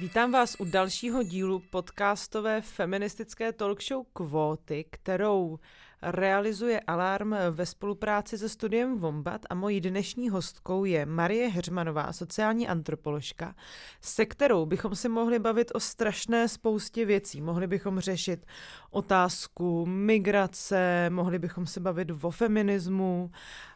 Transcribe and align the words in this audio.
Vítám 0.00 0.32
vás 0.32 0.56
u 0.58 0.64
dalšího 0.64 1.22
dílu 1.22 1.62
podcastové 1.70 2.60
feministické 2.60 3.52
talkshow 3.52 4.04
Kvóty, 4.12 4.84
kterou 4.90 5.58
realizuje 6.02 6.80
Alarm 6.80 7.34
ve 7.50 7.66
spolupráci 7.66 8.38
se 8.38 8.48
studiem 8.48 8.98
Vombat 8.98 9.40
a 9.50 9.54
mojí 9.54 9.80
dnešní 9.80 10.28
hostkou 10.28 10.84
je 10.84 11.06
Marie 11.06 11.48
Heřmanová, 11.48 12.12
sociální 12.12 12.68
antropoložka, 12.68 13.54
se 14.00 14.26
kterou 14.26 14.66
bychom 14.66 14.96
si 14.96 15.08
mohli 15.08 15.38
bavit 15.38 15.70
o 15.74 15.80
strašné 15.80 16.48
spoustě 16.48 17.04
věcí. 17.04 17.40
Mohli 17.40 17.66
bychom 17.66 18.00
řešit 18.00 18.46
otázku 18.90 19.86
migrace, 19.86 21.10
mohli 21.10 21.38
bychom 21.38 21.66
se 21.66 21.80
bavit 21.80 22.08
o 22.22 22.30
feminismu 22.30 23.30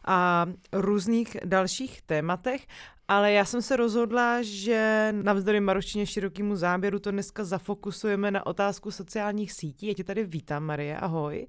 a 0.05 0.45
různých 0.73 1.37
dalších 1.45 2.01
tématech, 2.01 2.67
ale 3.07 3.31
já 3.31 3.45
jsem 3.45 3.61
se 3.61 3.75
rozhodla, 3.75 4.37
že 4.41 5.09
navzdory 5.21 5.59
Maroštině 5.59 6.05
širokému 6.05 6.55
záběru 6.55 6.99
to 6.99 7.11
dneska 7.11 7.43
zafokusujeme 7.43 8.31
na 8.31 8.45
otázku 8.45 8.91
sociálních 8.91 9.51
sítí. 9.51 9.87
Já 9.87 9.93
tě 9.93 10.03
tady 10.03 10.23
vítám, 10.23 10.63
Marie, 10.63 10.97
ahoj. 10.97 11.47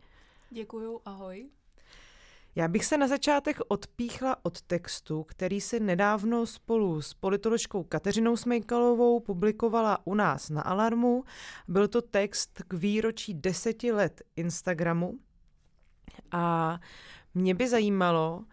Děkuju, 0.50 1.00
ahoj. 1.04 1.48
Já 2.54 2.68
bych 2.68 2.84
se 2.84 2.98
na 2.98 3.08
začátek 3.08 3.58
odpíchla 3.68 4.36
od 4.42 4.62
textu, 4.62 5.24
který 5.24 5.60
si 5.60 5.80
nedávno 5.80 6.46
spolu 6.46 7.02
s 7.02 7.14
politoložkou 7.14 7.82
Kateřinou 7.82 8.36
Smejkalovou 8.36 9.20
publikovala 9.20 9.98
u 10.04 10.14
nás 10.14 10.50
na 10.50 10.62
Alarmu. 10.62 11.24
Byl 11.68 11.88
to 11.88 12.02
text 12.02 12.62
k 12.68 12.74
výročí 12.74 13.34
deseti 13.34 13.92
let 13.92 14.22
Instagramu 14.36 15.18
a 16.32 16.78
mě 17.34 17.54
by 17.54 17.68
zajímalo, 17.68 18.44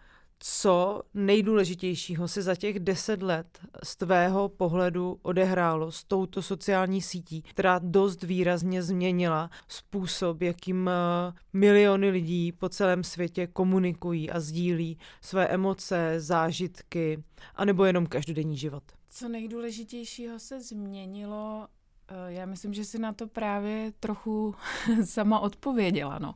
co 0.46 1.02
nejdůležitějšího 1.14 2.28
se 2.28 2.42
za 2.42 2.56
těch 2.56 2.80
deset 2.80 3.24
let 3.24 3.60
z 3.84 3.96
tvého 3.96 4.50
pohledu 4.50 5.20
odehrálo 5.22 5.92
s 5.92 6.04
touto 6.04 6.42
sociální 6.42 7.02
sítí, 7.02 7.42
která 7.42 7.80
dost 7.84 8.24
výrazně 8.24 8.84
změnila 8.84 9.50
způsob, 9.68 10.42
jakým 10.42 10.90
eh, 10.90 11.34
miliony 11.54 12.10
lidí 12.10 12.52
po 12.52 12.70
celém 12.70 13.04
světě 13.04 13.48
komunikují 13.48 14.32
a 14.32 14.40
sdílí 14.40 14.98
své 15.22 15.48
emoce, 15.48 16.16
zážitky, 16.18 17.24
anebo 17.56 17.86
jenom 17.86 18.08
každodenní 18.08 18.58
život. 18.58 18.84
Co 19.10 19.30
nejdůležitějšího 19.30 20.40
se 20.40 20.62
změnilo, 20.62 21.68
eh, 22.08 22.34
já 22.34 22.46
myslím, 22.46 22.74
že 22.74 22.86
si 22.86 23.00
na 23.00 23.14
to 23.14 23.28
právě 23.28 23.92
trochu 24.00 24.56
sama 25.04 25.40
odpověděla, 25.40 26.20
no. 26.20 26.36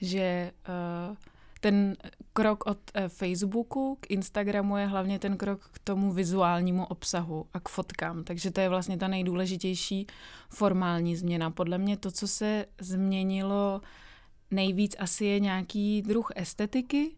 Že 0.00 0.52
uh, 1.10 1.16
ten 1.60 1.96
krok 2.32 2.66
od 2.66 2.78
eh, 2.94 3.08
Facebooku 3.08 3.98
k 4.00 4.10
Instagramu 4.10 4.76
je 4.76 4.86
hlavně 4.86 5.18
ten 5.18 5.36
krok 5.36 5.70
k 5.72 5.78
tomu 5.78 6.12
vizuálnímu 6.12 6.86
obsahu 6.86 7.46
a 7.54 7.60
k 7.60 7.68
fotkám. 7.68 8.24
Takže 8.24 8.50
to 8.50 8.60
je 8.60 8.68
vlastně 8.68 8.96
ta 8.96 9.08
nejdůležitější 9.08 10.06
formální 10.48 11.16
změna. 11.16 11.50
Podle 11.50 11.78
mě 11.78 11.96
to, 11.96 12.10
co 12.10 12.28
se 12.28 12.66
změnilo 12.80 13.80
nejvíc, 14.50 14.96
asi 14.98 15.24
je 15.24 15.40
nějaký 15.40 16.02
druh 16.02 16.30
estetiky, 16.36 17.10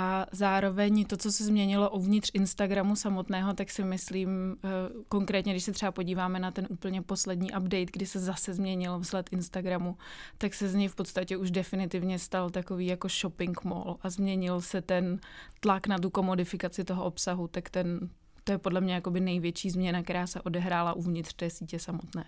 a 0.00 0.26
zároveň 0.32 1.04
to, 1.04 1.16
co 1.16 1.32
se 1.32 1.44
změnilo 1.44 1.90
uvnitř 1.90 2.30
Instagramu 2.34 2.96
samotného, 2.96 3.54
tak 3.54 3.70
si 3.70 3.84
myslím, 3.84 4.56
eh, 4.64 4.68
konkrétně, 5.08 5.52
když 5.52 5.64
se 5.64 5.72
třeba 5.72 5.92
podíváme 5.92 6.38
na 6.38 6.50
ten 6.50 6.66
úplně 6.70 7.02
poslední 7.02 7.50
update, 7.50 7.86
kdy 7.92 8.06
se 8.06 8.18
zase 8.18 8.54
změnil 8.54 8.98
vzhled 8.98 9.28
Instagramu, 9.32 9.96
tak 10.38 10.54
se 10.54 10.68
z 10.68 10.74
něj 10.74 10.88
v 10.88 10.94
podstatě 10.94 11.36
už 11.36 11.50
definitivně 11.50 12.18
stal 12.18 12.50
takový 12.50 12.86
jako 12.86 13.08
shopping 13.08 13.64
mall 13.64 13.98
a 14.02 14.10
změnil 14.10 14.60
se 14.60 14.82
ten 14.82 15.20
tlak 15.60 15.86
na 15.86 15.98
tu 15.98 16.10
komodifikaci 16.10 16.84
toho 16.84 17.04
obsahu, 17.04 17.48
tak 17.48 17.70
ten, 17.70 18.10
to 18.44 18.52
je 18.52 18.58
podle 18.58 18.80
mě 18.80 18.94
jakoby 18.94 19.20
největší 19.20 19.70
změna, 19.70 20.02
která 20.02 20.26
se 20.26 20.40
odehrála 20.40 20.92
uvnitř 20.92 21.34
té 21.34 21.50
sítě 21.50 21.78
samotné. 21.78 22.24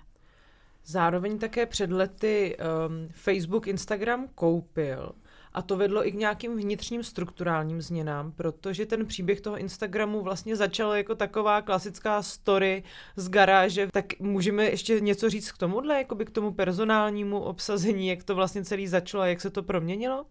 Zároveň 0.85 1.39
také 1.39 1.67
před 1.67 1.91
lety 1.91 2.57
um, 2.57 3.09
Facebook 3.13 3.67
Instagram 3.67 4.29
koupil 4.35 5.13
a 5.53 5.63
to 5.63 5.77
vedlo 5.77 6.07
i 6.07 6.13
k 6.13 6.15
nějakým 6.15 6.57
vnitřním 6.57 7.03
strukturálním 7.03 7.83
změnám, 7.83 8.33
protože 8.33 8.87
ten 8.87 9.07
příběh 9.07 9.41
toho 9.41 9.59
Instagramu 9.59 10.23
vlastně 10.23 10.57
začal 10.57 10.93
jako 10.93 11.15
taková 11.15 11.63
klasická 11.63 12.23
story 12.23 12.83
z 13.17 13.29
garáže. 13.29 13.89
Tak 13.93 14.21
můžeme 14.21 14.65
ještě 14.65 15.01
něco 15.01 15.31
říct 15.31 15.53
k 15.53 15.59
tomuhle, 15.59 15.99
jakoby 15.99 16.25
k 16.25 16.31
tomu 16.31 16.53
personálnímu 16.53 17.41
obsazení, 17.41 18.09
jak 18.09 18.25
to 18.25 18.35
vlastně 18.35 18.65
celý 18.65 18.87
začalo 18.87 19.23
a 19.23 19.27
jak 19.27 19.41
se 19.41 19.51
to 19.51 19.63
proměnilo? 19.63 20.27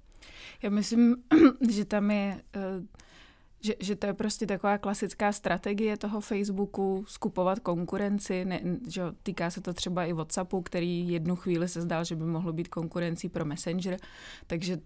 Já 0.62 0.70
myslím, 0.70 1.16
že 1.70 1.86
tam 1.86 2.12
je... 2.12 2.42
Uh 2.56 2.86
že, 3.62 3.74
že 3.80 3.96
to 3.96 4.08
je 4.08 4.14
prostě 4.14 4.48
taková 4.48 4.78
klasická 4.78 5.32
strategie 5.32 5.98
toho 5.98 6.22
Facebooku, 6.22 7.06
skupovat 7.08 7.60
konkurenci, 7.60 8.46
ne, 8.46 8.62
že 8.88 9.02
týká 9.24 9.52
se 9.52 9.62
to 9.62 9.74
třeba 9.74 10.06
i 10.06 10.14
WhatsAppu, 10.14 10.62
který 10.62 11.10
jednu 11.10 11.36
chvíli 11.36 11.68
se 11.68 11.82
zdál, 11.82 12.04
že 12.04 12.16
by 12.16 12.24
mohlo 12.24 12.54
být 12.54 12.68
konkurencí 12.68 13.30
pro 13.30 13.46
Messenger, 13.46 14.00
takže 14.48 14.78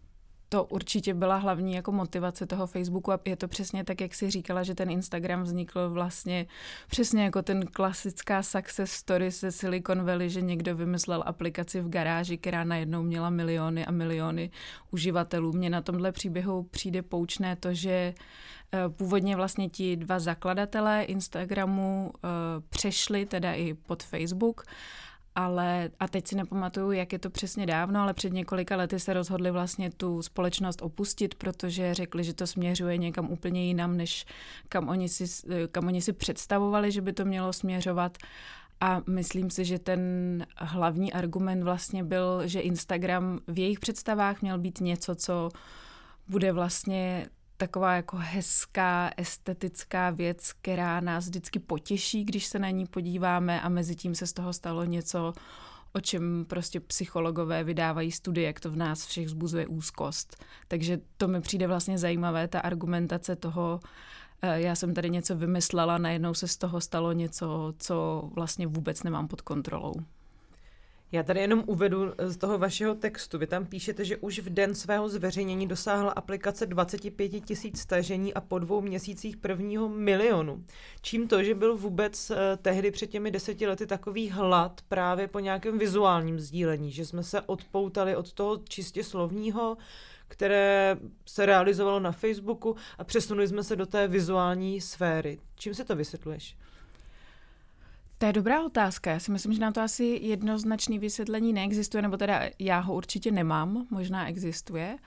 to 0.54 0.64
určitě 0.64 1.14
byla 1.14 1.36
hlavní 1.36 1.74
jako 1.74 1.92
motivace 1.92 2.46
toho 2.46 2.68
Facebooku 2.68 3.12
a 3.12 3.20
je 3.26 3.36
to 3.36 3.48
přesně 3.48 3.84
tak, 3.84 4.02
jak 4.02 4.14
si 4.14 4.30
říkala, 4.30 4.64
že 4.64 4.76
ten 4.76 4.90
Instagram 4.90 5.44
vznikl 5.44 5.90
vlastně 5.90 6.46
přesně 6.88 7.24
jako 7.24 7.42
ten 7.42 7.66
klasická 7.66 8.44
success 8.44 8.92
story 8.92 9.32
se 9.32 9.52
Silicon 9.52 10.06
Valley, 10.06 10.30
že 10.30 10.42
někdo 10.42 10.76
vymyslel 10.76 11.24
aplikaci 11.26 11.82
v 11.82 11.90
garáži, 11.90 12.38
která 12.38 12.64
najednou 12.64 13.04
měla 13.04 13.30
miliony 13.30 13.86
a 13.86 13.92
miliony 13.92 14.52
uživatelů. 14.92 15.54
Mně 15.54 15.70
na 15.70 15.82
tomhle 15.82 16.12
příběhu 16.12 16.64
přijde 16.64 17.02
poučné 17.02 17.56
to, 17.56 17.74
že 17.74 18.14
eh, 18.74 18.90
původně 18.90 19.36
vlastně 19.36 19.70
ti 19.70 19.96
dva 19.96 20.20
zakladatelé 20.20 21.04
Instagramu 21.04 22.14
eh, 22.16 22.28
přešli 22.70 23.26
teda 23.26 23.54
i 23.54 23.74
pod 23.74 24.04
Facebook 24.04 24.66
ale 25.36 25.90
a 26.00 26.08
teď 26.08 26.28
si 26.28 26.36
nepamatuju, 26.36 26.92
jak 26.92 27.14
je 27.14 27.20
to 27.20 27.30
přesně 27.30 27.66
dávno, 27.66 28.02
ale 28.02 28.14
před 28.14 28.34
několika 28.34 28.76
lety 28.76 29.00
se 29.00 29.14
rozhodli 29.14 29.52
vlastně 29.52 29.92
tu 29.92 30.22
společnost 30.22 30.82
opustit, 30.82 31.36
protože 31.36 31.94
řekli, 31.94 32.24
že 32.24 32.34
to 32.34 32.48
směřuje 32.48 32.98
někam 32.98 33.32
úplně 33.32 33.66
jinam, 33.66 33.98
než 33.98 34.26
kam 34.70 34.90
oni 34.90 35.10
si, 35.10 35.26
kam 35.72 35.88
oni 35.88 36.02
si 36.02 36.14
představovali, 36.14 36.92
že 36.92 37.02
by 37.02 37.14
to 37.14 37.26
mělo 37.26 37.54
směřovat. 37.54 38.18
A 38.82 39.02
myslím 39.10 39.50
si, 39.50 39.66
že 39.66 39.80
ten 39.80 40.00
hlavní 40.58 41.14
argument 41.14 41.64
vlastně 41.64 42.04
byl, 42.04 42.48
že 42.48 42.60
Instagram 42.60 43.40
v 43.48 43.60
jejich 43.60 43.80
představách 43.80 44.42
měl 44.42 44.58
být 44.58 44.82
něco, 44.82 45.16
co 45.16 45.50
bude 46.28 46.52
vlastně 46.52 47.28
taková 47.58 47.96
jako 47.96 48.18
hezká, 48.20 49.12
estetická 49.18 50.10
věc, 50.10 50.54
která 50.54 51.00
nás 51.00 51.26
vždycky 51.26 51.60
potěší, 51.60 52.26
když 52.26 52.46
se 52.46 52.60
na 52.60 52.70
ní 52.70 52.86
podíváme 52.86 53.62
a 53.62 53.70
mezi 53.70 53.96
tím 53.96 54.16
se 54.16 54.28
z 54.28 54.34
toho 54.34 54.54
stalo 54.54 54.84
něco, 54.84 55.34
o 55.94 56.00
čem 56.00 56.46
prostě 56.50 56.80
psychologové 56.80 57.64
vydávají 57.64 58.12
studie, 58.12 58.48
jak 58.48 58.60
to 58.60 58.72
v 58.72 58.76
nás 58.76 59.06
všech 59.06 59.30
zbuzuje 59.30 59.68
úzkost. 59.68 60.46
Takže 60.68 61.00
to 61.18 61.28
mi 61.28 61.42
přijde 61.42 61.68
vlastně 61.68 61.98
zajímavé, 61.98 62.48
ta 62.48 62.60
argumentace 62.60 63.36
toho, 63.36 63.80
eh, 64.42 64.62
já 64.62 64.76
jsem 64.76 64.94
tady 64.94 65.10
něco 65.10 65.36
vymyslela, 65.36 65.98
najednou 65.98 66.34
se 66.34 66.48
z 66.48 66.58
toho 66.58 66.82
stalo 66.82 67.12
něco, 67.12 67.74
co 67.78 68.30
vlastně 68.34 68.68
vůbec 68.68 69.04
nemám 69.04 69.28
pod 69.28 69.42
kontrolou. 69.42 69.94
Já 71.14 71.24
tady 71.24 71.40
jenom 71.40 71.64
uvedu 71.68 72.14
z 72.18 72.38
toho 72.38 72.58
vašeho 72.58 72.96
textu. 72.96 73.38
Vy 73.38 73.48
tam 73.48 73.66
píšete, 73.66 74.06
že 74.06 74.18
už 74.18 74.40
v 74.40 74.50
den 74.50 74.76
svého 74.76 75.10
zveřejnění 75.10 75.68
dosáhla 75.68 76.12
aplikace 76.12 76.66
25 76.66 77.30
tisíc 77.30 77.80
stažení 77.80 78.34
a 78.34 78.42
po 78.42 78.60
dvou 78.60 78.82
měsících 78.82 79.38
prvního 79.38 79.90
milionu. 79.90 80.64
Čím 81.02 81.28
to, 81.28 81.44
že 81.44 81.56
byl 81.56 81.78
vůbec 81.78 82.30
uh, 82.30 82.38
tehdy 82.62 82.92
před 82.92 83.08
těmi 83.08 83.32
deseti 83.32 83.68
lety 83.68 83.88
takový 83.88 84.30
hlad 84.30 84.82
právě 84.90 85.28
po 85.28 85.40
nějakém 85.40 85.80
vizuálním 85.80 86.40
sdílení, 86.40 86.92
že 86.92 87.06
jsme 87.06 87.24
se 87.24 87.42
odpoutali 87.42 88.16
od 88.16 88.34
toho 88.34 88.58
čistě 88.70 89.04
slovního, 89.04 89.78
které 90.28 90.98
se 91.26 91.46
realizovalo 91.46 92.00
na 92.00 92.12
Facebooku 92.12 92.76
a 92.98 93.04
přesunuli 93.04 93.48
jsme 93.48 93.64
se 93.64 93.76
do 93.76 93.86
té 93.86 94.08
vizuální 94.08 94.82
sféry. 94.82 95.40
Čím 95.56 95.74
se 95.74 95.86
to 95.86 95.96
vysvětluješ? 95.96 96.56
To 98.24 98.28
je 98.28 98.34
dobrá 98.34 98.66
otázka. 98.66 99.12
Já 99.12 99.20
si 99.20 99.32
myslím, 99.32 99.54
že 99.54 99.60
na 99.60 99.72
to 99.72 99.82
asi 99.82 100.20
jednoznačné 100.22 101.00
vysvětlení 101.00 101.54
neexistuje, 101.54 102.02
nebo 102.02 102.18
teda 102.18 102.42
já 102.60 102.80
ho 102.80 102.94
určitě 102.94 103.32
nemám, 103.32 103.88
možná 103.90 104.28
existuje. 104.28 104.98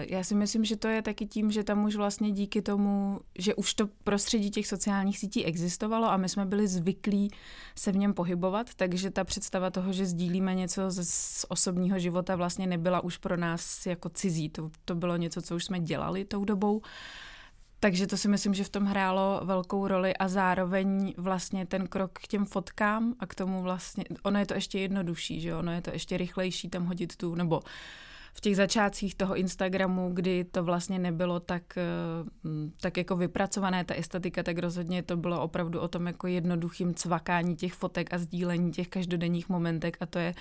Já 0.00 0.24
si 0.24 0.34
myslím, 0.34 0.64
že 0.64 0.76
to 0.76 0.88
je 0.88 1.02
taky 1.02 1.26
tím, 1.26 1.50
že 1.50 1.64
tam 1.64 1.84
už 1.84 1.96
vlastně 1.96 2.30
díky 2.30 2.62
tomu, 2.62 3.20
že 3.38 3.54
už 3.54 3.74
to 3.74 3.88
prostředí 4.04 4.50
těch 4.50 4.66
sociálních 4.66 5.18
sítí 5.18 5.44
existovalo 5.44 6.10
a 6.10 6.16
my 6.16 6.28
jsme 6.28 6.46
byli 6.46 6.68
zvyklí 6.68 7.30
se 7.74 7.92
v 7.92 7.96
něm 7.96 8.14
pohybovat, 8.14 8.74
takže 8.74 9.10
ta 9.10 9.24
představa 9.24 9.70
toho, 9.70 9.92
že 9.92 10.06
sdílíme 10.06 10.54
něco 10.54 10.90
z, 10.90 11.08
z 11.08 11.46
osobního 11.48 11.98
života 11.98 12.36
vlastně 12.36 12.66
nebyla 12.66 13.04
už 13.04 13.16
pro 13.16 13.36
nás 13.36 13.86
jako 13.86 14.08
cizí. 14.08 14.48
To, 14.48 14.70
to 14.84 14.94
bylo 14.94 15.16
něco, 15.16 15.42
co 15.42 15.56
už 15.56 15.64
jsme 15.64 15.80
dělali 15.80 16.24
tou 16.24 16.44
dobou. 16.44 16.82
Takže 17.80 18.06
to 18.06 18.16
si 18.16 18.28
myslím, 18.28 18.54
že 18.54 18.64
v 18.64 18.68
tom 18.68 18.84
hrálo 18.84 19.40
velkou 19.44 19.88
roli 19.88 20.16
a 20.16 20.28
zároveň 20.28 21.14
vlastně 21.16 21.66
ten 21.66 21.86
krok 21.86 22.10
k 22.12 22.26
těm 22.26 22.44
fotkám 22.44 23.14
a 23.20 23.26
k 23.26 23.34
tomu 23.34 23.62
vlastně, 23.62 24.04
ono 24.22 24.38
je 24.38 24.46
to 24.46 24.54
ještě 24.54 24.78
jednodušší, 24.78 25.40
že 25.40 25.54
ono 25.54 25.72
je 25.72 25.82
to 25.82 25.90
ještě 25.90 26.16
rychlejší 26.16 26.68
tam 26.68 26.84
hodit 26.84 27.16
tu, 27.16 27.34
nebo 27.34 27.60
v 28.34 28.40
těch 28.40 28.56
začátcích 28.56 29.14
toho 29.14 29.36
Instagramu, 29.36 30.10
kdy 30.14 30.44
to 30.44 30.64
vlastně 30.64 30.98
nebylo 30.98 31.40
tak, 31.40 31.78
eh, 31.78 31.82
tak 32.80 32.96
jako 32.96 33.16
vypracované, 33.16 33.84
ta 33.84 33.94
estetika, 33.94 34.42
tak 34.42 34.58
rozhodně 34.58 35.02
to 35.02 35.16
bylo 35.16 35.42
opravdu 35.42 35.80
o 35.80 35.88
tom 35.88 36.06
jako 36.06 36.26
jednoduchým 36.26 36.94
cvakání 36.94 37.56
těch 37.56 37.72
fotek 37.74 38.14
a 38.14 38.18
sdílení 38.18 38.72
těch 38.72 38.88
každodenních 38.88 39.48
momentek 39.48 39.96
a 40.00 40.06
to 40.06 40.18
je 40.18 40.34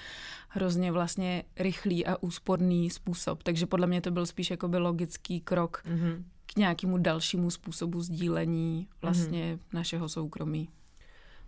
hrozně 0.50 0.92
vlastně 0.92 1.44
rychlý 1.60 2.06
a 2.06 2.18
úsporný 2.22 2.90
způsob. 2.90 3.44
Takže 3.44 3.66
podle 3.66 3.88
mě 3.88 4.02
to 4.02 4.12
byl 4.12 4.26
spíš 4.26 4.52
jako 4.52 4.68
by 4.68 4.78
logický 4.78 5.42
krok 5.42 5.84
mm-hmm. 5.86 6.24
K 6.54 6.58
nějakému 6.58 6.98
dalšímu 6.98 7.52
způsobu 7.52 8.02
sdílení 8.02 8.88
vlastně 9.02 9.56
mm-hmm. 9.56 9.74
našeho 9.74 10.10
soukromí. 10.10 10.70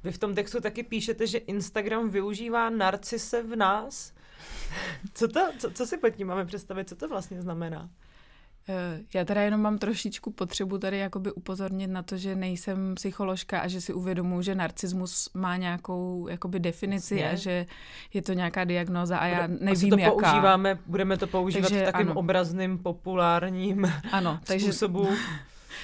Vy 0.04 0.12
v 0.12 0.18
tom 0.18 0.36
textu 0.36 0.62
taky 0.62 0.84
píšete, 0.84 1.28
že 1.28 1.38
Instagram 1.38 2.10
využívá 2.10 2.70
narcise 2.70 3.44
v 3.44 3.56
nás. 3.56 4.14
Co, 5.14 5.28
to, 5.28 5.40
co, 5.58 5.72
co 5.72 5.86
si 5.86 5.98
pod 5.98 6.10
tím 6.10 6.28
máme 6.28 6.46
představit, 6.46 6.90
co 6.90 6.96
to 6.96 7.08
vlastně 7.08 7.42
znamená? 7.42 7.90
Eh, 8.70 9.00
já 9.14 9.26
teda 9.26 9.42
jenom 9.42 9.62
mám 9.62 9.78
trošičku 9.78 10.32
potřebu 10.32 10.78
tady 10.78 10.98
jakoby 10.98 11.32
upozornit 11.32 11.88
na 11.88 12.04
to, 12.04 12.18
že 12.18 12.36
nejsem 12.36 12.96
psycholožka 12.96 13.60
a 13.60 13.68
že 13.68 13.82
si 13.82 13.94
uvědomuji, 13.94 14.42
že 14.42 14.56
narcismus 14.56 15.30
má 15.34 15.58
nějakou 15.58 16.28
jakoby 16.30 16.60
definici 16.60 17.16
Jasně. 17.16 17.32
a 17.32 17.36
že 17.36 17.66
je 18.14 18.22
to 18.22 18.34
nějaká 18.34 18.64
diagnoza 18.64 19.18
a 19.18 19.26
já 19.26 19.48
nevím, 19.48 19.70
Asi 19.70 19.90
to 19.90 19.98
jaká. 19.98 20.12
používáme, 20.12 20.80
budeme 20.86 21.18
to 21.18 21.28
používat 21.28 21.70
takže, 21.70 21.82
v 21.82 21.86
takovým 21.86 22.10
ano. 22.10 22.20
obrazným, 22.20 22.78
populárním 22.78 23.94
ano, 24.12 24.40
takže, 24.44 24.66
způsobu. 24.66 25.10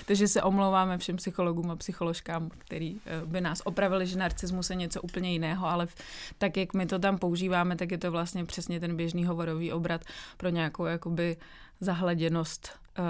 Takže 0.06 0.28
se 0.28 0.44
omlouváme 0.44 0.98
všem 0.98 1.16
psychologům 1.16 1.72
a 1.72 1.76
psycholožkám, 1.76 2.50
který 2.58 2.98
eh, 3.06 3.26
by 3.26 3.42
nás 3.42 3.62
opravili, 3.66 4.08
že 4.08 4.18
narcismus 4.18 4.70
je 4.70 4.76
něco 4.76 5.02
úplně 5.02 5.32
jiného, 5.32 5.68
ale 5.68 5.88
tak, 6.38 6.58
jak 6.58 6.74
my 6.74 6.86
to 6.86 7.00
tam 7.00 7.18
používáme, 7.18 7.76
tak 7.76 7.92
je 7.92 7.98
to 7.98 8.12
vlastně 8.12 8.46
přesně 8.46 8.80
ten 8.80 8.96
běžný 8.96 9.26
hovorový 9.26 9.72
obrat 9.72 10.02
pro 10.38 10.50
nějakou 10.50 10.86
jakoby 10.86 11.38
zahleděnost 11.80 12.70
uh, 13.00 13.06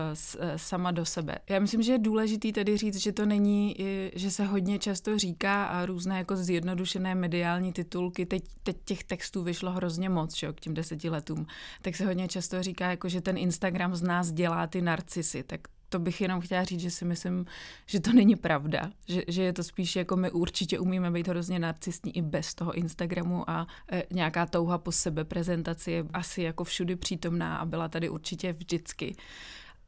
sama 0.56 0.92
do 0.92 1.06
sebe. 1.06 1.36
Já 1.50 1.60
myslím, 1.60 1.82
že 1.82 1.92
je 1.92 2.00
důležitý 2.00 2.54
tedy 2.54 2.78
říct, 2.78 2.96
že 2.96 3.12
to 3.12 3.26
není, 3.26 3.76
že 4.16 4.32
se 4.32 4.46
hodně 4.46 4.80
často 4.80 5.18
říká 5.18 5.66
a 5.66 5.86
různé 5.86 6.18
jako 6.18 6.36
zjednodušené 6.36 7.16
mediální 7.16 7.74
titulky, 7.74 8.26
teď, 8.26 8.44
teď 8.64 8.78
těch 8.86 9.04
textů 9.04 9.44
vyšlo 9.44 9.72
hrozně 9.72 10.10
moc, 10.10 10.34
čo, 10.34 10.54
k 10.54 10.60
těm 10.60 10.74
deseti 10.74 11.10
letům, 11.10 11.48
tak 11.82 11.96
se 11.96 12.06
hodně 12.06 12.28
často 12.28 12.64
říká, 12.64 12.90
jako, 12.90 13.10
že 13.10 13.22
ten 13.22 13.38
Instagram 13.38 13.96
z 13.96 14.02
nás 14.02 14.32
dělá 14.32 14.68
ty 14.68 14.82
narcisy, 14.82 15.44
tak 15.44 15.62
to 15.90 16.00
bych 16.00 16.22
jenom 16.22 16.42
chtěla 16.42 16.64
říct, 16.64 16.80
že 16.80 16.92
si 16.92 17.06
myslím, 17.06 17.46
že 17.86 18.00
to 18.00 18.14
není 18.14 18.36
pravda, 18.36 18.92
že, 19.08 19.22
že 19.28 19.44
je 19.44 19.54
to 19.54 19.64
spíš 19.64 19.96
jako 19.96 20.16
my 20.16 20.32
určitě 20.32 20.80
umíme 20.80 21.12
být 21.12 21.28
hrozně 21.28 21.60
narcistní 21.60 22.18
i 22.18 22.22
bez 22.22 22.56
toho 22.56 22.74
Instagramu 22.74 23.50
a 23.50 23.68
e, 23.92 24.04
nějaká 24.12 24.46
touha 24.46 24.78
po 24.78 24.92
sebe 24.92 25.24
prezentaci 25.24 25.92
je 25.92 26.06
asi 26.14 26.42
jako 26.42 26.64
všudy 26.64 26.96
přítomná 26.96 27.58
a 27.58 27.66
byla 27.66 27.88
tady 27.88 28.10
určitě 28.10 28.54
vždycky. 28.54 29.16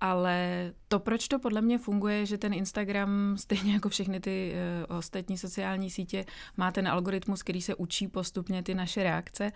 Ale 0.02 0.72
to, 0.88 1.00
proč 1.00 1.28
to 1.28 1.40
podle 1.40 1.62
mě 1.62 1.78
funguje, 1.78 2.26
že 2.26 2.38
ten 2.38 2.54
Instagram, 2.54 3.38
stejně 3.38 3.74
jako 3.74 3.90
všechny 3.90 4.20
ty 4.20 4.54
uh, 4.90 4.98
ostatní 4.98 5.38
sociální 5.38 5.90
sítě, 5.90 6.26
má 6.58 6.72
ten 6.72 6.88
algoritmus, 6.88 7.44
který 7.44 7.62
se 7.62 7.76
učí 7.76 8.08
postupně 8.08 8.64
ty 8.64 8.76
naše 8.76 9.04
reakce, 9.04 9.52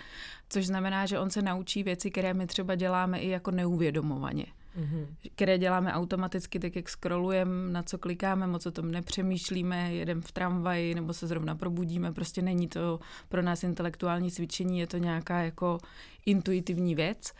což 0.50 0.66
znamená, 0.66 1.06
že 1.06 1.20
on 1.20 1.30
se 1.30 1.42
naučí 1.42 1.84
věci, 1.84 2.12
které 2.12 2.34
my 2.34 2.48
třeba 2.48 2.76
děláme 2.76 3.20
i 3.20 3.30
jako 3.30 3.52
neuvědomovaně 3.52 4.46
mm-hmm. 4.78 5.08
které 5.36 5.58
děláme 5.58 5.94
automaticky, 5.94 6.60
tak 6.60 6.76
jak 6.76 6.90
scrollujeme, 6.90 7.72
na 7.72 7.84
co 7.84 7.98
klikáme, 7.98 8.48
moc 8.48 8.66
o 8.66 8.72
tom 8.72 8.92
nepřemýšlíme, 8.92 9.94
jedeme 9.94 10.22
v 10.22 10.32
tramvaji 10.32 10.96
nebo 10.96 11.14
se 11.14 11.28
zrovna 11.28 11.56
probudíme, 11.56 12.12
prostě 12.12 12.42
není 12.42 12.68
to 12.68 13.00
pro 13.30 13.42
nás 13.42 13.64
intelektuální 13.64 14.32
cvičení, 14.32 14.80
je 14.80 14.88
to 14.88 14.98
nějaká 14.98 15.42
jako 15.42 15.78
intuitivní 16.26 16.96
věc 16.96 17.32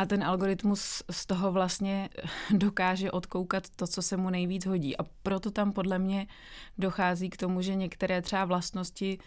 a 0.00 0.06
ten 0.06 0.24
algoritmus 0.24 1.02
z 1.10 1.26
toho 1.26 1.52
vlastně 1.52 2.08
dokáže 2.50 3.10
odkoukat 3.10 3.70
to, 3.76 3.86
co 3.86 4.02
se 4.02 4.16
mu 4.16 4.30
nejvíc 4.30 4.66
hodí. 4.66 4.96
A 4.96 5.02
proto 5.22 5.50
tam 5.50 5.72
podle 5.72 5.98
mě 5.98 6.26
dochází 6.78 7.30
k 7.30 7.36
tomu, 7.36 7.62
že 7.62 7.74
některé 7.74 8.22
třeba 8.22 8.44
vlastnosti 8.44 9.18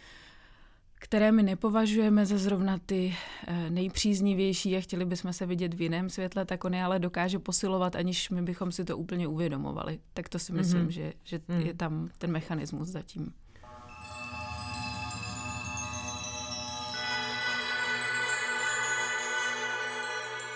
které 1.04 1.32
my 1.32 1.44
nepovažujeme 1.44 2.26
za 2.26 2.38
zrovna 2.38 2.80
ty 2.86 3.16
eh, 3.48 3.70
nejpříznivější 3.70 4.78
a 4.78 4.82
chtěli 4.82 5.06
bychom 5.06 5.34
se 5.34 5.46
vidět 5.46 5.74
v 5.74 5.82
jiném 5.82 6.10
světle, 6.10 6.46
tak 6.46 6.66
on 6.66 6.74
je 6.74 6.84
ale 6.84 7.00
dokáže 7.00 7.40
posilovat, 7.40 7.96
aniž 7.96 8.30
my 8.30 8.42
bychom 8.42 8.72
si 8.72 8.86
to 8.86 8.98
úplně 8.98 9.28
uvědomovali. 9.28 10.00
Tak 10.14 10.30
to 10.30 10.40
si 10.40 10.54
myslím, 10.54 10.88
mm-hmm. 10.88 10.90
že, 10.90 11.14
že 11.24 11.40
mm. 11.48 11.60
je 11.60 11.74
tam 11.74 12.10
ten 12.18 12.32
mechanismus 12.32 12.88
zatím. 12.88 13.34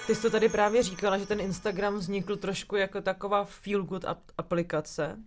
Ty 0.07 0.15
jsi 0.15 0.21
to 0.21 0.29
tady 0.29 0.49
právě 0.49 0.83
říkala, 0.83 1.17
že 1.17 1.25
ten 1.25 1.39
Instagram 1.39 1.95
vznikl 1.95 2.35
trošku 2.35 2.75
jako 2.75 3.01
taková 3.01 3.45
feel-good 3.45 4.15
aplikace, 4.37 5.17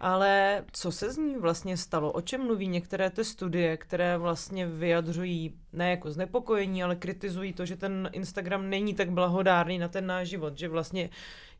ale 0.00 0.64
co 0.72 0.92
se 0.92 1.12
z 1.12 1.16
ní 1.16 1.36
vlastně 1.36 1.76
stalo? 1.76 2.12
O 2.12 2.20
čem 2.20 2.44
mluví 2.44 2.68
některé 2.68 3.10
ty 3.10 3.24
studie, 3.24 3.76
které 3.76 4.18
vlastně 4.18 4.66
vyjadřují 4.66 5.54
ne 5.72 5.90
jako 5.90 6.10
znepokojení, 6.10 6.82
ale 6.82 6.96
kritizují 6.96 7.52
to, 7.52 7.66
že 7.66 7.76
ten 7.76 8.10
Instagram 8.12 8.70
není 8.70 8.94
tak 8.94 9.10
blahodárný 9.10 9.78
na 9.78 9.88
ten 9.88 10.06
náš 10.06 10.28
život, 10.28 10.58
že 10.58 10.68
vlastně 10.68 11.10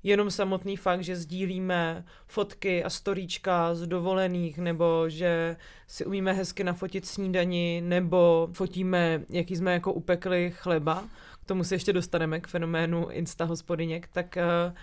jenom 0.02 0.30
samotný 0.30 0.76
fakt, 0.76 1.04
že 1.04 1.16
sdílíme 1.16 2.04
fotky 2.26 2.84
a 2.84 2.90
storíčka 2.90 3.74
z 3.74 3.86
dovolených, 3.86 4.58
nebo 4.58 5.08
že 5.08 5.56
si 5.86 6.06
umíme 6.06 6.32
hezky 6.32 6.64
nafotit 6.64 7.06
snídani, 7.06 7.82
nebo 7.84 8.48
fotíme, 8.52 9.22
jaký 9.30 9.56
jsme 9.56 9.72
jako 9.72 9.92
upekli 9.92 10.52
chleba, 10.56 11.04
tomu 11.46 11.64
se 11.64 11.74
ještě 11.74 11.92
dostaneme 11.92 12.40
k 12.40 12.46
fenoménu 12.46 13.08
Insta 13.10 13.44
hospodyněk, 13.44 14.08
tak 14.08 14.36
eh, 14.36 14.74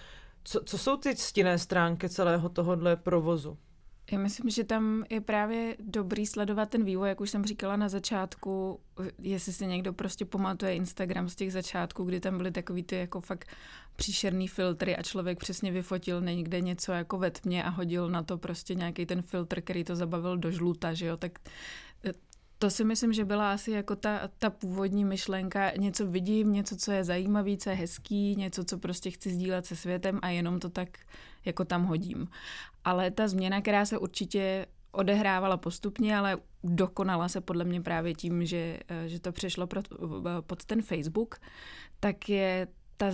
co, 0.43 0.61
co 0.65 0.77
jsou 0.77 0.97
ty 0.97 1.15
stinné 1.15 1.59
stránky 1.59 2.09
celého 2.09 2.49
tohohle 2.49 2.95
provozu? 2.95 3.57
Já 4.11 4.19
myslím, 4.19 4.49
že 4.49 4.63
tam 4.63 5.03
je 5.09 5.21
právě 5.21 5.75
dobrý 5.79 6.25
sledovat 6.25 6.69
ten 6.69 6.83
vývoj, 6.83 7.09
jak 7.09 7.21
už 7.21 7.29
jsem 7.29 7.45
říkala 7.45 7.75
na 7.75 7.89
začátku, 7.89 8.79
jestli 9.19 9.53
si 9.53 9.67
někdo 9.67 9.93
prostě 9.93 10.25
pamatuje 10.25 10.75
Instagram 10.75 11.29
z 11.29 11.35
těch 11.35 11.53
začátků, 11.53 12.03
kdy 12.03 12.19
tam 12.19 12.37
byly 12.37 12.51
takový 12.51 12.83
ty 12.83 12.95
jako 12.95 13.21
fakt 13.21 13.47
příšerný 13.95 14.47
filtry 14.47 14.95
a 14.95 15.03
člověk 15.03 15.39
přesně 15.39 15.71
vyfotil 15.71 16.21
někde 16.21 16.61
něco 16.61 16.91
jako 16.91 17.17
ve 17.17 17.31
tmě 17.31 17.63
a 17.63 17.69
hodil 17.69 18.09
na 18.09 18.23
to 18.23 18.37
prostě 18.37 18.75
nějaký 18.75 19.05
ten 19.05 19.21
filtr, 19.21 19.61
který 19.61 19.83
to 19.83 19.95
zabavil 19.95 20.37
do 20.37 20.51
žluta, 20.51 20.93
že 20.93 21.05
jo, 21.05 21.17
tak 21.17 21.39
to 22.63 22.69
si 22.69 22.83
myslím, 22.83 23.13
že 23.13 23.25
byla 23.25 23.51
asi 23.51 23.71
jako 23.71 23.95
ta, 23.95 24.29
ta 24.39 24.49
původní 24.49 25.05
myšlenka, 25.05 25.71
něco 25.71 26.07
vidím, 26.07 26.53
něco, 26.53 26.77
co 26.77 26.91
je 26.91 27.03
zajímavý, 27.03 27.57
co 27.57 27.69
je 27.69 27.75
hezký, 27.75 28.35
něco, 28.35 28.63
co 28.63 28.77
prostě 28.77 29.11
chci 29.11 29.29
sdílet 29.29 29.65
se 29.65 29.75
světem 29.75 30.19
a 30.21 30.29
jenom 30.29 30.59
to 30.59 30.69
tak 30.69 30.89
jako 31.45 31.65
tam 31.65 31.83
hodím. 31.83 32.27
Ale 32.83 33.11
ta 33.11 33.27
změna, 33.27 33.61
která 33.61 33.85
se 33.85 33.97
určitě 33.97 34.65
odehrávala 34.91 35.57
postupně, 35.57 36.17
ale 36.17 36.37
dokonala 36.63 37.29
se 37.29 37.41
podle 37.41 37.65
mě 37.65 37.81
právě 37.81 38.13
tím, 38.13 38.45
že, 38.45 38.79
že 39.05 39.19
to 39.19 39.31
přešlo 39.31 39.67
pod 40.41 40.65
ten 40.65 40.81
Facebook, 40.81 41.35
tak 41.99 42.29
je 42.29 42.67
ta 42.97 43.11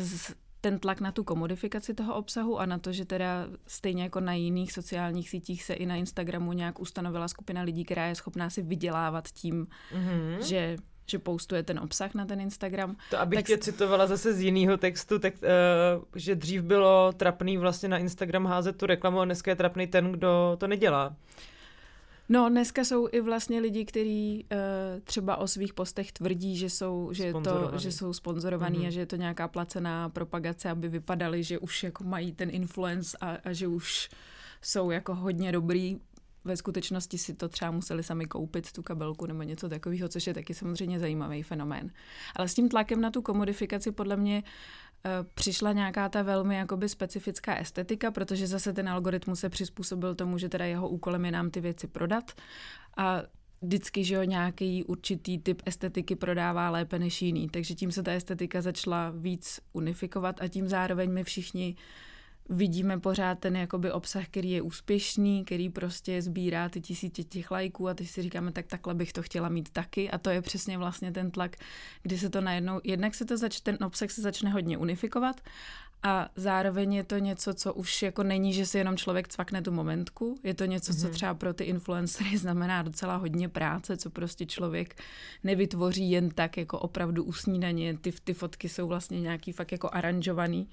ten 0.61 0.79
tlak 0.79 1.01
na 1.01 1.11
tu 1.11 1.23
komodifikaci 1.23 1.93
toho 1.93 2.15
obsahu 2.15 2.59
a 2.59 2.65
na 2.65 2.77
to, 2.77 2.91
že 2.91 3.05
teda 3.05 3.47
stejně 3.67 4.03
jako 4.03 4.19
na 4.19 4.33
jiných 4.33 4.73
sociálních 4.73 5.29
sítích 5.29 5.63
se 5.63 5.73
i 5.73 5.85
na 5.85 5.95
Instagramu 5.95 6.53
nějak 6.53 6.79
ustanovila 6.79 7.27
skupina 7.27 7.61
lidí, 7.61 7.85
která 7.85 8.05
je 8.05 8.15
schopná 8.15 8.49
si 8.49 8.61
vydělávat 8.61 9.27
tím, 9.27 9.67
mm-hmm. 9.93 10.39
že 10.39 10.77
že 11.09 11.19
postuje 11.19 11.63
ten 11.63 11.79
obsah 11.79 12.13
na 12.13 12.25
ten 12.25 12.41
Instagram. 12.41 12.95
To 13.09 13.19
abych 13.19 13.39
tak... 13.39 13.45
tě 13.45 13.57
citovala 13.57 14.07
zase 14.07 14.33
z 14.33 14.41
jiného 14.41 14.77
textu, 14.77 15.19
tak 15.19 15.33
uh, 15.33 16.03
že 16.15 16.35
dřív 16.35 16.61
bylo 16.61 17.11
trapný 17.13 17.57
vlastně 17.57 17.89
na 17.89 17.97
Instagram 17.97 18.45
házet 18.45 18.77
tu 18.77 18.85
reklamu 18.85 19.19
a 19.19 19.25
dneska 19.25 19.51
je 19.51 19.55
trapný 19.55 19.87
ten, 19.87 20.11
kdo 20.11 20.57
to 20.59 20.67
nedělá. 20.67 21.15
No, 22.29 22.49
dneska 22.49 22.83
jsou 22.83 23.07
i 23.11 23.21
vlastně 23.21 23.59
lidi, 23.59 23.85
kteří 23.85 24.45
uh, 24.51 24.59
třeba 25.03 25.37
o 25.37 25.47
svých 25.47 25.73
postech 25.73 26.11
tvrdí, 26.11 26.57
že 26.57 26.69
jsou, 26.69 27.09
že 27.11 27.33
to, 27.33 27.71
že 27.77 27.91
jsou 27.91 28.13
sponzorovaní 28.13 28.79
mm-hmm. 28.79 28.87
a 28.87 28.89
že 28.89 28.99
je 28.99 29.05
to 29.05 29.15
nějaká 29.15 29.47
placená 29.47 30.09
propagace, 30.09 30.69
aby 30.69 30.89
vypadali, 30.89 31.43
že 31.43 31.59
už 31.59 31.83
jako 31.83 32.03
mají 32.03 32.31
ten 32.31 32.49
influence 32.49 33.17
a, 33.21 33.37
a 33.43 33.53
že 33.53 33.67
už 33.67 34.09
jsou 34.61 34.91
jako 34.91 35.15
hodně 35.15 35.51
dobrý. 35.51 35.99
Ve 36.45 36.57
skutečnosti 36.57 37.17
si 37.17 37.33
to 37.33 37.49
třeba 37.49 37.71
museli 37.71 38.03
sami 38.03 38.25
koupit, 38.25 38.71
tu 38.71 38.83
kabelku 38.83 39.25
nebo 39.25 39.43
něco 39.43 39.69
takového, 39.69 40.09
což 40.09 40.27
je 40.27 40.33
taky 40.33 40.53
samozřejmě 40.53 40.99
zajímavý 40.99 41.43
fenomén. 41.43 41.91
Ale 42.35 42.47
s 42.47 42.53
tím 42.53 42.69
tlakem 42.69 43.01
na 43.01 43.11
tu 43.11 43.21
komodifikaci 43.21 43.91
podle 43.91 44.17
mě 44.17 44.43
uh, 44.43 44.89
Eh, 45.05 45.23
přišla 45.33 45.71
nějaká 45.73 46.09
ta 46.09 46.21
velmi 46.21 46.55
jakoby 46.55 46.89
specifická 46.89 47.55
estetika, 47.55 48.11
protože 48.11 48.47
zase 48.47 48.73
ten 48.73 48.89
algoritmus 48.89 49.39
se 49.39 49.49
přizpůsobil 49.49 50.15
tomu, 50.15 50.37
že 50.37 50.49
teda 50.49 50.65
jeho 50.65 50.89
úkolem 50.89 51.25
je 51.25 51.31
nám 51.31 51.49
ty 51.49 51.61
věci 51.61 51.87
prodat 51.87 52.31
a 52.97 53.21
vždycky, 53.61 54.03
že 54.03 54.15
jo, 54.15 54.23
nějaký 54.23 54.83
určitý 54.83 55.37
typ 55.37 55.61
estetiky 55.65 56.15
prodává 56.15 56.69
lépe 56.69 56.99
než 56.99 57.21
jiný, 57.21 57.49
takže 57.49 57.75
tím 57.75 57.91
se 57.91 58.03
ta 58.03 58.11
estetika 58.11 58.61
začala 58.61 59.09
víc 59.09 59.59
unifikovat 59.73 60.41
a 60.41 60.47
tím 60.47 60.67
zároveň 60.67 61.11
my 61.11 61.23
všichni 61.23 61.75
vidíme 62.49 62.99
pořád 62.99 63.39
ten 63.39 63.55
jakoby 63.55 63.91
obsah, 63.91 64.27
který 64.27 64.51
je 64.51 64.61
úspěšný, 64.61 65.45
který 65.45 65.69
prostě 65.69 66.21
sbírá 66.21 66.69
ty 66.69 66.81
tisíce 66.81 67.23
těch 67.23 67.51
lajků 67.51 67.87
a 67.87 67.93
teď 67.93 68.09
si 68.09 68.21
říkáme, 68.21 68.51
tak 68.51 68.67
takhle 68.67 68.93
bych 68.93 69.13
to 69.13 69.21
chtěla 69.21 69.49
mít 69.49 69.69
taky 69.69 70.11
a 70.11 70.17
to 70.17 70.29
je 70.29 70.41
přesně 70.41 70.77
vlastně 70.77 71.11
ten 71.11 71.31
tlak, 71.31 71.55
kdy 72.03 72.17
se 72.17 72.29
to 72.29 72.41
najednou, 72.41 72.81
jednak 72.83 73.15
se 73.15 73.25
to 73.25 73.37
zač, 73.37 73.59
ten 73.59 73.77
obsah 73.85 74.09
se 74.09 74.21
začne 74.21 74.49
hodně 74.49 74.77
unifikovat 74.77 75.41
a 76.03 76.29
zároveň 76.35 76.93
je 76.93 77.03
to 77.03 77.17
něco, 77.17 77.53
co 77.53 77.73
už 77.73 78.01
jako 78.01 78.23
není, 78.23 78.53
že 78.53 78.65
si 78.65 78.77
jenom 78.77 78.97
člověk 78.97 79.27
cvakne 79.27 79.61
tu 79.61 79.71
momentku. 79.71 80.39
Je 80.43 80.53
to 80.53 80.65
něco, 80.65 80.91
mm-hmm. 80.91 81.01
co 81.01 81.05
mhm. 81.05 81.13
třeba 81.13 81.33
pro 81.33 81.53
ty 81.53 81.63
influencery 81.63 82.37
znamená 82.37 82.81
docela 82.81 83.15
hodně 83.15 83.49
práce, 83.49 83.97
co 83.97 84.09
prostě 84.09 84.45
člověk 84.45 85.01
nevytvoří 85.43 86.11
jen 86.11 86.29
tak 86.29 86.57
jako 86.57 86.79
opravdu 86.79 87.23
usnídaně. 87.23 87.97
Ty, 87.97 88.13
ty 88.23 88.33
fotky 88.33 88.69
jsou 88.69 88.87
vlastně 88.87 89.21
nějaký 89.21 89.51
fakt 89.51 89.71
jako 89.71 89.89
aranžovaný. 89.93 90.69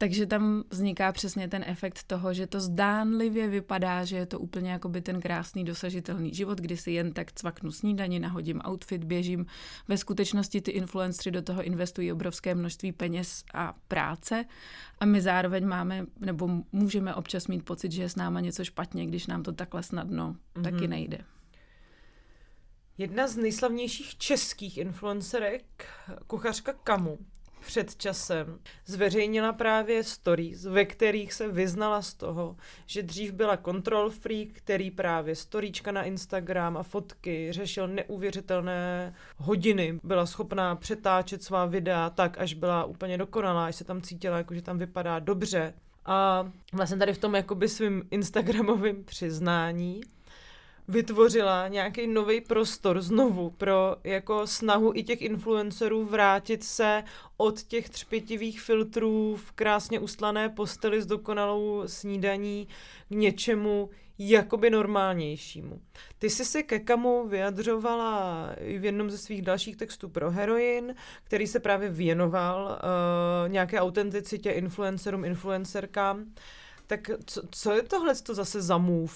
Takže 0.00 0.26
tam 0.26 0.64
vzniká 0.70 1.12
přesně 1.12 1.48
ten 1.48 1.64
efekt 1.66 2.02
toho, 2.02 2.34
že 2.34 2.46
to 2.46 2.60
zdánlivě 2.60 3.48
vypadá, 3.48 4.04
že 4.04 4.16
je 4.16 4.26
to 4.26 4.40
úplně 4.40 4.70
jako 4.70 4.88
by 4.88 5.00
ten 5.00 5.20
krásný 5.20 5.64
dosažitelný 5.64 6.34
život, 6.34 6.58
kdy 6.58 6.76
si 6.76 6.90
jen 6.90 7.12
tak 7.12 7.32
cvaknu 7.32 7.72
snídaní, 7.72 8.20
nahodím 8.20 8.60
outfit, 8.68 9.04
běžím. 9.04 9.46
Ve 9.88 9.96
skutečnosti 9.96 10.60
ty 10.60 10.70
influenceri 10.70 11.30
do 11.30 11.42
toho 11.42 11.62
investují 11.62 12.12
obrovské 12.12 12.54
množství 12.54 12.92
peněz 12.92 13.44
a 13.54 13.74
práce 13.88 14.44
a 14.98 15.04
my 15.04 15.20
zároveň 15.20 15.66
máme, 15.66 16.06
nebo 16.18 16.48
můžeme 16.72 17.14
občas 17.14 17.46
mít 17.46 17.64
pocit, 17.64 17.92
že 17.92 18.02
je 18.02 18.08
s 18.08 18.16
náma 18.16 18.40
něco 18.40 18.64
špatně, 18.64 19.06
když 19.06 19.26
nám 19.26 19.42
to 19.42 19.52
takhle 19.52 19.82
snadno 19.82 20.36
mm-hmm. 20.54 20.62
taky 20.62 20.88
nejde. 20.88 21.18
Jedna 22.98 23.28
z 23.28 23.36
nejslavnějších 23.36 24.16
českých 24.16 24.78
influencerek, 24.78 25.88
kuchařka 26.26 26.72
Kamu, 26.72 27.18
před 27.60 27.96
časem 27.96 28.58
zveřejnila 28.86 29.52
právě 29.52 30.04
stories, 30.04 30.64
ve 30.64 30.84
kterých 30.84 31.32
se 31.32 31.48
vyznala 31.48 32.02
z 32.02 32.14
toho, 32.14 32.56
že 32.86 33.02
dřív 33.02 33.32
byla 33.32 33.56
control 33.56 34.10
freak, 34.10 34.48
který 34.52 34.90
právě 34.90 35.36
storíčka 35.36 35.92
na 35.92 36.02
Instagram 36.02 36.76
a 36.76 36.82
fotky 36.82 37.52
řešil 37.52 37.88
neuvěřitelné 37.88 39.14
hodiny. 39.36 40.00
Byla 40.02 40.26
schopná 40.26 40.76
přetáčet 40.76 41.42
svá 41.42 41.66
videa 41.66 42.10
tak, 42.10 42.38
až 42.38 42.54
byla 42.54 42.84
úplně 42.84 43.18
dokonalá, 43.18 43.66
až 43.66 43.76
se 43.76 43.84
tam 43.84 44.02
cítila, 44.02 44.38
jako 44.38 44.54
že 44.54 44.62
tam 44.62 44.78
vypadá 44.78 45.18
dobře. 45.18 45.74
A 46.06 46.50
vlastně 46.72 46.96
tady 46.96 47.14
v 47.14 47.18
tom 47.18 47.34
jakoby 47.34 47.68
svým 47.68 48.02
Instagramovým 48.10 49.04
přiznání 49.04 50.00
vytvořila 50.90 51.68
nějaký 51.68 52.06
nový 52.06 52.40
prostor 52.40 53.02
znovu 53.02 53.50
pro 53.50 53.96
jako 54.04 54.46
snahu 54.46 54.92
i 54.94 55.02
těch 55.02 55.22
influencerů 55.22 56.04
vrátit 56.04 56.64
se 56.64 57.04
od 57.36 57.62
těch 57.62 57.88
třpitivých 57.88 58.60
filtrů 58.60 59.36
v 59.36 59.52
krásně 59.52 60.00
ustlané 60.00 60.48
posteli 60.48 61.02
s 61.02 61.06
dokonalou 61.06 61.82
snídaní 61.86 62.68
k 63.08 63.10
něčemu 63.10 63.90
jakoby 64.18 64.70
normálnějšímu. 64.70 65.80
Ty 66.18 66.30
jsi 66.30 66.44
se 66.44 66.62
ke 66.62 66.78
kamu 66.78 67.28
vyjadřovala 67.28 68.48
v 68.78 68.84
jednom 68.84 69.10
ze 69.10 69.18
svých 69.18 69.42
dalších 69.42 69.76
textů 69.76 70.08
pro 70.08 70.30
heroin, 70.30 70.94
který 71.24 71.46
se 71.46 71.60
právě 71.60 71.88
věnoval 71.88 72.64
uh, 73.44 73.52
nějaké 73.52 73.80
autenticitě 73.80 74.50
influencerům, 74.50 75.24
influencerkám. 75.24 76.24
Tak 76.90 77.10
co, 77.26 77.42
co 77.50 77.72
je 77.72 77.82
tohle 77.82 78.14
to 78.14 78.34
zase 78.34 78.62
za 78.62 78.78
move? 78.78 79.14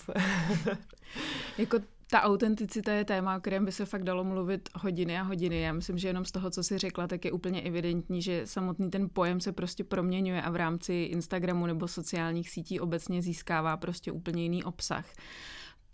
jako 1.58 1.78
ta 2.10 2.22
autenticita 2.22 2.92
je 2.92 3.04
téma, 3.04 3.36
o 3.36 3.40
kterém 3.40 3.64
by 3.64 3.72
se 3.72 3.84
fakt 3.84 4.04
dalo 4.04 4.24
mluvit 4.24 4.68
hodiny 4.74 5.18
a 5.18 5.22
hodiny. 5.22 5.60
Já 5.60 5.72
myslím, 5.72 5.98
že 5.98 6.08
jenom 6.08 6.24
z 6.24 6.32
toho, 6.32 6.50
co 6.50 6.62
jsi 6.62 6.78
řekla, 6.78 7.06
tak 7.06 7.24
je 7.24 7.32
úplně 7.32 7.62
evidentní, 7.62 8.22
že 8.22 8.46
samotný 8.46 8.90
ten 8.90 9.08
pojem 9.12 9.40
se 9.40 9.52
prostě 9.52 9.84
proměňuje 9.84 10.42
a 10.42 10.50
v 10.50 10.56
rámci 10.56 10.92
Instagramu 10.92 11.66
nebo 11.66 11.88
sociálních 11.88 12.50
sítí 12.50 12.80
obecně 12.80 13.22
získává 13.22 13.76
prostě 13.76 14.12
úplně 14.12 14.42
jiný 14.42 14.64
obsah. 14.64 15.06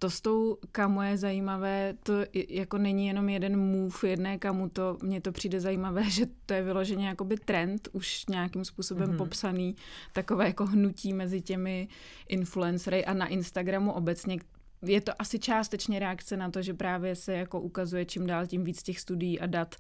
To 0.03 0.11
s 0.11 0.21
tou 0.21 0.59
kamu 0.73 1.03
je 1.03 1.19
zajímavé, 1.19 1.95
to 2.03 2.13
jako 2.49 2.79
není 2.79 3.07
jenom 3.07 3.29
jeden 3.29 3.61
move 3.61 3.99
jedné 4.03 4.39
kamu, 4.39 4.69
to 4.69 4.99
mně 5.03 5.21
to 5.21 5.33
přijde 5.33 5.61
zajímavé, 5.61 6.03
že 6.11 6.27
to 6.47 6.55
je 6.55 6.63
vyloženě 6.63 7.09
jakoby 7.09 7.37
trend, 7.37 7.89
už 7.93 8.27
nějakým 8.27 8.65
způsobem 8.65 9.11
mm-hmm. 9.11 9.17
popsaný, 9.17 9.77
takové 10.13 10.47
jako 10.47 10.67
hnutí 10.67 11.13
mezi 11.13 11.41
těmi 11.41 11.89
influencery 12.29 13.05
a 13.05 13.15
na 13.15 13.27
Instagramu 13.27 13.93
obecně, 13.93 14.39
je 14.83 15.01
to 15.01 15.13
asi 15.19 15.39
částečně 15.39 15.99
reakce 15.99 16.37
na 16.37 16.51
to, 16.51 16.63
že 16.63 16.75
právě 16.75 17.17
se 17.17 17.33
jako 17.35 17.61
ukazuje 17.61 18.05
čím 18.05 18.27
dál 18.27 18.47
tím 18.47 18.65
víc 18.65 18.83
těch 18.83 19.01
studií 19.01 19.41
a 19.41 19.47
dat, 19.47 19.75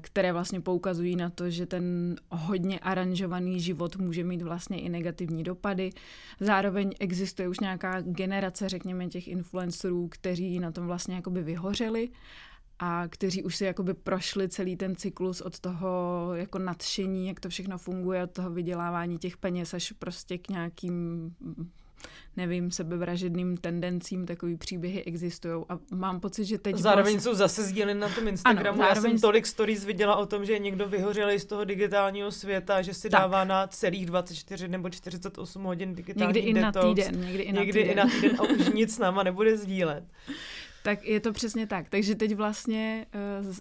které 0.00 0.32
vlastně 0.32 0.60
poukazují 0.60 1.16
na 1.16 1.30
to, 1.30 1.50
že 1.50 1.66
ten 1.66 2.16
hodně 2.30 2.78
aranžovaný 2.78 3.60
život 3.60 3.96
může 3.96 4.24
mít 4.24 4.42
vlastně 4.42 4.80
i 4.80 4.88
negativní 4.88 5.44
dopady. 5.44 5.90
Zároveň 6.40 6.90
existuje 7.00 7.48
už 7.48 7.60
nějaká 7.60 8.00
generace, 8.00 8.68
řekněme, 8.68 9.08
těch 9.08 9.28
influencerů, 9.28 10.08
kteří 10.08 10.60
na 10.60 10.72
tom 10.72 10.86
vlastně 10.86 11.14
jakoby 11.14 11.42
vyhořeli 11.42 12.08
a 12.78 13.08
kteří 13.08 13.42
už 13.42 13.56
si 13.56 13.64
jakoby 13.64 13.94
prošli 13.94 14.48
celý 14.48 14.76
ten 14.76 14.96
cyklus 14.96 15.40
od 15.40 15.60
toho 15.60 16.30
jako 16.34 16.58
nadšení, 16.58 17.28
jak 17.28 17.40
to 17.40 17.48
všechno 17.48 17.78
funguje, 17.78 18.22
od 18.22 18.30
toho 18.30 18.50
vydělávání 18.50 19.18
těch 19.18 19.36
peněz 19.36 19.74
až 19.74 19.92
prostě 19.92 20.38
k 20.38 20.48
nějakým 20.48 21.34
nevím, 22.36 22.70
sebevražedným 22.70 23.56
tendencím 23.56 24.26
takový 24.26 24.56
příběhy 24.56 25.04
existují 25.04 25.64
a 25.68 25.78
mám 25.90 26.20
pocit, 26.20 26.44
že 26.44 26.58
teď... 26.58 26.76
Zároveň 26.76 27.14
vlastně... 27.14 27.30
jsou 27.30 27.36
zase 27.36 27.62
sdíleny 27.62 28.00
na 28.00 28.08
tom 28.08 28.28
Instagramu. 28.28 28.80
Ano, 28.80 28.88
zároveň... 28.88 29.10
Já 29.10 29.18
jsem 29.18 29.20
tolik 29.20 29.46
stories 29.46 29.84
viděla 29.84 30.16
o 30.16 30.26
tom, 30.26 30.44
že 30.44 30.58
někdo 30.58 30.88
vyhořelý 30.88 31.38
z 31.38 31.44
toho 31.44 31.64
digitálního 31.64 32.30
světa, 32.30 32.82
že 32.82 32.94
si 32.94 33.10
tak. 33.10 33.20
dává 33.20 33.44
na 33.44 33.66
celých 33.66 34.06
24 34.06 34.68
nebo 34.68 34.90
48 34.90 35.62
hodin 35.62 35.94
digitální 35.94 36.32
Někdy 36.32 36.52
detox. 36.52 36.76
i 36.76 36.88
na 36.88 36.94
týden. 36.94 37.20
Někdy 37.20 37.42
i 37.42 37.52
na 37.52 37.60
někdy 37.60 37.82
týden. 37.82 37.92
I 37.92 37.94
na 37.94 38.06
týden 38.06 38.36
a 38.40 38.42
už 38.42 38.68
nic 38.74 38.94
s 38.94 38.98
náma 38.98 39.22
nebude 39.22 39.56
sdílet. 39.56 40.04
Tak 40.82 41.04
je 41.04 41.20
to 41.20 41.32
přesně 41.32 41.66
tak. 41.66 41.88
Takže 41.88 42.14
teď 42.14 42.34
vlastně, 42.34 43.06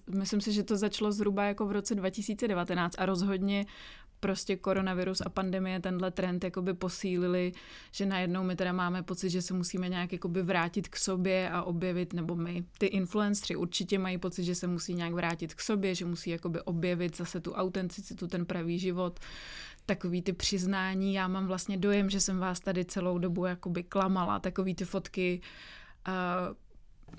uh, 0.10 0.16
myslím 0.16 0.42
si, 0.42 0.54
že 0.54 0.64
to 0.64 0.78
začalo 0.78 1.12
zhruba 1.12 1.44
jako 1.44 1.66
v 1.66 1.72
roce 1.72 1.96
2019 1.96 2.96
a 2.98 3.06
rozhodně 3.06 3.66
prostě 4.20 4.56
koronavirus 4.56 5.22
a 5.22 5.30
pandemie 5.30 5.80
tenhle 5.80 6.12
trend 6.12 6.44
jakoby 6.44 6.74
posílili, 6.74 7.52
že 7.92 8.06
najednou 8.06 8.44
my 8.44 8.56
teda 8.56 8.74
máme 8.74 9.04
pocit, 9.04 9.30
že 9.30 9.42
se 9.42 9.54
musíme 9.54 9.90
nějak 9.90 10.14
jakoby 10.14 10.44
vrátit 10.44 10.88
k 10.88 10.96
sobě 10.96 11.50
a 11.50 11.64
objevit, 11.64 12.14
nebo 12.14 12.36
my, 12.36 12.64
ty 12.78 12.86
influenceri 12.86 13.56
určitě 13.56 14.00
mají 14.00 14.18
pocit, 14.18 14.44
že 14.44 14.56
se 14.56 14.68
musí 14.68 14.94
nějak 14.94 15.14
vrátit 15.14 15.54
k 15.54 15.62
sobě, 15.62 15.96
že 15.96 16.06
musí 16.06 16.30
jakoby 16.30 16.62
objevit 16.62 17.18
zase 17.18 17.42
tu 17.42 17.54
autenticitu, 17.54 18.28
ten 18.28 18.46
pravý 18.46 18.80
život, 18.80 19.20
takový 19.86 20.22
ty 20.22 20.34
přiznání. 20.34 21.14
Já 21.14 21.28
mám 21.28 21.48
vlastně 21.48 21.78
dojem, 21.78 22.10
že 22.10 22.20
jsem 22.20 22.40
vás 22.40 22.60
tady 22.60 22.86
celou 22.86 23.18
dobu 23.18 23.46
jakoby 23.46 23.84
klamala, 23.84 24.40
takový 24.40 24.76
ty 24.76 24.86
fotky 24.86 25.42
uh, 26.08 26.56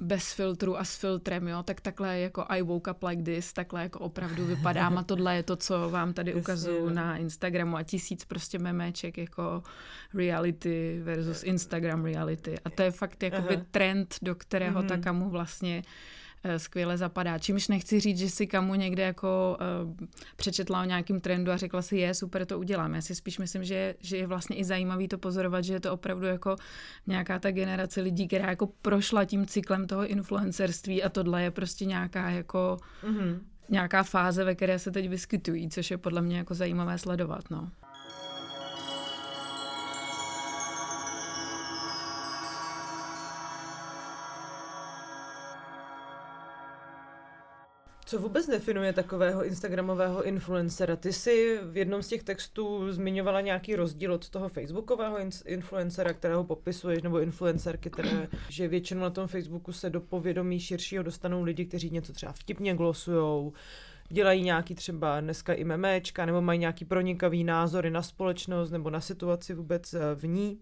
bez 0.01 0.33
filtru 0.33 0.79
a 0.79 0.85
s 0.85 0.97
filtrem, 0.97 1.49
jo, 1.49 1.63
tak 1.63 1.81
takhle 1.81 2.19
jako 2.19 2.45
I 2.49 2.63
woke 2.63 2.91
up 2.91 3.03
like 3.03 3.23
this, 3.23 3.53
takhle 3.53 3.83
jako 3.83 3.99
opravdu 3.99 4.47
vypadám 4.47 4.99
a 4.99 5.03
tohle 5.07 5.37
je 5.37 5.43
to, 5.43 5.57
co 5.57 5.91
vám 5.91 6.13
tady 6.13 6.35
ukazuju 6.35 6.89
na 6.89 7.17
Instagramu. 7.17 7.77
A 7.77 7.83
tisíc 7.83 8.25
prostě 8.25 8.59
memeček 8.59 9.19
jako 9.19 9.63
reality 10.15 11.01
versus 11.03 11.43
Instagram 11.43 12.05
reality. 12.05 12.55
A 12.65 12.71
to 12.71 12.83
je 12.83 12.91
fakt 12.91 13.23
jakoby 13.23 13.57
trend, 13.71 14.17
do 14.23 14.35
kterého 14.35 14.83
mm-hmm. 14.83 14.89
ta 14.89 14.97
kamu 14.97 15.31
vlastně 15.31 15.83
uh, 15.87 15.93
skvěle 16.57 16.99
zapadá. 16.99 17.39
Čímž 17.39 17.69
nechci 17.69 18.01
říct, 18.01 18.19
že 18.19 18.31
si 18.31 18.47
kamu 18.47 18.75
někde 18.75 19.03
jako 19.03 19.59
uh, 19.87 20.07
přečetla 20.37 20.83
o 20.83 20.85
nějakým 20.85 21.21
trendu 21.21 21.53
a 21.53 21.57
řekla 21.57 21.83
si, 21.83 21.97
je 21.97 22.15
super, 22.15 22.47
to 22.47 22.59
udělám. 22.59 22.95
Já 22.95 23.01
si 23.01 23.15
spíš 23.15 23.39
myslím, 23.39 23.65
že, 23.65 23.95
že 24.01 24.17
je 24.17 24.27
vlastně 24.27 24.57
i 24.57 24.65
zajímavý 24.65 25.09
to 25.09 25.19
pozorovat, 25.19 25.65
že 25.65 25.73
je 25.73 25.81
to 25.81 25.93
opravdu 25.93 26.27
jako 26.27 26.57
nějaká 27.07 27.39
ta 27.39 27.51
generace 27.51 28.01
lidí, 28.01 28.27
která 28.29 28.51
jako 28.51 28.67
prošla 28.83 29.25
tím 29.25 29.47
cyklem 29.47 29.87
toho 29.87 30.07
influencerství 30.07 31.03
a 31.03 31.09
tohle 31.09 31.43
je 31.43 31.51
prostě 31.51 31.85
nějaká 31.85 32.31
jako 32.31 32.77
mm-hmm. 33.05 33.39
nějaká 33.69 34.03
fáze, 34.03 34.45
ve 34.45 34.55
které 34.55 34.79
se 34.79 34.91
teď 34.91 35.09
vyskytují, 35.09 35.69
což 35.69 35.91
je 35.91 35.99
podle 35.99 36.23
mě 36.23 36.39
jako 36.39 36.55
zajímavé 36.55 36.99
sledovat. 36.99 37.51
No. 37.51 37.71
Co 48.09 48.19
vůbec 48.19 48.47
definuje 48.47 48.93
takového 48.93 49.45
instagramového 49.45 50.25
influencera? 50.25 50.97
Ty 50.97 51.13
jsi 51.13 51.59
v 51.63 51.77
jednom 51.77 52.03
z 52.03 52.09
těch 52.09 52.23
textů 52.23 52.93
zmiňovala 52.93 53.41
nějaký 53.41 53.77
rozdíl 53.77 54.13
od 54.13 54.29
toho 54.29 54.49
facebookového 54.49 55.19
influencera, 55.45 56.13
kterého 56.13 56.45
popisuješ, 56.45 57.03
nebo 57.03 57.21
influencerky, 57.21 57.91
které, 57.91 58.29
že 58.49 58.69
většinou 58.69 59.01
na 59.01 59.11
tom 59.11 59.29
Facebooku 59.29 59.73
se 59.73 59.91
do 59.91 60.01
povědomí 60.01 60.61
širšího 60.61 61.03
dostanou 61.03 61.43
lidi, 61.43 61.65
kteří 61.65 61.91
něco 61.91 62.13
třeba 62.13 62.33
vtipně 62.33 62.75
glosujou, 62.75 63.53
dělají 64.09 64.43
nějaký 64.43 64.75
třeba 64.75 65.21
dneska 65.21 65.53
i 65.53 65.65
memečka, 65.65 66.27
nebo 66.27 66.41
mají 66.41 66.59
nějaký 66.59 66.85
pronikavý 66.85 67.45
názory 67.45 67.91
na 67.91 68.03
společnost 68.03 68.71
nebo 68.71 68.91
na 68.91 69.01
situaci 69.01 69.55
vůbec 69.55 69.95
eh, 69.95 70.01
v 70.15 70.27
ní. 70.27 70.59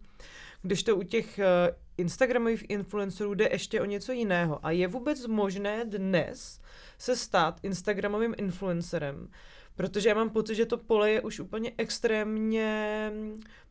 Když 0.62 0.82
to 0.82 0.96
u 0.96 1.02
těch 1.02 1.38
eh, 1.38 1.74
Instagramových 1.96 2.64
influencerů 2.68 3.34
jde 3.34 3.48
ještě 3.52 3.80
o 3.80 3.84
něco 3.84 4.12
jiného. 4.12 4.66
A 4.66 4.70
je 4.70 4.88
vůbec 4.88 5.26
možné 5.26 5.84
dnes 5.84 6.60
se 6.98 7.16
stát 7.16 7.60
Instagramovým 7.62 8.34
influencerem, 8.38 9.28
Protože 9.76 10.08
já 10.08 10.14
mám 10.14 10.30
pocit, 10.30 10.54
že 10.54 10.66
to 10.66 10.78
pole 10.78 11.10
je 11.10 11.20
už 11.20 11.40
úplně 11.40 11.72
extrémně 11.78 13.10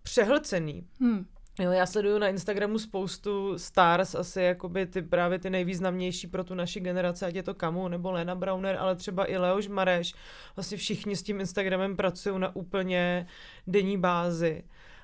přehlcený. 0.04 0.88
Hmm. 1.00 1.26
Jo, 1.60 1.72
já 1.72 1.86
sleduju 1.86 2.18
na 2.18 2.28
Instagramu 2.28 2.80
spoustu 2.80 3.58
stars, 3.58 4.16
asi 4.16 4.42
jakoby 4.42 4.86
ty 4.86 5.02
právě 5.02 5.40
ty 5.40 5.50
nejvýznamnější 5.50 6.28
pro 6.28 6.44
tu 6.44 6.56
naši 6.56 6.80
generaci, 6.80 7.26
ať 7.26 7.36
je 7.36 7.44
to 7.44 7.54
Kamu 7.54 7.88
nebo 7.88 8.12
Lena 8.12 8.36
Browner, 8.36 8.78
ale 8.80 8.96
třeba 8.96 9.32
i 9.32 9.38
Leoš 9.38 9.68
Mareš. 9.68 10.14
Vlastně 10.56 10.78
všichni 10.78 11.16
s 11.16 11.24
tím 11.24 11.40
Instagramem 11.40 11.96
pracují 11.96 12.40
na 12.40 12.56
úplně 12.56 13.28
denní 13.68 13.98
bázi. 13.98 14.64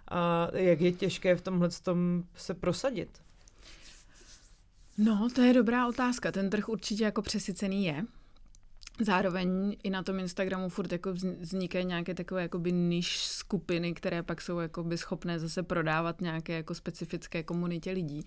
A 0.10 0.48
jak 0.54 0.82
je 0.82 0.92
těžké 0.92 1.36
v 1.36 1.42
tomhle 1.42 1.70
tom 1.84 2.24
se 2.36 2.54
prosadit? 2.54 3.10
No, 4.98 5.28
to 5.36 5.42
je 5.42 5.54
dobrá 5.54 5.88
otázka. 5.88 6.32
Ten 6.32 6.50
trh 6.50 6.70
určitě 6.70 7.04
jako 7.04 7.22
přesycený 7.22 7.86
je. 7.86 8.06
Zároveň 9.02 9.78
i 9.84 9.90
na 9.90 10.04
tom 10.04 10.20
Instagramu 10.20 10.70
furt 10.70 10.92
jako 10.92 11.14
vznikají 11.40 11.86
nějaké 11.86 12.14
takové 12.14 12.42
jakoby 12.42 12.72
niž 12.72 13.18
skupiny, 13.18 13.94
které 13.94 14.24
pak 14.24 14.42
jsou 14.42 14.60
jakoby 14.60 14.98
schopné 14.98 15.40
zase 15.40 15.64
prodávat 15.64 16.22
nějaké 16.22 16.54
jako 16.54 16.76
specifické 16.76 17.44
komunitě 17.44 17.92
lidí 17.92 18.26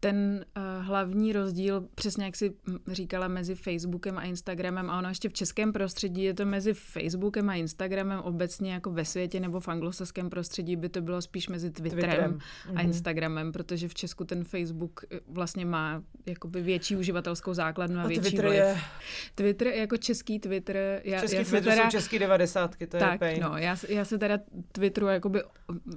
ten 0.00 0.44
uh, 0.56 0.86
hlavní 0.86 1.32
rozdíl, 1.32 1.88
přesně 1.94 2.24
jak 2.24 2.36
si 2.36 2.52
říkala, 2.86 3.28
mezi 3.28 3.54
Facebookem 3.54 4.18
a 4.18 4.22
Instagramem, 4.22 4.90
a 4.90 4.98
ono 4.98 5.08
ještě 5.08 5.28
v 5.28 5.32
českém 5.32 5.72
prostředí 5.72 6.22
je 6.22 6.34
to 6.34 6.46
mezi 6.46 6.74
Facebookem 6.74 7.50
a 7.50 7.54
Instagramem 7.54 8.20
obecně 8.20 8.72
jako 8.72 8.90
ve 8.90 9.04
světě 9.04 9.40
nebo 9.40 9.60
v 9.60 9.68
anglosaském 9.68 10.30
prostředí 10.30 10.76
by 10.76 10.88
to 10.88 11.00
bylo 11.00 11.22
spíš 11.22 11.48
mezi 11.48 11.70
Twitterem, 11.70 12.08
Twitterem. 12.08 12.38
a 12.66 12.72
mhm. 12.72 12.80
Instagramem, 12.80 13.52
protože 13.52 13.88
v 13.88 13.94
Česku 13.94 14.24
ten 14.24 14.44
Facebook 14.44 15.04
eh, 15.10 15.20
vlastně 15.28 15.64
má 15.64 16.02
jakoby 16.26 16.62
větší 16.62 16.96
uživatelskou 16.96 17.54
základnu 17.54 18.00
a, 18.00 18.02
a 18.02 18.06
větší 18.06 18.22
Twitter 18.22 18.46
vliv. 18.46 18.58
je... 18.58 18.76
Twitter 19.34 19.66
jako 19.66 19.96
český 19.96 20.38
Twitter. 20.38 21.00
Já, 21.04 21.20
český 21.20 21.36
já 21.36 21.44
Twitter 21.44 21.72
teda, 21.72 21.82
jsou 21.82 21.90
český 21.90 22.18
devadesátky, 22.18 22.86
to 22.86 22.98
tak, 22.98 23.12
je 23.12 23.18
pain. 23.18 23.42
no, 23.42 23.56
já, 23.56 23.76
já 23.88 24.04
se 24.04 24.18
teda 24.18 24.38
Twitteru 24.72 25.06
jakoby 25.06 25.42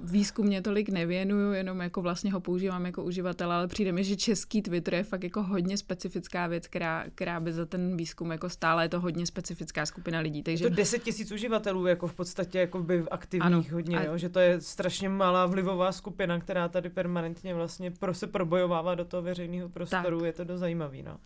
výzkumně 0.04 0.62
tolik 0.62 0.88
nevěnuju, 0.88 1.52
jenom 1.52 1.80
jako 1.80 2.02
vlastně 2.02 2.32
ho 2.32 2.40
používám 2.40 2.86
jako 2.86 3.04
uživatel, 3.04 3.52
ale 3.52 3.68
přijde 3.68 3.93
mi, 3.94 4.04
že 4.04 4.16
český 4.16 4.62
Twitter 4.62 4.94
je 4.94 5.02
fakt 5.02 5.24
jako 5.24 5.42
hodně 5.42 5.78
specifická 5.78 6.46
věc, 6.46 6.66
která, 6.66 7.04
která 7.14 7.40
by 7.40 7.52
za 7.52 7.66
ten 7.66 7.96
výzkum 7.96 8.30
jako 8.30 8.48
stále 8.48 8.84
je 8.84 8.88
to 8.88 9.00
hodně 9.00 9.26
specifická 9.26 9.86
skupina 9.86 10.20
lidí. 10.20 10.42
Takže... 10.42 10.64
Je 10.64 10.70
to 10.70 10.76
10 10.76 11.02
tisíc 11.02 11.32
uživatelů 11.32 11.86
jako 11.86 12.06
v 12.06 12.14
podstatě 12.14 12.58
jako 12.58 12.82
by 12.82 13.04
aktivních 13.10 13.46
ano, 13.46 13.64
hodně, 13.72 13.98
a... 13.98 14.02
jo? 14.02 14.18
že 14.18 14.28
to 14.28 14.38
je 14.38 14.60
strašně 14.60 15.08
malá 15.08 15.46
vlivová 15.46 15.92
skupina, 15.92 16.40
která 16.40 16.68
tady 16.68 16.90
permanentně 16.90 17.54
vlastně 17.54 17.90
pro 17.90 18.14
se 18.14 18.26
probojovává 18.26 18.94
do 18.94 19.04
toho 19.04 19.22
veřejného 19.22 19.68
prostoru, 19.68 20.18
tak. 20.18 20.26
je 20.26 20.32
to 20.32 20.44
dost 20.44 20.60
zajímavý. 20.60 21.02
No. 21.02 21.18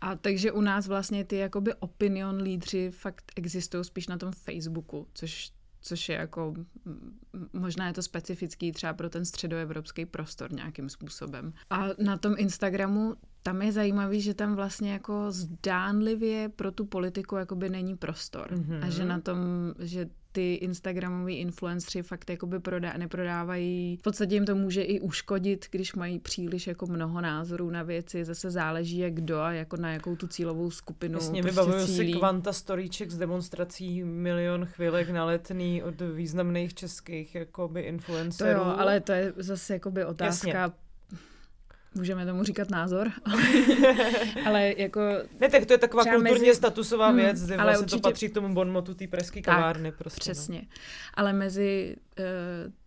A 0.00 0.16
takže 0.16 0.52
u 0.52 0.60
nás 0.60 0.88
vlastně 0.88 1.24
ty 1.24 1.36
jakoby 1.36 1.74
opinion 1.74 2.42
lídři 2.42 2.90
fakt 2.90 3.32
existují 3.36 3.84
spíš 3.84 4.06
na 4.06 4.18
tom 4.18 4.32
Facebooku, 4.32 5.06
což 5.14 5.52
což 5.80 6.08
je 6.08 6.14
jako, 6.14 6.54
možná 7.52 7.86
je 7.86 7.92
to 7.92 8.02
specifický 8.02 8.72
třeba 8.72 8.92
pro 8.92 9.10
ten 9.10 9.24
středoevropský 9.24 10.06
prostor 10.06 10.52
nějakým 10.52 10.88
způsobem. 10.88 11.52
A 11.70 11.84
na 11.98 12.16
tom 12.16 12.34
Instagramu 12.38 13.16
tam 13.42 13.62
je 13.62 13.72
zajímavý, 13.72 14.20
že 14.20 14.34
tam 14.34 14.54
vlastně 14.54 14.92
jako 14.92 15.26
zdánlivě 15.32 16.48
pro 16.48 16.72
tu 16.72 16.84
politiku 16.84 17.36
jakoby 17.36 17.68
není 17.68 17.96
prostor. 17.96 18.54
Mm-hmm. 18.54 18.84
A 18.84 18.90
že 18.90 19.04
na 19.04 19.20
tom, 19.20 19.38
že 19.78 20.08
ty 20.32 20.54
Instagramoví 20.54 21.38
influenceri 21.38 22.02
fakt 22.02 22.30
jakoby 22.30 22.60
prodá, 22.60 22.92
neprodávají. 22.96 23.96
V 23.96 24.02
podstatě 24.02 24.34
jim 24.34 24.44
to 24.44 24.54
může 24.54 24.82
i 24.82 25.00
uškodit, 25.00 25.66
když 25.70 25.94
mají 25.94 26.18
příliš 26.18 26.66
jako 26.66 26.86
mnoho 26.86 27.20
názorů 27.20 27.70
na 27.70 27.82
věci. 27.82 28.24
Zase 28.24 28.50
záleží, 28.50 28.98
jak 28.98 29.14
kdo 29.14 29.40
a 29.40 29.52
jako 29.52 29.76
na 29.76 29.92
jakou 29.92 30.16
tu 30.16 30.26
cílovou 30.26 30.70
skupinu 30.70 31.14
Jasně, 31.14 31.42
prostě 31.42 31.62
vybavuju 31.62 31.86
cílí. 31.86 32.12
si 32.12 32.18
kvanta 32.18 32.52
storíček 32.52 33.10
z 33.10 33.18
demonstrací 33.18 34.04
milion 34.04 34.66
chvílek 34.66 35.10
na 35.10 35.24
letný 35.24 35.82
od 35.82 36.00
významných 36.14 36.74
českých 36.74 37.34
jakoby 37.34 37.80
influencerů. 37.80 38.60
To 38.60 38.66
jo, 38.66 38.74
ale 38.78 39.00
to 39.00 39.12
je 39.12 39.32
zase 39.36 39.72
jakoby 39.72 40.04
otázka 40.04 40.48
Jasně 40.48 40.89
můžeme 41.94 42.26
tomu 42.26 42.44
říkat 42.44 42.70
názor, 42.70 43.12
ale 44.46 44.74
jako... 44.76 45.00
Ne, 45.40 45.48
tak 45.48 45.66
to 45.66 45.72
je 45.72 45.78
taková 45.78 46.04
kulturně 46.04 46.46
mezi... 46.46 46.54
statusová 46.54 47.08
hmm, 47.08 47.16
věc, 47.16 47.40
hmm, 47.40 47.60
ale 47.60 47.64
vlastně 47.64 47.84
určitě... 47.84 48.02
to 48.02 48.08
patří 48.08 48.28
k 48.28 48.34
tomu 48.34 48.54
bonmotu 48.54 48.94
té 48.94 49.06
presky 49.06 49.42
kavárny. 49.42 49.92
prostě, 49.92 50.30
no. 50.30 50.34
přesně. 50.34 50.58
No. 50.58 50.68
Ale 51.14 51.32
mezi 51.32 51.96
uh, 52.18 52.24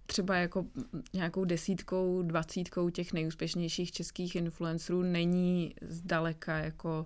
třeba 0.06 0.36
jako 0.36 0.66
nějakou 1.14 1.46
desítkou, 1.46 2.22
dvacítkou 2.22 2.90
těch 2.90 3.14
nejúspěšnějších 3.14 3.92
českých 3.92 4.36
influencerů 4.36 5.02
není 5.02 5.76
zdaleka 5.82 6.58
jako... 6.58 7.04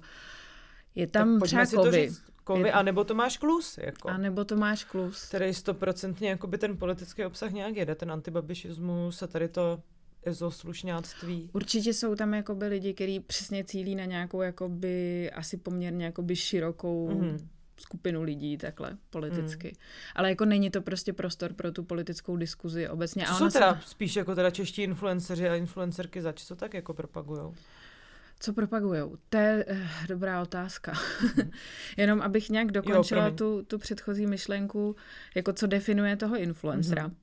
Je 0.95 1.07
tam 1.07 1.39
tak 1.39 1.47
třeba 1.47 1.65
kovy. 1.65 2.11
Kovy, 2.43 2.67
je... 2.67 2.71
anebo 2.71 3.03
Tomáš 3.03 3.37
Klus. 3.37 3.77
Jako, 3.77 4.09
a 4.09 4.17
nebo 4.17 4.45
Tomáš 4.45 4.83
Klus. 4.83 5.27
Který 5.27 5.53
stoprocentně 5.53 6.29
jakoby 6.29 6.57
ten 6.57 6.77
politický 6.77 7.25
obsah 7.25 7.51
nějak 7.51 7.75
jede, 7.75 7.95
ten 7.95 8.11
antibabišismus 8.11 9.23
a 9.23 9.27
tady 9.27 9.47
to 9.47 9.81
ezoslušňáctví. 10.27 11.49
Určitě 11.53 11.93
jsou 11.93 12.15
tam 12.15 12.33
jakoby 12.33 12.67
lidi, 12.67 12.93
kteří 12.93 13.19
přesně 13.19 13.63
cílí 13.63 13.95
na 13.95 14.05
nějakou 14.05 14.41
jakoby 14.41 15.31
asi 15.31 15.57
poměrně 15.57 16.05
jakoby 16.05 16.35
širokou 16.35 17.09
mm-hmm. 17.09 17.47
skupinu 17.77 18.23
lidí 18.23 18.57
takhle 18.57 18.97
politicky. 19.09 19.67
Mm. 19.67 19.81
Ale 20.15 20.29
jako 20.29 20.45
není 20.45 20.69
to 20.69 20.81
prostě 20.81 21.13
prostor 21.13 21.53
pro 21.53 21.71
tu 21.71 21.83
politickou 21.83 22.37
diskuzi 22.37 22.89
obecně. 22.89 23.25
Co 23.25 23.31
a 23.31 23.35
jsou 23.35 23.49
teda 23.49 23.75
se... 23.75 23.89
spíš 23.89 24.15
jako 24.15 24.35
teda 24.35 24.49
čeští 24.49 24.81
influenceři 24.81 25.49
a 25.49 25.55
influencerky 25.55 26.21
zač, 26.21 26.43
co 26.43 26.55
tak 26.55 26.73
jako 26.73 26.93
propagujou? 26.93 27.53
Co 28.39 28.53
propagujou? 28.53 29.15
To 29.29 29.37
je 29.37 29.65
eh, 29.67 29.87
dobrá 30.07 30.41
otázka. 30.41 30.93
Mm. 31.21 31.51
Jenom 31.97 32.21
abych 32.21 32.49
nějak 32.49 32.71
dokončila 32.71 33.25
jo, 33.25 33.31
tu, 33.31 33.63
tu 33.63 33.77
předchozí 33.77 34.27
myšlenku, 34.27 34.95
jako 35.35 35.53
co 35.53 35.67
definuje 35.67 36.15
toho 36.15 36.37
influencera. 36.37 37.07
Mm. 37.07 37.15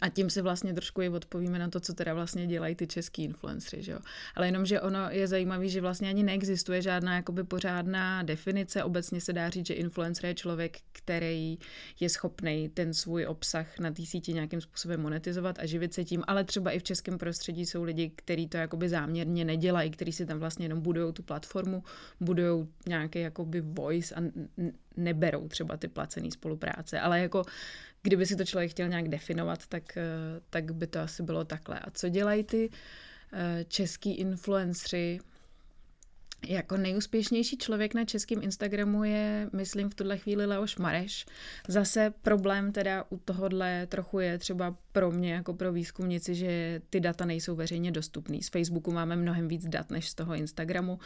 A 0.00 0.08
tím 0.08 0.30
si 0.30 0.42
vlastně 0.42 0.74
trošku 0.74 1.02
i 1.02 1.08
odpovíme 1.08 1.58
na 1.58 1.68
to, 1.68 1.80
co 1.80 1.94
teda 1.94 2.14
vlastně 2.14 2.46
dělají 2.46 2.74
ty 2.74 2.86
český 2.86 3.24
influenceri, 3.24 3.82
že 3.82 3.92
jo. 3.92 3.98
Ale 4.34 4.46
jenom, 4.46 4.66
že 4.66 4.80
ono 4.80 5.10
je 5.10 5.28
zajímavé, 5.28 5.68
že 5.68 5.80
vlastně 5.80 6.08
ani 6.08 6.22
neexistuje 6.22 6.82
žádná 6.82 7.14
jakoby 7.16 7.44
pořádná 7.44 8.22
definice. 8.22 8.84
Obecně 8.84 9.20
se 9.20 9.32
dá 9.32 9.50
říct, 9.50 9.66
že 9.66 9.74
influencer 9.74 10.26
je 10.26 10.34
člověk, 10.34 10.78
který 10.92 11.58
je 12.00 12.08
schopný 12.08 12.68
ten 12.68 12.94
svůj 12.94 13.26
obsah 13.26 13.78
na 13.78 13.90
té 13.90 14.06
síti 14.06 14.32
nějakým 14.32 14.60
způsobem 14.60 15.00
monetizovat 15.00 15.58
a 15.58 15.66
živit 15.66 15.94
se 15.94 16.04
tím, 16.04 16.24
ale 16.26 16.44
třeba 16.44 16.70
i 16.70 16.78
v 16.78 16.82
českém 16.82 17.18
prostředí 17.18 17.66
jsou 17.66 17.82
lidi, 17.82 18.12
kteří 18.16 18.48
to 18.48 18.56
jakoby 18.56 18.88
záměrně 18.88 19.44
nedělají, 19.44 19.90
kteří 19.90 20.12
si 20.12 20.26
tam 20.26 20.38
vlastně 20.38 20.64
jenom 20.64 20.80
budují 20.80 21.12
tu 21.12 21.22
platformu, 21.22 21.82
budují 22.20 22.68
nějaký 22.88 23.20
jakoby 23.20 23.60
voice 23.60 24.14
a 24.14 24.20
neberou 24.98 25.48
třeba 25.48 25.76
ty 25.76 25.88
placené 25.88 26.30
spolupráce, 26.30 27.00
ale 27.00 27.20
jako 27.20 27.44
kdyby 28.02 28.26
si 28.26 28.36
to 28.36 28.44
člověk 28.44 28.70
chtěl 28.70 28.88
nějak 28.88 29.08
definovat, 29.08 29.66
tak, 29.66 29.96
eh, 29.96 30.02
tak 30.50 30.74
by 30.74 30.86
to 30.86 31.00
asi 31.00 31.22
bylo 31.22 31.44
takhle. 31.44 31.78
A 31.78 31.90
co 31.90 32.08
dělají 32.08 32.44
ty 32.44 32.70
eh, 33.32 33.64
český 33.68 34.14
influencři? 34.14 35.20
Jako 36.48 36.76
nejúspěšnější 36.76 37.58
člověk 37.58 37.94
na 37.94 38.04
českém 38.04 38.42
Instagramu 38.42 39.04
je, 39.04 39.50
myslím, 39.52 39.90
v 39.90 39.94
tuhle 39.94 40.18
chvíli 40.18 40.46
Leoš 40.46 40.76
Mareš. 40.76 41.26
Zase 41.68 42.12
problém 42.22 42.72
teda 42.72 43.04
u 43.10 43.16
tohohle 43.18 43.86
trochu 43.86 44.18
je 44.18 44.38
třeba 44.38 44.76
pro 44.92 45.10
mě 45.10 45.32
jako 45.32 45.54
pro 45.54 45.72
výzkumnici, 45.72 46.34
že 46.34 46.80
ty 46.90 47.00
data 47.00 47.24
nejsou 47.24 47.56
veřejně 47.56 47.92
dostupné. 47.92 48.38
Z 48.42 48.48
Facebooku 48.48 48.92
máme 48.92 49.16
mnohem 49.16 49.48
víc 49.48 49.68
dat 49.68 49.90
než 49.90 50.08
z 50.08 50.14
toho 50.14 50.34
Instagramu, 50.34 50.98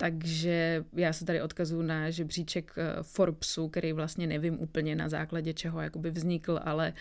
takže 0.00 0.84
já 0.92 1.12
se 1.12 1.24
tady 1.24 1.42
odkazuju 1.42 1.82
na 1.82 2.10
žebříček 2.10 2.72
eh, 2.76 3.02
Forbesu, 3.02 3.68
který 3.68 3.92
vlastně 3.92 4.26
nevím 4.26 4.60
úplně 4.60 4.96
na 4.96 5.08
základě 5.08 5.52
čeho 5.54 5.80
jakoby 5.80 6.10
vznikl, 6.10 6.60
ale 6.64 6.92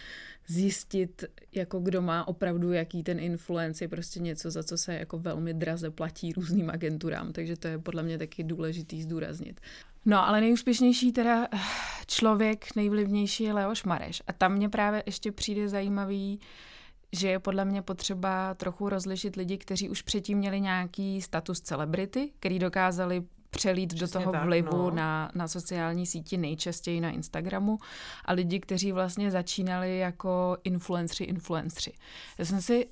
zjistit, 0.47 1.23
jako 1.55 1.79
kdo 1.79 2.01
má 2.01 2.27
opravdu 2.27 2.71
jaký 2.71 3.03
ten 3.03 3.19
influence, 3.19 3.83
je 3.83 3.87
prostě 3.87 4.19
něco, 4.19 4.51
za 4.51 4.63
co 4.63 4.77
se 4.77 4.93
jako 4.93 5.19
velmi 5.19 5.53
draze 5.53 5.89
platí 5.89 6.33
různým 6.33 6.69
agenturám, 6.69 7.31
takže 7.31 7.55
to 7.55 7.67
je 7.67 7.79
podle 7.79 8.03
mě 8.03 8.17
taky 8.17 8.43
důležitý 8.43 9.01
zdůraznit. 9.01 9.59
No, 10.05 10.27
ale 10.27 10.41
nejúspěšnější 10.41 11.11
teda 11.11 11.47
eh, 11.53 11.57
člověk, 12.07 12.75
nejvlivnější 12.75 13.43
je 13.43 13.53
Leoš 13.53 13.83
Mareš. 13.83 14.21
A 14.27 14.33
tam 14.33 14.53
mě 14.53 14.69
právě 14.69 15.03
ještě 15.05 15.31
přijde 15.31 15.69
zajímavý, 15.69 16.39
že 17.11 17.29
je 17.29 17.39
podle 17.39 17.65
mě 17.65 17.81
potřeba 17.81 18.53
trochu 18.53 18.89
rozlišit 18.89 19.35
lidi, 19.35 19.57
kteří 19.57 19.89
už 19.89 20.01
předtím 20.01 20.37
měli 20.37 20.61
nějaký 20.61 21.21
status 21.21 21.61
celebrity, 21.61 22.31
který 22.39 22.59
dokázali 22.59 23.23
přelít 23.49 23.93
Přesně 23.93 24.07
do 24.07 24.19
toho 24.19 24.31
tak, 24.31 24.45
vlivu 24.45 24.77
no. 24.77 24.91
na, 24.91 25.31
na 25.35 25.47
sociální 25.47 26.05
síti, 26.05 26.37
nejčastěji 26.37 27.01
na 27.01 27.09
Instagramu, 27.09 27.77
a 28.25 28.33
lidi, 28.33 28.59
kteří 28.59 28.91
vlastně 28.91 29.31
začínali 29.31 29.97
jako 29.97 30.57
influenceri, 30.63 31.25
influenceri. 31.25 31.97
Já 32.37 32.45
jsem 32.45 32.61
si 32.61 32.85
uh, 32.85 32.91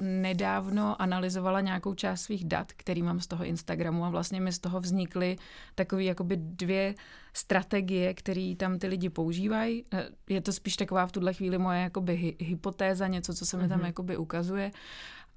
nedávno 0.00 1.02
analyzovala 1.02 1.60
nějakou 1.60 1.94
část 1.94 2.20
svých 2.20 2.44
dat, 2.44 2.72
který 2.72 3.02
mám 3.02 3.20
z 3.20 3.26
toho 3.26 3.44
Instagramu 3.44 4.04
a 4.04 4.10
vlastně 4.10 4.40
mi 4.40 4.52
z 4.52 4.58
toho 4.58 4.80
vznikly 4.80 5.36
takové 5.74 6.04
jakoby 6.04 6.36
dvě 6.36 6.94
strategie, 7.32 8.14
které 8.14 8.54
tam 8.56 8.78
ty 8.78 8.86
lidi 8.86 9.08
používají. 9.08 9.84
Eh, 9.92 10.08
je 10.28 10.40
to 10.40 10.52
spíš 10.52 10.76
taková 10.76 11.06
v 11.06 11.12
tuhle 11.12 11.34
chvíli 11.34 11.58
moje 11.58 11.80
jakoby 11.80 12.36
hypotéza, 12.40 13.06
něco, 13.06 13.34
co 13.34 13.46
se 13.46 13.56
mi 13.56 13.68
tam 13.68 13.80
mm-hmm. 13.80 13.86
jakoby 13.86 14.16
ukazuje. 14.16 14.70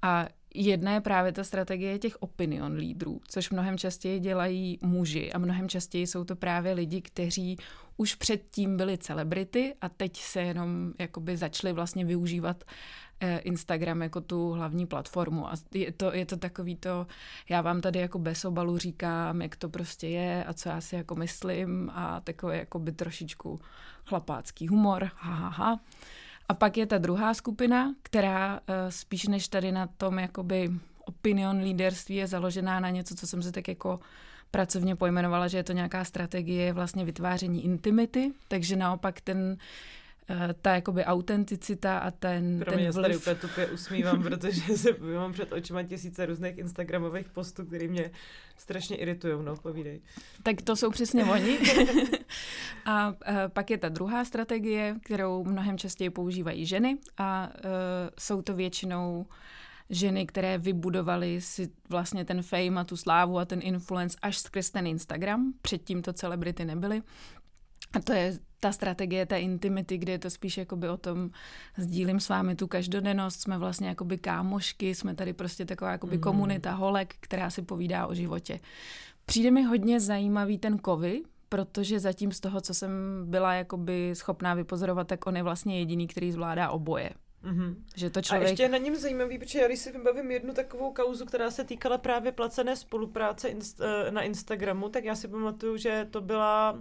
A 0.02 0.26
Jedna 0.56 0.92
je 0.92 1.00
právě 1.00 1.32
ta 1.32 1.44
strategie 1.44 1.98
těch 1.98 2.16
opinion 2.22 2.72
lídrů, 2.72 3.20
což 3.28 3.50
mnohem 3.50 3.78
častěji 3.78 4.20
dělají 4.20 4.78
muži 4.82 5.32
a 5.32 5.38
mnohem 5.38 5.68
častěji 5.68 6.06
jsou 6.06 6.24
to 6.24 6.36
právě 6.36 6.72
lidi, 6.72 7.00
kteří 7.02 7.56
už 7.96 8.14
předtím 8.14 8.76
byli 8.76 8.98
celebrity 8.98 9.74
a 9.80 9.88
teď 9.88 10.16
se 10.16 10.42
jenom 10.42 10.92
jakoby 10.98 11.36
začali 11.36 11.72
vlastně 11.72 12.04
využívat 12.04 12.64
eh, 12.66 12.72
Instagram 13.38 14.02
jako 14.02 14.20
tu 14.20 14.50
hlavní 14.50 14.86
platformu. 14.86 15.48
A 15.48 15.54
je 15.74 15.92
to, 15.92 16.12
je 16.12 16.26
to 16.26 16.36
takový 16.36 16.76
to, 16.76 17.06
já 17.48 17.60
vám 17.60 17.80
tady 17.80 17.98
jako 17.98 18.18
bez 18.18 18.44
obalu 18.44 18.78
říkám, 18.78 19.42
jak 19.42 19.56
to 19.56 19.68
prostě 19.68 20.08
je 20.08 20.44
a 20.44 20.52
co 20.52 20.68
já 20.68 20.80
si 20.80 20.96
jako 20.96 21.14
myslím 21.14 21.90
a 21.94 22.20
takový 22.20 22.58
jako 22.58 22.78
by 22.78 22.92
trošičku 22.92 23.60
chlapácký 24.06 24.68
humor, 24.68 25.10
ha, 25.16 25.34
ha, 25.34 25.48
ha. 25.48 25.80
A 26.48 26.54
pak 26.54 26.76
je 26.76 26.86
ta 26.86 26.98
druhá 26.98 27.34
skupina, 27.34 27.94
která 28.02 28.60
eh, 28.66 28.92
spíš 28.92 29.26
než 29.26 29.48
tady 29.48 29.72
na 29.72 29.86
tom 29.86 30.18
jakoby 30.18 30.70
opinion 31.04 31.60
líderství 31.60 32.14
je 32.16 32.26
založená 32.26 32.80
na 32.80 32.90
něco, 32.90 33.14
co 33.14 33.26
jsem 33.26 33.42
se 33.42 33.52
tak 33.52 33.68
jako 33.68 34.00
pracovně 34.50 34.96
pojmenovala, 34.96 35.48
že 35.48 35.56
je 35.56 35.64
to 35.64 35.72
nějaká 35.72 36.04
strategie 36.04 36.72
vlastně 36.72 37.04
vytváření 37.04 37.64
intimity, 37.64 38.32
takže 38.48 38.76
naopak 38.76 39.20
ten 39.20 39.56
Eh, 39.56 40.03
ta 40.62 40.74
jakoby 40.74 41.04
autenticita 41.04 41.98
a 41.98 42.10
ten, 42.10 42.58
Pro 42.58 42.70
ten 42.70 42.80
mě 42.80 42.90
vliv. 42.90 43.24
tady 43.24 43.36
úplně 43.44 43.66
usmívám, 43.66 44.22
protože 44.22 44.76
se 44.76 44.88
mám 45.14 45.32
před 45.32 45.52
očima 45.52 45.82
tisíce 45.82 46.26
různých 46.26 46.58
instagramových 46.58 47.28
postů, 47.28 47.66
které 47.66 47.88
mě 47.88 48.10
strašně 48.56 48.96
iritují, 48.96 49.44
no 49.44 49.56
povídej. 49.56 50.00
Tak 50.42 50.62
to 50.62 50.76
jsou 50.76 50.90
přesně 50.90 51.24
oni. 51.24 51.58
a 52.84 53.08
uh, 53.08 53.14
pak 53.48 53.70
je 53.70 53.78
ta 53.78 53.88
druhá 53.88 54.24
strategie, 54.24 54.96
kterou 55.02 55.44
mnohem 55.44 55.78
častěji 55.78 56.10
používají 56.10 56.66
ženy 56.66 56.98
a 57.18 57.48
uh, 57.48 57.70
jsou 58.18 58.42
to 58.42 58.54
většinou 58.54 59.26
ženy, 59.90 60.26
které 60.26 60.58
vybudovaly 60.58 61.40
si 61.40 61.70
vlastně 61.88 62.24
ten 62.24 62.42
fame 62.42 62.80
a 62.80 62.84
tu 62.84 62.96
slávu 62.96 63.38
a 63.38 63.44
ten 63.44 63.60
influence 63.62 64.18
až 64.22 64.38
skrz 64.38 64.70
ten 64.70 64.86
Instagram. 64.86 65.52
Předtím 65.62 66.02
to 66.02 66.12
celebrity 66.12 66.64
nebyly. 66.64 67.02
A 67.92 68.00
to 68.00 68.12
je 68.12 68.38
ta 68.64 68.72
strategie 68.72 69.26
té 69.26 69.40
intimity, 69.40 69.98
kde 69.98 70.12
je 70.12 70.18
to 70.18 70.30
spíš 70.30 70.56
jakoby 70.56 70.88
o 70.88 70.96
tom, 70.96 71.30
sdílím 71.76 72.20
s 72.20 72.28
vámi 72.28 72.56
tu 72.56 72.66
každodennost, 72.66 73.40
jsme 73.40 73.58
vlastně 73.58 73.88
jakoby 73.88 74.18
kámošky, 74.18 74.94
jsme 74.94 75.14
tady 75.14 75.32
prostě 75.32 75.64
taková 75.64 75.90
jakoby 75.90 76.16
mm. 76.16 76.22
komunita 76.22 76.72
holek, 76.72 77.14
která 77.20 77.50
si 77.50 77.62
povídá 77.62 78.06
o 78.06 78.14
životě. 78.14 78.60
Přijde 79.26 79.50
mi 79.50 79.62
hodně 79.62 80.00
zajímavý 80.00 80.58
ten 80.58 80.78
kovy, 80.78 81.22
protože 81.48 82.00
zatím 82.00 82.32
z 82.32 82.40
toho, 82.40 82.60
co 82.60 82.74
jsem 82.74 82.90
byla 83.24 83.54
jakoby 83.54 84.10
schopná 84.14 84.54
vypozorovat, 84.54 85.06
tak 85.06 85.26
on 85.26 85.36
je 85.36 85.42
vlastně 85.42 85.78
jediný, 85.78 86.06
který 86.06 86.32
zvládá 86.32 86.70
oboje. 86.70 87.10
Mm-hmm. 87.44 87.74
Že 87.96 88.10
to 88.10 88.22
člověk... 88.22 88.46
A 88.46 88.50
ještě 88.50 88.68
na 88.68 88.78
něm 88.78 88.96
zajímavý, 88.96 89.38
protože 89.38 89.58
já 89.58 89.66
když 89.66 89.78
si 89.78 89.92
vybavím 89.92 90.30
jednu 90.30 90.54
takovou 90.54 90.92
kauzu, 90.92 91.26
která 91.26 91.50
se 91.50 91.64
týkala 91.64 91.98
právě 91.98 92.32
placené 92.32 92.76
spolupráce 92.76 93.48
inst- 93.48 93.84
eh, 93.84 94.10
na 94.10 94.22
Instagramu, 94.22 94.88
tak 94.88 95.04
já 95.04 95.14
si 95.14 95.28
pamatuju, 95.28 95.76
že 95.76 96.06
to 96.10 96.20
byla 96.20 96.78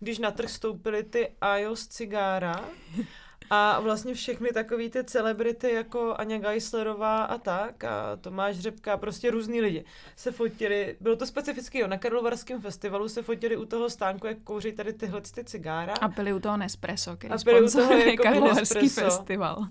když 0.00 0.18
na 0.18 0.30
trh 0.30 0.50
stoupily 0.50 1.02
ty 1.02 1.32
iOS 1.58 1.86
cigára 1.88 2.64
a 3.50 3.80
vlastně 3.80 4.14
všechny 4.14 4.48
takové 4.48 4.88
ty 4.88 5.04
celebrity 5.04 5.72
jako 5.72 6.14
Aně 6.18 6.38
Geislerová 6.38 7.24
a 7.24 7.38
tak 7.38 7.84
a 7.84 8.16
Tomáš 8.16 8.58
Řepka, 8.58 8.96
prostě 8.96 9.30
různý 9.30 9.60
lidi 9.60 9.84
se 10.16 10.32
fotili, 10.32 10.96
bylo 11.00 11.16
to 11.16 11.26
specificky, 11.26 11.78
jo, 11.78 11.86
na 11.86 11.98
Karlovarském 11.98 12.60
festivalu 12.60 13.08
se 13.08 13.22
fotili 13.22 13.56
u 13.56 13.64
toho 13.64 13.90
stánku, 13.90 14.26
jak 14.26 14.38
kouří 14.44 14.72
tady 14.72 14.92
tyhle 14.92 15.20
ty 15.20 15.44
cigára. 15.44 15.94
A 16.00 16.08
pili 16.08 16.32
u 16.32 16.40
toho 16.40 16.56
Nespresso, 16.56 17.16
který 17.16 17.34
a 17.34 17.38
pili 17.44 17.62
u 17.62 17.70
toho 17.70 17.92
jako 17.92 18.22
Karlovarský 18.22 18.88
festival. 18.88 19.66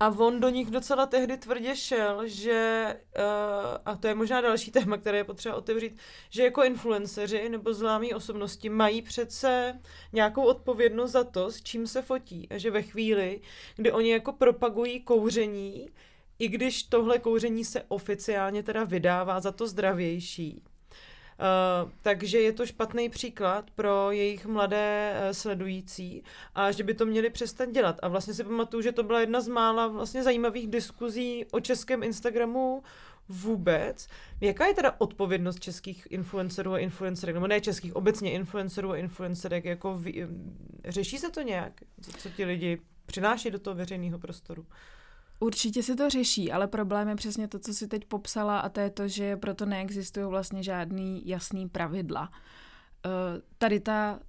A 0.00 0.08
on 0.08 0.40
do 0.40 0.48
nich 0.48 0.70
docela 0.70 1.06
tehdy 1.06 1.36
tvrdě 1.36 1.76
šel, 1.76 2.26
že, 2.26 2.86
uh, 3.18 3.78
a 3.84 3.96
to 3.96 4.06
je 4.06 4.14
možná 4.14 4.40
další 4.40 4.70
téma, 4.70 4.96
které 4.96 5.18
je 5.18 5.24
potřeba 5.24 5.54
otevřít, 5.54 5.98
že 6.30 6.42
jako 6.42 6.64
influenceři 6.64 7.48
nebo 7.48 7.74
známí 7.74 8.14
osobnosti 8.14 8.68
mají 8.68 9.02
přece 9.02 9.80
nějakou 10.12 10.44
odpovědnost 10.44 11.10
za 11.10 11.24
to, 11.24 11.50
s 11.50 11.62
čím 11.62 11.86
se 11.86 12.02
fotí. 12.02 12.48
A 12.50 12.58
že 12.58 12.70
ve 12.70 12.82
chvíli, 12.82 13.40
kdy 13.76 13.92
oni 13.92 14.10
jako 14.10 14.32
propagují 14.32 15.00
kouření, 15.00 15.90
i 16.38 16.48
když 16.48 16.82
tohle 16.82 17.18
kouření 17.18 17.64
se 17.64 17.82
oficiálně 17.88 18.62
teda 18.62 18.84
vydává 18.84 19.40
za 19.40 19.52
to 19.52 19.66
zdravější, 19.66 20.62
Uh, 21.38 21.90
takže 22.02 22.40
je 22.40 22.52
to 22.52 22.66
špatný 22.66 23.08
příklad 23.08 23.70
pro 23.70 24.10
jejich 24.10 24.46
mladé 24.46 25.14
uh, 25.14 25.32
sledující 25.32 26.22
a 26.54 26.72
že 26.72 26.84
by 26.84 26.94
to 26.94 27.06
měli 27.06 27.30
přestat 27.30 27.70
dělat. 27.70 27.98
A 28.02 28.08
vlastně 28.08 28.34
si 28.34 28.44
pamatuju, 28.44 28.82
že 28.82 28.92
to 28.92 29.02
byla 29.02 29.20
jedna 29.20 29.40
z 29.40 29.48
mála 29.48 29.86
vlastně 29.86 30.22
zajímavých 30.22 30.68
diskuzí 30.68 31.44
o 31.50 31.60
českém 31.60 32.02
Instagramu 32.02 32.82
vůbec. 33.28 34.08
Jaká 34.40 34.66
je 34.66 34.74
teda 34.74 34.94
odpovědnost 34.98 35.60
českých 35.60 36.06
influencerů 36.10 36.72
a 36.72 36.78
influencerek, 36.78 37.34
nebo 37.34 37.46
ne 37.46 37.60
českých, 37.60 37.96
obecně 37.96 38.32
influencerů 38.32 38.90
a 38.90 38.96
influencerek, 38.96 39.64
jako 39.64 39.98
vy, 39.98 40.28
řeší 40.84 41.18
se 41.18 41.30
to 41.30 41.42
nějak, 41.42 41.72
co, 42.00 42.12
co 42.12 42.28
ti 42.28 42.44
lidi 42.44 42.80
přináší 43.06 43.50
do 43.50 43.58
toho 43.58 43.76
veřejného 43.76 44.18
prostoru? 44.18 44.66
Určitě 45.44 45.82
se 45.82 45.96
to 45.96 46.10
řeší, 46.10 46.52
ale 46.52 46.66
problém 46.66 47.08
je 47.08 47.16
přesně 47.16 47.48
to, 47.48 47.58
co 47.58 47.74
si 47.74 47.88
teď 47.88 48.04
popsala 48.04 48.58
a 48.58 48.68
to 48.68 48.80
je 48.80 48.90
to, 48.90 49.08
že 49.08 49.36
proto 49.36 49.66
neexistují 49.66 50.26
vlastně 50.26 50.62
žádný 50.62 51.28
jasný 51.28 51.68
pravidla. 51.68 52.30
Uh, 52.30 53.10
tady 53.58 53.80
ta 53.80 54.20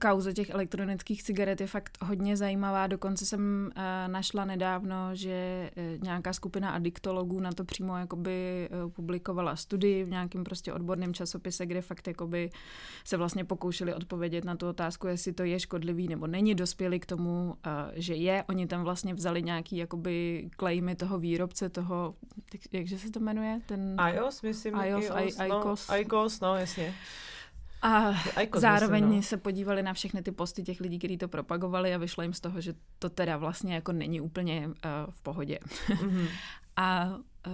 kauza 0.00 0.32
těch 0.32 0.50
elektronických 0.50 1.22
cigaret 1.22 1.60
je 1.60 1.66
fakt 1.66 1.98
hodně 2.02 2.36
zajímavá. 2.36 2.86
Dokonce 2.86 3.26
jsem 3.26 3.70
uh, 3.76 3.82
našla 4.12 4.44
nedávno, 4.44 4.96
že 5.12 5.70
uh, 5.76 6.02
nějaká 6.02 6.32
skupina 6.32 6.70
adiktologů 6.70 7.40
na 7.40 7.52
to 7.52 7.64
přímo 7.64 7.98
jakoby 7.98 8.68
uh, 8.84 8.90
publikovala 8.90 9.56
studii 9.56 10.04
v 10.04 10.10
nějakém 10.10 10.44
prostě 10.44 10.72
odborném 10.72 11.14
časopise, 11.14 11.66
kde 11.66 11.82
fakt 11.82 12.06
jakoby 12.06 12.50
se 13.04 13.16
vlastně 13.16 13.44
pokoušeli 13.44 13.94
odpovědět 13.94 14.44
na 14.44 14.56
tu 14.56 14.68
otázku, 14.68 15.06
jestli 15.06 15.32
to 15.32 15.44
je 15.44 15.60
škodlivý 15.60 16.08
nebo 16.08 16.26
není. 16.26 16.54
Dospěli 16.54 17.00
k 17.00 17.06
tomu, 17.06 17.56
že 17.94 18.14
je. 18.14 18.44
Oni 18.48 18.66
tam 18.66 18.82
vlastně 18.82 19.14
vzali 19.14 19.42
nějaký 19.42 19.76
jakoby 19.76 20.48
klejmy 20.56 20.94
toho 20.94 21.18
výrobce, 21.18 21.68
toho, 21.68 22.14
jakže 22.72 22.98
se 22.98 23.10
to 23.10 23.20
jmenuje? 23.20 23.60
Ten... 23.66 23.96
iOS, 24.14 24.42
myslím. 24.42 24.74
iOS, 24.74 25.04
iOS, 25.04 25.38
no. 25.48 25.74
ICOS, 25.98 26.40
no 26.40 26.56
jasně. 26.56 26.94
A 27.84 28.14
Icos, 28.42 28.60
zároveň 28.60 29.04
myslím, 29.04 29.16
no. 29.16 29.22
se 29.22 29.36
podívali 29.36 29.82
na 29.82 29.92
všechny 29.92 30.22
ty 30.22 30.32
posty 30.32 30.62
těch 30.62 30.80
lidí, 30.80 30.98
kteří 30.98 31.18
to 31.18 31.28
propagovali 31.28 31.94
a 31.94 31.98
vyšlo 31.98 32.22
jim 32.22 32.32
z 32.32 32.40
toho, 32.40 32.60
že 32.60 32.74
to 32.98 33.10
teda 33.10 33.36
vlastně 33.36 33.74
jako 33.74 33.92
není 33.92 34.20
úplně 34.20 34.66
uh, 34.68 34.72
v 35.10 35.20
pohodě. 35.20 35.58
Mm-hmm. 35.88 36.28
a 36.76 37.16
uh, 37.46 37.52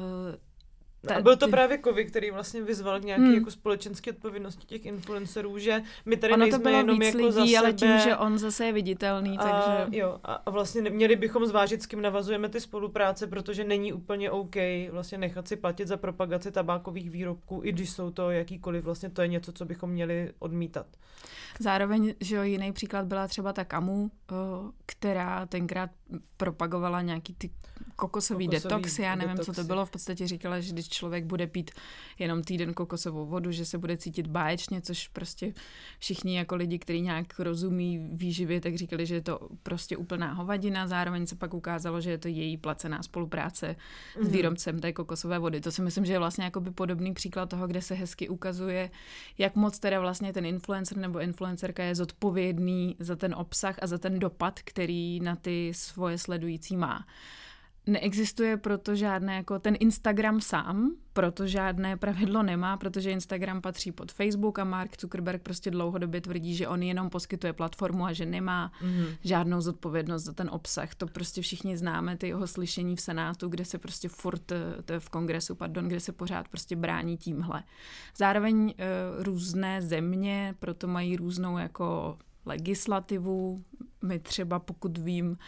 ta, 1.06 1.14
a 1.14 1.20
byl 1.20 1.36
to 1.36 1.48
právě 1.48 1.78
Kovy, 1.78 2.04
který 2.04 2.30
vlastně 2.30 2.62
vyzval 2.62 3.00
k 3.00 3.04
nějaké 3.04 3.24
hmm. 3.24 3.34
jako 3.34 3.50
společenské 3.50 4.10
odpovědnosti 4.10 4.66
těch 4.66 4.86
influencerů, 4.86 5.58
že 5.58 5.82
my 6.06 6.16
tady 6.16 6.32
ono 6.32 6.40
nejsme 6.40 6.58
to 6.58 6.62
bylo 6.62 6.76
jenom 6.76 6.98
víc 6.98 7.14
jako 7.14 7.18
lidí, 7.18 7.32
za 7.32 7.46
sebe. 7.46 7.58
ale 7.58 7.72
tím, 7.72 7.98
že 7.98 8.16
on 8.16 8.38
zase 8.38 8.66
je 8.66 8.72
viditelný, 8.72 9.38
a, 9.38 9.42
takže... 9.42 9.98
Jo, 9.98 10.18
a, 10.24 10.34
a 10.34 10.50
vlastně 10.50 10.90
měli 10.90 11.16
bychom 11.16 11.46
zvážit, 11.46 11.82
s 11.82 11.86
kým 11.86 12.02
navazujeme 12.02 12.48
ty 12.48 12.60
spolupráce, 12.60 13.26
protože 13.26 13.64
není 13.64 13.92
úplně 13.92 14.30
OK 14.30 14.56
vlastně 14.90 15.18
nechat 15.18 15.48
si 15.48 15.56
platit 15.56 15.88
za 15.88 15.96
propagaci 15.96 16.52
tabákových 16.52 17.10
výrobků, 17.10 17.60
i 17.64 17.72
když 17.72 17.90
jsou 17.90 18.10
to 18.10 18.30
jakýkoliv, 18.30 18.84
vlastně 18.84 19.10
to 19.10 19.22
je 19.22 19.28
něco, 19.28 19.52
co 19.52 19.64
bychom 19.64 19.90
měli 19.90 20.32
odmítat. 20.38 20.86
Zároveň, 21.60 22.14
že 22.20 22.36
jo, 22.36 22.42
jiný 22.42 22.72
příklad 22.72 23.06
byla 23.06 23.28
třeba 23.28 23.52
ta 23.52 23.64
Kamu, 23.64 24.10
která 24.86 25.46
tenkrát 25.46 25.90
propagovala 26.36 27.02
nějaký 27.02 27.34
ty 27.34 27.50
kokosový, 27.96 28.46
kokosový 28.46 28.48
detox, 28.48 28.98
já 28.98 29.14
nevím, 29.14 29.36
detoxy. 29.36 29.52
co 29.52 29.62
to 29.62 29.66
bylo, 29.66 29.86
v 29.86 29.90
podstatě 29.90 30.26
říkala, 30.26 30.60
že 30.60 30.72
když 30.72 30.88
člověk 30.90 31.24
bude 31.24 31.46
pít 31.46 31.70
jenom 32.18 32.42
týden 32.42 32.74
kokosovou 32.74 33.26
vodu, 33.26 33.52
že 33.52 33.64
se 33.64 33.78
bude 33.78 33.96
cítit 33.96 34.26
báječně, 34.26 34.80
což 34.80 35.08
prostě 35.08 35.54
všichni 35.98 36.36
jako 36.36 36.56
lidi, 36.56 36.78
kteří 36.78 37.00
nějak 37.00 37.40
rozumí 37.40 38.08
výživě, 38.12 38.60
tak 38.60 38.74
říkali, 38.74 39.06
že 39.06 39.14
je 39.14 39.20
to 39.20 39.48
prostě 39.62 39.96
úplná 39.96 40.32
hovadina, 40.32 40.86
zároveň 40.86 41.26
se 41.26 41.36
pak 41.36 41.54
ukázalo, 41.54 42.00
že 42.00 42.10
je 42.10 42.18
to 42.18 42.28
její 42.28 42.56
placená 42.56 43.02
spolupráce 43.02 43.66
mm-hmm. 43.66 44.22
s 44.22 44.24
mhm. 44.24 44.32
výrobcem 44.32 44.78
té 44.78 44.92
kokosové 44.92 45.38
vody. 45.38 45.60
To 45.60 45.72
si 45.72 45.82
myslím, 45.82 46.04
že 46.04 46.12
je 46.12 46.18
vlastně 46.18 46.44
jakoby 46.44 46.70
podobný 46.70 47.14
příklad 47.14 47.48
toho, 47.48 47.66
kde 47.66 47.82
se 47.82 47.94
hezky 47.94 48.28
ukazuje, 48.28 48.90
jak 49.38 49.56
moc 49.56 49.78
teda 49.78 50.00
vlastně 50.00 50.32
ten 50.32 50.46
influencer 50.46 50.98
nebo 50.98 51.20
influencerka 51.20 51.82
je 51.82 51.94
zodpovědný 51.94 52.96
za 52.98 53.16
ten 53.16 53.34
obsah 53.34 53.76
a 53.82 53.86
za 53.86 53.98
ten 53.98 54.18
dopad, 54.18 54.60
který 54.64 55.20
na 55.20 55.36
ty 55.36 55.72
svoje 55.74 56.18
sledující 56.18 56.76
má 56.76 57.06
neexistuje 57.90 58.56
proto 58.56 58.94
žádné, 58.94 59.36
jako 59.36 59.58
ten 59.58 59.76
Instagram 59.80 60.40
sám, 60.40 60.90
proto 61.12 61.46
žádné 61.46 61.96
pravidlo 61.96 62.42
nemá, 62.42 62.76
protože 62.76 63.10
Instagram 63.10 63.60
patří 63.60 63.92
pod 63.92 64.12
Facebook 64.12 64.58
a 64.58 64.64
Mark 64.64 65.00
Zuckerberg 65.00 65.42
prostě 65.42 65.70
dlouhodobě 65.70 66.20
tvrdí, 66.20 66.54
že 66.54 66.68
on 66.68 66.82
jenom 66.82 67.10
poskytuje 67.10 67.52
platformu 67.52 68.04
a 68.04 68.12
že 68.12 68.26
nemá 68.26 68.72
mm-hmm. 68.82 69.16
žádnou 69.24 69.60
zodpovědnost 69.60 70.22
za 70.22 70.32
ten 70.32 70.50
obsah. 70.52 70.94
To 70.94 71.06
prostě 71.06 71.42
všichni 71.42 71.76
známe, 71.76 72.16
ty 72.16 72.28
jeho 72.28 72.46
slyšení 72.46 72.96
v 72.96 73.00
Senátu, 73.00 73.48
kde 73.48 73.64
se 73.64 73.78
prostě 73.78 74.08
furt, 74.08 74.52
eh, 74.52 74.82
to 74.84 74.92
je 74.92 75.00
v 75.00 75.08
kongresu, 75.08 75.54
pardon, 75.54 75.88
kde 75.88 76.00
se 76.00 76.12
pořád 76.12 76.48
prostě 76.48 76.76
brání 76.76 77.16
tímhle. 77.16 77.62
Zároveň 78.16 78.56
uh, 78.64 78.72
různé 79.22 79.82
země 79.82 80.54
proto 80.58 80.86
mají 80.86 81.16
různou 81.16 81.58
jako 81.58 82.18
legislativu. 82.46 83.64
My 84.02 84.18
třeba, 84.18 84.58
pokud 84.58 84.98
vím, 84.98 85.38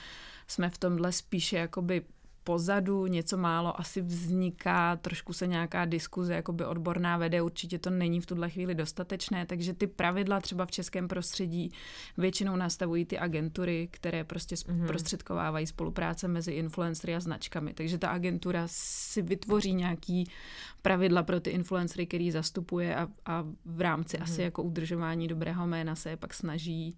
jsme 0.46 0.70
v 0.70 0.78
tomhle 0.78 1.12
spíše 1.12 1.56
jakoby 1.56 2.02
pozadu, 2.44 3.06
něco 3.06 3.36
málo 3.36 3.80
asi 3.80 4.00
vzniká, 4.00 4.96
trošku 4.96 5.32
se 5.32 5.46
nějaká 5.46 5.84
diskuze 5.84 6.34
jakoby 6.34 6.64
odborná 6.64 7.16
vede, 7.16 7.42
určitě 7.42 7.78
to 7.78 7.90
není 7.90 8.20
v 8.20 8.26
tuhle 8.26 8.50
chvíli 8.50 8.74
dostatečné, 8.74 9.46
takže 9.46 9.74
ty 9.74 9.86
pravidla 9.86 10.40
třeba 10.40 10.66
v 10.66 10.70
českém 10.70 11.08
prostředí 11.08 11.72
většinou 12.18 12.56
nastavují 12.56 13.04
ty 13.04 13.18
agentury, 13.18 13.88
které 13.90 14.24
prostě 14.24 14.54
mm-hmm. 14.54 14.86
prostředkovávají 14.86 15.66
spolupráce 15.66 16.28
mezi 16.28 16.52
influencery 16.52 17.14
a 17.16 17.20
značkami. 17.20 17.74
Takže 17.74 17.98
ta 17.98 18.08
agentura 18.08 18.64
si 18.66 19.22
vytvoří 19.22 19.74
nějaký 19.74 20.24
pravidla 20.82 21.22
pro 21.22 21.40
ty 21.40 21.50
influencery, 21.50 22.06
který 22.06 22.30
zastupuje 22.30 22.96
a, 22.96 23.08
a 23.26 23.44
v 23.64 23.80
rámci 23.80 24.16
mm-hmm. 24.16 24.22
asi 24.22 24.42
jako 24.42 24.62
udržování 24.62 25.28
dobrého 25.28 25.66
jména 25.66 25.94
se 25.94 26.10
je 26.10 26.16
pak 26.16 26.34
snaží 26.34 26.96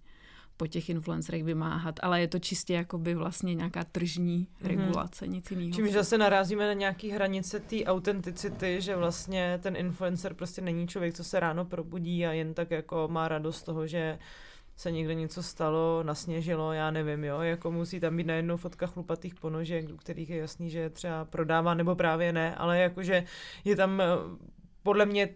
po 0.57 0.67
těch 0.67 0.89
influencerech 0.89 1.43
vymáhat, 1.43 1.99
ale 2.03 2.21
je 2.21 2.27
to 2.27 2.39
čistě 2.39 2.73
jakoby 2.73 3.15
vlastně 3.15 3.55
nějaká 3.55 3.83
tržní 3.83 4.47
mm-hmm. 4.47 4.67
regulace, 4.67 5.27
nic 5.27 5.51
jiného. 5.51 5.71
Čímž 5.71 5.91
zase 5.91 6.17
narazíme 6.17 6.67
na 6.67 6.73
nějaký 6.73 7.09
hranice 7.09 7.59
té 7.59 7.83
autenticity, 7.83 8.81
že 8.81 8.95
vlastně 8.95 9.59
ten 9.63 9.75
influencer 9.75 10.33
prostě 10.33 10.61
není 10.61 10.87
člověk, 10.87 11.13
co 11.13 11.23
se 11.23 11.39
ráno 11.39 11.65
probudí 11.65 12.25
a 12.25 12.31
jen 12.31 12.53
tak 12.53 12.71
jako 12.71 13.07
má 13.11 13.27
radost 13.27 13.57
z 13.57 13.63
toho, 13.63 13.87
že 13.87 14.19
se 14.75 14.91
někde 14.91 15.13
něco 15.15 15.43
stalo, 15.43 16.03
nasněžilo, 16.03 16.73
já 16.73 16.91
nevím, 16.91 17.23
jo, 17.23 17.39
jako 17.41 17.71
musí 17.71 17.99
tam 17.99 18.17
být 18.17 18.27
najednou 18.27 18.57
fotka 18.57 18.87
chlupatých 18.87 19.35
ponožek, 19.35 19.89
u 19.93 19.97
kterých 19.97 20.29
je 20.29 20.37
jasný, 20.37 20.69
že 20.69 20.89
třeba 20.89 21.25
prodává, 21.25 21.73
nebo 21.73 21.95
právě 21.95 22.33
ne, 22.33 22.55
ale 22.55 22.79
jakože 22.79 23.23
je 23.65 23.75
tam 23.75 24.01
eh, 24.01 24.05
podle 24.83 25.05
mě 25.05 25.29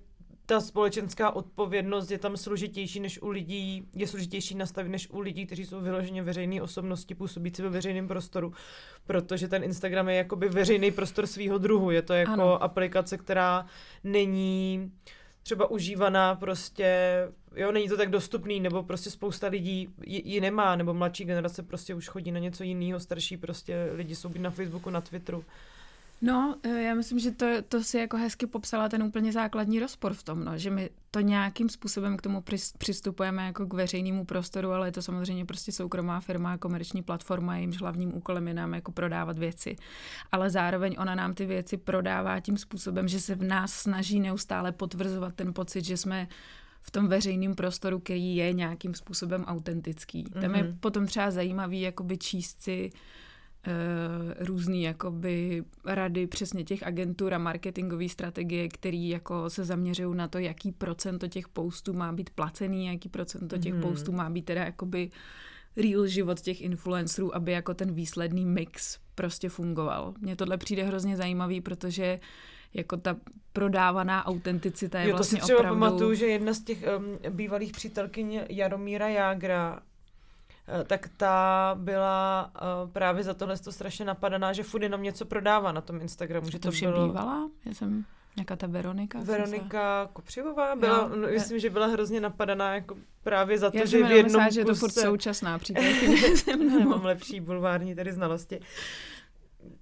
ta 0.50 0.62
společenská 0.62 1.32
odpovědnost 1.32 2.12
je 2.12 2.18
tam 2.18 2.38
složitější 2.38 3.00
než 3.00 3.22
u 3.22 3.30
lidí, 3.30 3.88
je 3.96 4.08
složitější 4.08 4.56
nastavit 4.56 4.90
než 4.90 5.10
u 5.10 5.20
lidí, 5.20 5.46
kteří 5.46 5.66
jsou 5.66 5.82
vyloženě 5.82 6.24
veřejné 6.24 6.62
osobnosti 6.62 7.16
působící 7.16 7.62
ve 7.62 7.70
veřejném 7.70 8.08
prostoru, 8.08 8.54
protože 9.06 9.48
ten 9.48 9.64
Instagram 9.64 10.10
je 10.10 10.16
jakoby 10.16 10.50
veřejný 10.50 10.92
prostor 10.92 11.28
svého 11.28 11.58
druhu. 11.58 11.92
Je 11.92 12.02
to 12.02 12.14
jako 12.14 12.32
ano. 12.32 12.64
aplikace, 12.64 13.18
která 13.18 13.66
není 14.04 14.92
třeba 15.44 15.72
užívaná 15.72 16.36
prostě, 16.36 16.88
jo, 17.56 17.72
není 17.72 17.90
to 17.90 17.98
tak 17.98 18.10
dostupný, 18.10 18.60
nebo 18.60 18.84
prostě 18.84 19.10
spousta 19.10 19.48
lidí 19.48 19.90
ji, 20.06 20.22
ji 20.26 20.42
nemá, 20.42 20.76
nebo 20.76 20.94
mladší 20.94 21.26
generace 21.26 21.64
prostě 21.64 21.96
už 21.96 22.08
chodí 22.08 22.32
na 22.32 22.40
něco 22.40 22.64
jiného, 22.64 23.00
starší 23.00 23.38
prostě 23.38 23.90
lidi 23.94 24.16
jsou 24.16 24.30
být 24.30 24.42
na 24.42 24.52
Facebooku, 24.52 24.90
na 24.90 25.02
Twitteru. 25.02 25.46
No, 26.22 26.56
eh, 26.64 26.82
já 26.82 26.96
myslím, 26.96 27.20
že 27.20 27.32
to, 27.32 27.46
to 27.68 27.84
si 27.84 27.98
jako 27.98 28.18
hezky 28.18 28.48
popsala 28.48 28.90
ten 28.90 29.04
úplně 29.04 29.32
základní 29.32 29.80
rozpor 29.80 30.14
v 30.14 30.24
tom, 30.24 30.44
no, 30.44 30.58
že 30.58 30.70
my 30.70 30.90
to 31.12 31.20
nějakým 31.20 31.70
způsobem 31.70 32.18
k 32.18 32.22
tomu 32.22 32.44
přistupujeme 32.78 33.46
jako 33.46 33.66
k 33.66 33.74
veřejnému 33.74 34.26
prostoru, 34.26 34.72
ale 34.72 34.88
je 34.88 34.92
to 34.92 35.02
samozřejmě 35.02 35.46
prostě 35.46 35.72
soukromá 35.72 36.20
firma, 36.20 36.58
komerční 36.58 37.04
platforma, 37.04 37.56
jejímž 37.56 37.78
hlavním 37.78 38.16
úkolem 38.16 38.48
je 38.48 38.54
nám 38.54 38.74
jako 38.74 38.92
prodávat 38.92 39.38
věci. 39.38 39.76
Ale 40.32 40.50
zároveň 40.50 40.96
ona 41.00 41.16
nám 41.16 41.34
ty 41.34 41.46
věci 41.46 41.78
prodává 41.78 42.40
tím 42.40 42.58
způsobem, 42.58 43.08
že 43.08 43.20
se 43.20 43.36
v 43.36 43.44
nás 43.44 43.74
snaží 43.74 44.20
neustále 44.20 44.72
potvrzovat 44.72 45.36
ten 45.36 45.54
pocit, 45.54 45.86
že 45.86 45.98
jsme 45.98 46.28
v 46.82 46.92
tom 46.92 47.08
veřejném 47.08 47.56
prostoru, 47.56 48.00
který 48.00 48.36
je 48.36 48.54
nějakým 48.54 48.94
způsobem 48.94 49.44
autentický. 49.44 50.24
Mm-hmm. 50.24 50.42
Tam 50.42 50.56
je 50.56 50.64
mhm. 50.64 50.78
potom 50.80 51.06
třeba 51.06 51.32
zajímavý 51.32 51.82
jakoby 51.82 52.18
číst 52.18 52.62
si 52.62 52.92
uh, 52.94 53.00
uh, 53.00 53.29
různý 54.40 54.84
jakoby 54.84 55.64
rady 55.86 56.28
přesně 56.28 56.64
těch 56.64 56.84
agentur 56.84 57.34
a 57.34 57.38
marketingové 57.38 58.10
strategie, 58.10 58.70
které 58.70 58.98
jako 58.98 59.50
se 59.50 59.66
zaměřují 59.66 60.18
na 60.18 60.28
to, 60.28 60.38
jaký 60.38 60.72
procento 60.72 61.28
těch 61.28 61.48
postů 61.48 61.94
má 61.94 62.12
být 62.12 62.30
placený, 62.30 62.86
jaký 62.86 63.10
procento 63.10 63.58
těch 63.58 63.74
mm. 63.74 63.82
postů 63.82 64.12
má 64.12 64.30
být 64.30 64.46
teda 64.46 64.64
jakoby 64.64 65.10
real 65.78 66.08
život 66.08 66.40
těch 66.40 66.62
influencerů, 66.62 67.36
aby 67.36 67.52
jako 67.52 67.74
ten 67.74 67.94
výsledný 67.94 68.46
mix 68.46 69.00
prostě 69.16 69.50
fungoval. 69.50 70.14
Mně 70.20 70.36
tohle 70.36 70.58
přijde 70.58 70.84
hrozně 70.84 71.18
zajímavý, 71.18 71.62
protože 71.62 72.20
jako 72.74 72.98
ta 72.98 73.16
prodávaná 73.54 74.26
autenticita 74.26 75.00
je 75.00 75.10
jo, 75.10 75.16
vlastně 75.16 75.40
to 75.40 75.46
si 75.46 75.46
třeba 75.46 75.60
opravdu... 75.60 75.80
pamatuju, 75.80 76.14
že 76.14 76.26
jedna 76.26 76.54
z 76.54 76.62
těch 76.62 76.84
um, 76.98 77.36
bývalých 77.36 77.72
přítelkyň 77.72 78.42
Jaromíra 78.50 79.08
Jágra 79.08 79.80
Eh, 79.80 79.89
tak 80.88 81.10
ta 81.18 81.76
byla 81.80 82.52
uh, 82.56 82.92
právě 82.92 83.24
za 83.24 83.34
tohle 83.34 83.58
to 83.58 83.72
strašně 83.72 84.06
napadaná, 84.06 84.54
že 84.54 84.64
furt 84.64 84.84
jenom 84.84 85.04
něco 85.04 85.26
prodává 85.26 85.72
na 85.72 85.82
tom 85.82 86.02
Instagramu. 86.02 86.50
Že 86.50 86.60
to, 86.60 86.68
to 86.68 86.70
už 86.70 86.82
bylo... 86.82 87.08
bývala? 87.08 87.50
Já 87.66 87.74
jsem 87.74 88.06
nějaká 88.36 88.56
ta 88.56 88.68
Veronika? 88.68 89.20
Veronika 89.24 90.06
se... 90.06 90.10
Kopřivová 90.14 90.76
byla, 90.76 90.98
jo, 90.98 91.10
no, 91.16 91.28
myslím, 91.28 91.60
že 91.60 91.70
byla 91.70 91.88
hrozně 91.88 92.22
napadaná 92.22 92.76
jako 92.76 92.96
právě 93.24 93.58
za 93.58 93.72
to, 93.72 93.78
Já 93.78 93.86
že 93.86 93.98
v 93.98 94.12
jednom 94.12 94.24
myslela, 94.24 94.50
že 94.50 94.62
je 94.62 94.66
to 94.66 94.76
furt 94.76 94.92
současná 94.92 95.60
přítelkyně. 95.60 96.18
Mám 96.86 97.06
lepší 97.06 97.40
bulvární 97.40 97.96
tady 97.96 98.14
znalosti. 98.14 98.60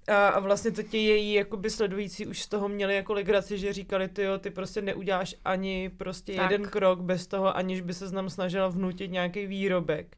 A, 0.08 0.28
a 0.28 0.40
vlastně 0.40 0.70
to 0.70 0.82
ti 0.82 0.98
její 0.98 1.34
jakoby 1.34 1.70
sledující 1.70 2.26
už 2.26 2.42
z 2.42 2.48
toho 2.48 2.68
měli 2.68 2.94
jako 2.94 3.12
legraci, 3.12 3.58
že 3.58 3.72
říkali, 3.72 4.08
ty 4.08 4.22
jo, 4.22 4.38
ty 4.38 4.50
prostě 4.50 4.82
neuděláš 4.82 5.34
ani 5.44 5.90
prostě 5.96 6.34
tak. 6.34 6.50
jeden 6.50 6.70
krok 6.70 7.00
bez 7.00 7.26
toho, 7.26 7.56
aniž 7.56 7.80
by 7.80 7.94
se 7.94 8.12
nám 8.12 8.30
snažila 8.30 8.68
vnutit 8.68 9.10
nějaký 9.10 9.46
výrobek. 9.46 10.16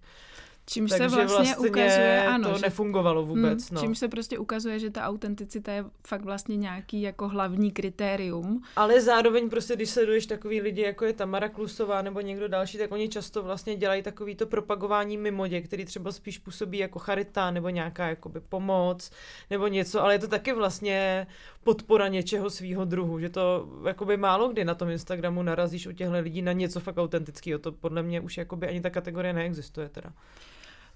Čímž 0.67 0.91
Takže 0.91 1.05
se 1.05 1.09
vlastně, 1.09 1.27
vlastně 1.27 1.57
ukazuje, 1.57 2.25
ano, 2.27 2.51
to 2.51 2.59
že, 2.59 2.63
nefungovalo 2.63 3.27
vůbec. 3.27 3.71
Hmm, 3.71 3.77
no. 3.77 3.81
Čímž 3.81 3.99
se 3.99 4.09
prostě 4.09 4.39
ukazuje, 4.39 4.79
že 4.79 4.91
ta 4.91 5.03
autenticita 5.03 5.73
je 5.73 5.85
fakt 6.07 6.23
vlastně 6.23 6.57
nějaký 6.57 7.03
jako 7.03 7.29
hlavní 7.29 7.71
kritérium. 7.71 8.63
Ale 8.77 9.01
zároveň 9.01 9.51
prostě, 9.51 9.77
když 9.77 9.91
sleduješ 9.91 10.27
takový 10.27 10.61
lidi, 10.61 10.83
jako 10.83 11.05
je 11.05 11.13
Tamara 11.13 11.49
Klusová 11.49 12.03
nebo 12.03 12.21
někdo 12.21 12.49
další, 12.49 12.79
tak 12.79 12.93
oni 12.93 13.09
často 13.09 13.43
vlastně 13.43 13.77
dělají 13.77 14.03
takový 14.03 14.35
to 14.35 14.47
propagování 14.47 15.17
mimodě, 15.17 15.61
který 15.61 15.85
třeba 15.85 16.13
spíš 16.13 16.39
působí 16.39 16.79
jako 16.79 16.99
charita 16.99 17.51
nebo 17.51 17.69
nějaká 17.69 18.09
jakoby 18.09 18.41
pomoc 18.41 19.11
nebo 19.51 19.67
něco, 19.67 20.03
ale 20.03 20.15
je 20.15 20.19
to 20.19 20.29
taky 20.29 20.53
vlastně 20.53 21.27
podpora 21.65 22.09
něčeho 22.09 22.51
svého 22.51 22.85
druhu, 22.85 23.21
že 23.21 23.29
to 23.29 23.69
jakoby 23.87 24.17
málo 24.17 24.49
kdy 24.49 24.65
na 24.65 24.75
tom 24.75 24.91
Instagramu 24.91 25.43
narazíš 25.43 25.87
u 25.87 25.93
těchto 25.93 26.21
lidí 26.21 26.43
na 26.43 26.53
něco 26.53 26.81
fakt 26.81 26.99
autentického. 26.99 27.59
To 27.59 27.73
podle 27.73 28.03
mě 28.03 28.21
už 28.21 28.37
jakoby 28.37 28.69
ani 28.69 28.81
ta 28.81 28.91
kategorie 28.91 29.33
neexistuje 29.33 29.89
teda. 29.89 30.13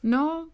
No, 0.05 0.49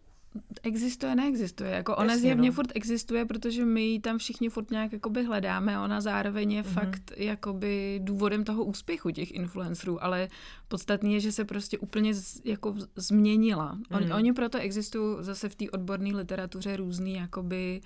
existuje, 0.62 1.14
neexistuje. 1.14 1.70
Jako 1.70 1.96
ona 1.96 2.12
Jasně, 2.12 2.20
zjevně 2.20 2.48
no. 2.48 2.54
furt 2.54 2.72
existuje, 2.74 3.24
protože 3.24 3.64
my 3.64 3.82
ji 3.82 4.00
tam 4.00 4.18
všichni 4.18 4.48
furt 4.48 4.70
nějak 4.70 4.92
jakoby 4.92 5.24
hledáme. 5.24 5.80
Ona 5.80 6.00
zároveň 6.00 6.52
je 6.52 6.62
mm-hmm. 6.62 6.72
fakt 6.72 7.12
jakoby 7.16 8.00
důvodem 8.04 8.44
toho 8.44 8.64
úspěchu 8.64 9.10
těch 9.10 9.30
influencerů, 9.30 10.04
ale 10.04 10.28
podstatný 10.68 11.14
je, 11.14 11.20
že 11.20 11.32
se 11.32 11.44
prostě 11.44 11.78
úplně 11.78 12.14
z, 12.14 12.40
jako 12.44 12.74
změnila. 12.96 13.78
On, 13.90 14.04
mm. 14.04 14.12
Oni 14.12 14.32
proto 14.32 14.58
existují 14.58 15.16
zase 15.20 15.48
v 15.48 15.54
té 15.54 15.70
odborné 15.70 16.16
literatuře 16.16 16.76
různý 16.76 17.14
jakoby 17.14 17.80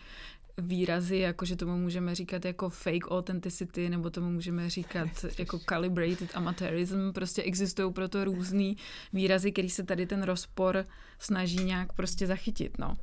výrazy, 0.59 1.19
jako 1.19 1.45
že 1.45 1.57
tomu 1.57 1.77
můžeme 1.77 2.14
říkat 2.14 2.45
jako 2.45 2.71
fake 2.71 3.11
authenticity, 3.11 3.88
nebo 3.88 4.11
tomu 4.11 4.31
můžeme 4.31 4.71
říkat 4.71 5.09
jako 5.38 5.59
calibrated 5.59 6.31
amateurism. 6.35 7.12
Prostě 7.12 7.43
existují 7.43 7.93
proto 7.93 8.25
různý 8.25 8.77
výrazy, 9.12 9.53
který 9.53 9.71
se 9.71 9.83
tady 9.83 10.07
ten 10.07 10.23
rozpor 10.23 10.87
snaží 11.19 11.64
nějak 11.64 11.93
prostě 11.93 12.27
zachytit, 12.27 12.79
no. 12.79 12.97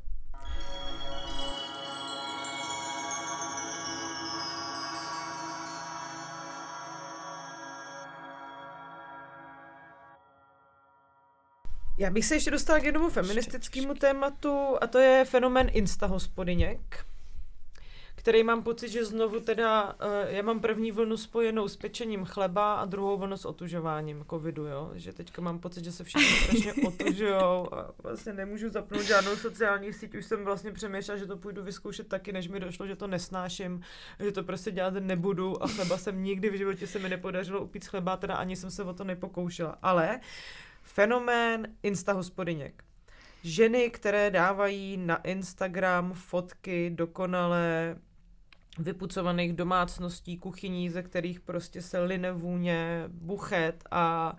Já 11.98 12.10
bych 12.10 12.24
se 12.24 12.34
ještě 12.34 12.50
dostala 12.50 12.78
k 12.80 12.84
jednomu 12.84 13.10
feministickému 13.10 13.94
tématu 13.94 14.76
a 14.80 14.86
to 14.86 14.98
je 14.98 15.24
fenomén 15.24 15.70
instahospodiněk 15.72 17.11
který 18.22 18.42
mám 18.42 18.62
pocit, 18.62 18.88
že 18.88 19.04
znovu 19.04 19.40
teda, 19.40 19.84
uh, 19.84 19.94
já 20.26 20.42
mám 20.42 20.60
první 20.60 20.92
vlnu 20.92 21.16
spojenou 21.16 21.68
s 21.68 21.76
pečením 21.76 22.24
chleba 22.24 22.74
a 22.74 22.84
druhou 22.84 23.16
vlnu 23.16 23.36
s 23.36 23.44
otužováním 23.44 24.24
covidu, 24.30 24.66
jo, 24.66 24.90
že 24.94 25.12
teďka 25.12 25.42
mám 25.42 25.58
pocit, 25.58 25.84
že 25.84 25.92
se 25.92 26.04
všichni 26.04 26.36
strašně 26.36 26.74
otužujou 26.86 27.74
a 27.74 27.94
vlastně 28.02 28.32
nemůžu 28.32 28.70
zapnout 28.70 29.02
žádnou 29.02 29.36
sociální 29.36 29.92
síť, 29.92 30.14
už 30.14 30.24
jsem 30.24 30.44
vlastně 30.44 30.72
přemýšlela, 30.72 31.18
že 31.18 31.26
to 31.26 31.36
půjdu 31.36 31.62
vyzkoušet 31.62 32.08
taky, 32.08 32.32
než 32.32 32.48
mi 32.48 32.60
došlo, 32.60 32.86
že 32.86 32.96
to 32.96 33.06
nesnáším, 33.06 33.80
že 34.20 34.32
to 34.32 34.42
prostě 34.42 34.70
dělat 34.70 34.94
nebudu 34.94 35.62
a 35.62 35.68
chleba 35.68 35.98
jsem 35.98 36.22
nikdy 36.22 36.50
v 36.50 36.54
životě 36.54 36.86
se 36.86 36.98
mi 36.98 37.08
nepodařilo 37.08 37.60
upít 37.60 37.86
chleba, 37.86 38.16
teda 38.16 38.34
ani 38.34 38.56
jsem 38.56 38.70
se 38.70 38.84
o 38.84 38.94
to 38.94 39.04
nepokoušela, 39.04 39.78
ale 39.82 40.20
fenomén 40.82 41.68
insta 41.82 42.12
hospodiněk 42.12 42.84
ženy, 43.44 43.90
které 43.90 44.30
dávají 44.30 44.96
na 44.96 45.16
Instagram 45.16 46.12
fotky 46.12 46.90
dokonale 46.90 47.96
vypucovaných 48.78 49.52
domácností, 49.52 50.38
kuchyní, 50.38 50.90
ze 50.90 51.02
kterých 51.02 51.40
prostě 51.40 51.82
se 51.82 52.00
line 52.00 52.32
vůně, 52.32 53.04
buchet 53.08 53.84
a 53.90 54.36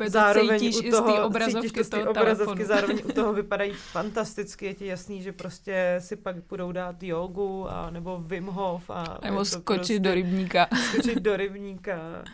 uh, 0.00 0.06
zároveň 0.06 0.72
u 0.78 0.90
toho 0.90 1.26
obrazovky, 1.26 1.70
to 1.70 1.84
z 1.84 1.88
té 1.88 2.08
obrazovky, 2.08 2.64
zároveň 2.64 3.02
u 3.04 3.12
toho 3.12 3.32
vypadají 3.32 3.72
fantasticky, 3.72 4.66
je 4.66 4.74
ti 4.74 4.86
jasný, 4.86 5.22
že 5.22 5.32
prostě 5.32 5.96
si 5.98 6.16
pak 6.16 6.36
budou 6.48 6.72
dát 6.72 7.02
jogu 7.02 7.70
a 7.70 7.90
nebo 7.90 8.18
Wim 8.18 8.46
Hof 8.46 8.90
a 8.90 9.18
nebo 9.24 9.44
skočit 9.44 9.64
prostě, 9.64 9.98
do 9.98 10.14
rybníka. 10.14 10.68
Skočit 10.88 11.18
do 11.18 11.36
rybníka. 11.36 11.98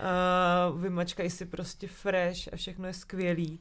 Uh, 0.00 0.80
vymačkají 0.80 1.30
si 1.30 1.46
prostě 1.46 1.88
fresh 1.88 2.48
a 2.52 2.56
všechno 2.56 2.86
je 2.86 2.94
skvělý. 2.94 3.60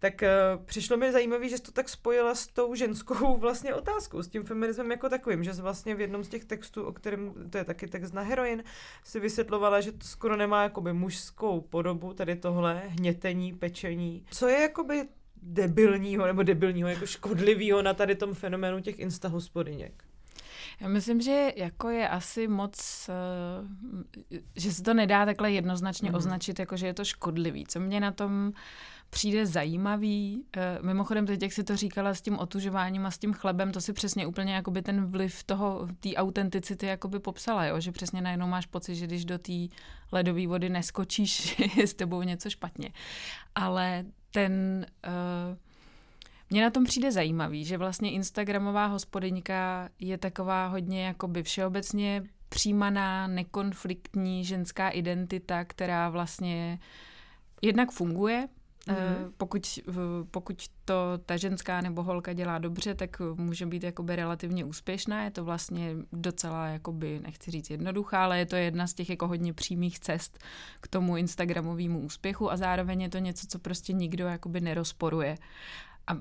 Tak 0.00 0.22
uh, 0.22 0.64
přišlo 0.64 0.96
mi 0.96 1.12
zajímavé, 1.12 1.48
že 1.48 1.56
jsi 1.56 1.62
to 1.62 1.72
tak 1.72 1.88
spojila 1.88 2.34
s 2.34 2.46
tou 2.46 2.74
ženskou 2.74 3.36
vlastně 3.40 3.74
otázkou, 3.74 4.22
s 4.22 4.28
tím 4.28 4.44
feminismem 4.44 4.90
jako 4.90 5.08
takovým, 5.08 5.44
že 5.44 5.54
jsi 5.54 5.62
vlastně 5.62 5.94
v 5.94 6.00
jednom 6.00 6.24
z 6.24 6.28
těch 6.28 6.44
textů, 6.44 6.84
o 6.84 6.92
kterém, 6.92 7.34
to 7.50 7.58
je 7.58 7.64
taky 7.64 7.86
text 7.86 8.12
na 8.12 8.22
heroin, 8.22 8.64
si 9.04 9.20
vysvětlovala, 9.20 9.80
že 9.80 9.92
to 9.92 10.06
skoro 10.06 10.36
nemá 10.36 10.62
jakoby 10.62 10.92
mužskou 10.92 11.60
podobu, 11.60 12.14
tady 12.14 12.36
tohle 12.36 12.82
hnětení, 12.86 13.52
pečení. 13.52 14.24
Co 14.30 14.48
je 14.48 14.60
jakoby 14.60 15.08
debilního 15.42 16.26
nebo 16.26 16.42
debilního, 16.42 16.88
jako 16.88 17.06
škodlivého 17.06 17.82
na 17.82 17.94
tady 17.94 18.14
tom 18.14 18.34
fenoménu 18.34 18.80
těch 18.80 18.98
insta 18.98 19.28
hospodiněk? 19.28 20.04
Já 20.80 20.88
myslím, 20.88 21.20
že 21.20 21.52
jako 21.56 21.88
je 21.88 22.08
asi 22.08 22.48
moc, 22.48 23.10
eh, 24.32 24.40
že 24.56 24.72
se 24.72 24.82
to 24.82 24.94
nedá 24.94 25.26
takhle 25.26 25.52
jednoznačně 25.52 26.10
mm. 26.10 26.14
označit, 26.14 26.58
jako 26.58 26.76
že 26.76 26.86
je 26.86 26.94
to 26.94 27.04
škodlivý. 27.04 27.66
Co 27.66 27.80
mě 27.80 28.00
na 28.00 28.12
tom 28.12 28.52
přijde 29.10 29.46
zajímavý. 29.46 30.44
Eh, 30.56 30.78
mimochodem, 30.82 31.26
teď, 31.26 31.42
jak 31.42 31.52
si 31.52 31.64
to 31.64 31.76
říkala 31.76 32.14
s 32.14 32.20
tím 32.20 32.38
otužováním 32.38 33.06
a 33.06 33.10
s 33.10 33.18
tím 33.18 33.32
chlebem, 33.32 33.72
to 33.72 33.80
si 33.80 33.92
přesně 33.92 34.26
úplně 34.26 34.54
jakoby 34.54 34.82
ten 34.82 35.06
vliv 35.06 35.44
toho, 35.44 35.88
té 36.00 36.14
autenticity 36.14 36.86
jakoby 36.86 37.18
popsala, 37.18 37.64
jo? 37.64 37.80
že 37.80 37.92
přesně 37.92 38.20
najednou 38.20 38.46
máš 38.46 38.66
pocit, 38.66 38.94
že 38.94 39.06
když 39.06 39.24
do 39.24 39.38
té 39.38 39.52
ledové 40.12 40.46
vody 40.46 40.68
neskočíš, 40.68 41.58
je 41.76 41.86
s 41.86 41.94
tebou 41.94 42.22
něco 42.22 42.50
špatně. 42.50 42.90
Ale 43.54 44.04
ten... 44.30 44.86
Uh, 45.06 45.56
mně 46.50 46.62
na 46.62 46.70
tom 46.70 46.84
přijde 46.84 47.12
zajímavý, 47.12 47.64
že 47.64 47.78
vlastně 47.78 48.12
Instagramová 48.12 48.86
hospodyňka 48.86 49.88
je 49.98 50.18
taková 50.18 50.66
hodně 50.66 51.06
jakoby 51.06 51.42
všeobecně 51.42 52.22
přijímaná, 52.48 53.26
nekonfliktní 53.26 54.44
ženská 54.44 54.88
identita, 54.88 55.64
která 55.64 56.08
vlastně 56.08 56.78
jednak 57.62 57.90
funguje, 57.90 58.48
Mm-hmm. 58.90 59.32
Pokud, 59.36 59.78
pokud 60.30 60.64
to 60.84 60.94
ta 61.26 61.36
ženská 61.36 61.80
nebo 61.80 62.02
holka 62.02 62.32
dělá 62.32 62.58
dobře, 62.58 62.94
tak 62.94 63.20
může 63.34 63.66
být 63.66 63.82
jakoby 63.82 64.16
relativně 64.16 64.64
úspěšná. 64.64 65.24
Je 65.24 65.30
to 65.30 65.44
vlastně 65.44 65.96
docela, 66.12 66.66
jakoby, 66.66 67.20
nechci 67.22 67.50
říct 67.50 67.70
jednoduchá, 67.70 68.24
ale 68.24 68.38
je 68.38 68.46
to 68.46 68.56
jedna 68.56 68.86
z 68.86 68.94
těch 68.94 69.10
jako 69.10 69.28
hodně 69.28 69.52
přímých 69.52 70.00
cest 70.00 70.38
k 70.80 70.88
tomu 70.88 71.16
Instagramovému 71.16 72.00
úspěchu 72.00 72.52
a 72.52 72.56
zároveň 72.56 73.00
je 73.00 73.08
to 73.08 73.18
něco, 73.18 73.46
co 73.46 73.58
prostě 73.58 73.92
nikdo 73.92 74.26
jakoby 74.26 74.60
nerozporuje. 74.60 75.36
A 76.06 76.16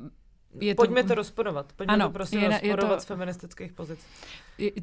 je 0.59 0.75
Pojďme 0.75 1.03
to, 1.03 1.07
to 1.07 1.15
rozporovat. 1.15 1.73
Pojďme 1.73 1.93
ano, 1.93 2.07
to 2.07 2.13
prostě 2.13 2.37
je, 2.37 2.49
rozporovat 2.49 2.91
je 2.91 2.95
to, 2.95 3.01
z 3.01 3.05
feministických 3.05 3.73
pozic. 3.73 3.99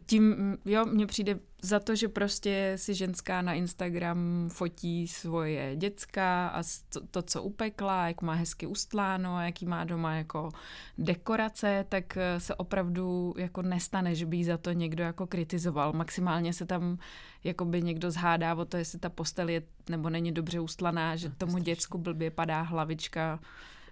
Tím, 0.07 0.57
jo, 0.65 0.85
mně 0.85 1.07
přijde 1.07 1.39
za 1.63 1.81
to, 1.81 1.95
že 1.95 2.09
prostě 2.09 2.73
si 2.77 2.95
ženská 2.95 3.43
na 3.43 3.55
Instagram 3.55 4.49
fotí 4.53 5.09
svoje 5.09 5.77
děcka 5.77 6.49
a 6.49 6.63
to, 6.89 7.01
to, 7.11 7.23
co 7.23 7.43
upekla, 7.43 8.09
jak 8.09 8.23
má 8.23 8.35
hezky 8.35 8.67
ustláno, 8.67 9.43
jaký 9.43 9.67
má 9.67 9.85
doma 9.85 10.15
jako 10.15 10.51
dekorace, 10.99 11.85
tak 11.89 12.17
eh, 12.17 12.41
se 12.41 12.55
opravdu 12.55 13.35
jako 13.39 13.63
nestane, 13.63 14.15
že 14.15 14.27
by 14.27 14.45
za 14.45 14.59
to 14.59 14.73
někdo 14.73 15.05
jako 15.05 15.27
kritizoval. 15.27 15.93
Maximálně 15.93 16.53
se 16.53 16.67
tam 16.67 16.99
jakoby 17.45 17.83
někdo 17.83 18.11
zhádá 18.11 18.55
o 18.55 18.65
to, 18.65 18.77
jestli 18.77 18.99
ta 18.99 19.09
postel 19.09 19.49
je 19.49 19.63
nebo 19.89 20.11
není 20.11 20.33
dobře 20.33 20.61
ustlaná, 20.61 21.17
že 21.17 21.31
tomu 21.31 21.59
děcku 21.59 21.99
blbě 21.99 22.31
padá 22.31 22.63
hlavička 22.63 23.41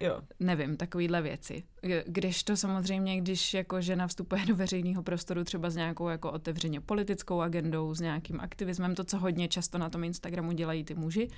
Jo. 0.01 0.21
Nevím, 0.41 0.77
takovýhle 0.77 1.23
věci. 1.23 1.63
Když 2.07 2.43
to 2.43 2.57
samozřejmě, 2.57 3.21
když 3.21 3.55
jako 3.55 3.81
žena 3.81 4.07
vstupuje 4.07 4.47
do 4.47 4.57
veřejného 4.57 5.03
prostoru 5.03 5.45
třeba 5.45 5.71
s 5.71 5.77
nějakou 5.77 6.09
jako 6.09 6.33
otevřeně 6.33 6.81
politickou 6.81 7.41
agendou, 7.41 7.95
s 7.95 8.01
nějakým 8.01 8.41
aktivismem, 8.41 8.95
to, 8.95 9.05
co 9.05 9.19
hodně 9.19 9.49
často 9.49 9.79
na 9.79 9.91
tom 9.91 10.05
Instagramu 10.05 10.53
dělají 10.53 10.85
ty 10.85 10.95
muži, 10.95 11.29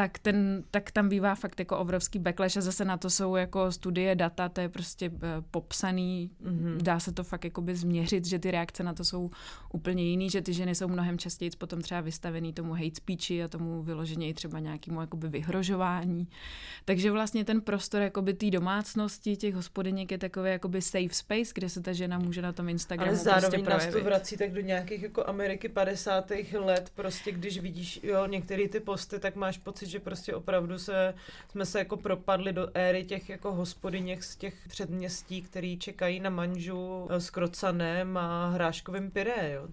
tak, 0.00 0.18
ten, 0.18 0.64
tak 0.70 0.90
tam 0.90 1.08
bývá 1.08 1.34
fakt 1.34 1.58
jako 1.58 1.78
obrovský 1.78 2.18
backlash 2.18 2.56
a 2.56 2.60
zase 2.60 2.84
na 2.84 2.96
to 2.96 3.10
jsou 3.10 3.36
jako 3.36 3.72
studie, 3.72 4.14
data, 4.14 4.48
to 4.48 4.60
je 4.60 4.68
prostě 4.68 5.08
uh, 5.08 5.18
popsaný, 5.50 6.30
mm-hmm. 6.44 6.76
dá 6.76 7.00
se 7.00 7.12
to 7.12 7.24
fakt 7.24 7.44
jakoby 7.44 7.76
změřit, 7.76 8.24
že 8.24 8.38
ty 8.38 8.50
reakce 8.50 8.82
na 8.82 8.94
to 8.94 9.04
jsou 9.04 9.30
úplně 9.72 10.04
jiný, 10.04 10.30
že 10.30 10.42
ty 10.42 10.52
ženy 10.52 10.74
jsou 10.74 10.88
mnohem 10.88 11.18
častěji 11.18 11.50
potom 11.58 11.80
třeba 11.80 12.00
vystavený 12.00 12.52
tomu 12.52 12.72
hate 12.72 12.94
speechi 12.94 13.44
a 13.44 13.48
tomu 13.48 13.82
vyloženě 13.82 14.34
třeba 14.34 14.58
nějakému 14.58 15.00
jakoby 15.00 15.28
vyhrožování. 15.28 16.28
Takže 16.84 17.10
vlastně 17.10 17.44
ten 17.44 17.60
prostor 17.60 18.02
jakoby 18.02 18.34
té 18.34 18.50
domácnosti, 18.50 19.36
těch 19.36 19.54
hospodyněk 19.54 20.10
je 20.10 20.18
takový 20.18 20.50
jakoby 20.50 20.82
safe 20.82 21.14
space, 21.14 21.52
kde 21.54 21.68
se 21.68 21.80
ta 21.80 21.92
žena 21.92 22.18
může 22.18 22.42
na 22.42 22.52
tom 22.52 22.68
Instagramu 22.68 23.10
Ale 23.10 23.18
zároveň 23.18 23.64
prostě 23.64 23.86
nás 23.86 23.94
to 23.94 24.04
vrací 24.04 24.36
tak 24.36 24.52
do 24.52 24.60
nějakých 24.60 25.02
jako 25.02 25.28
Ameriky 25.28 25.68
50. 25.68 26.32
let, 26.54 26.92
prostě 26.94 27.32
když 27.32 27.58
vidíš 27.58 28.00
jo, 28.02 28.26
některé 28.26 28.68
ty 28.68 28.80
posty, 28.80 29.18
tak 29.18 29.36
máš 29.36 29.58
pocit, 29.58 29.89
že 29.90 30.00
prostě 30.00 30.34
opravdu 30.34 30.78
se, 30.78 31.14
jsme 31.50 31.66
se 31.66 31.78
jako 31.78 31.96
propadli 31.96 32.52
do 32.52 32.68
éry 32.74 33.04
těch 33.04 33.28
jako 33.28 33.52
hospodyněch 33.52 34.24
z 34.24 34.36
těch 34.36 34.54
předměstí, 34.68 35.42
který 35.42 35.78
čekají 35.78 36.20
na 36.20 36.30
manžu 36.30 37.08
s 37.10 37.30
krocanem 37.30 38.16
a 38.16 38.48
hráškovým 38.48 39.10
pyré, 39.10 39.52
jo. 39.52 39.68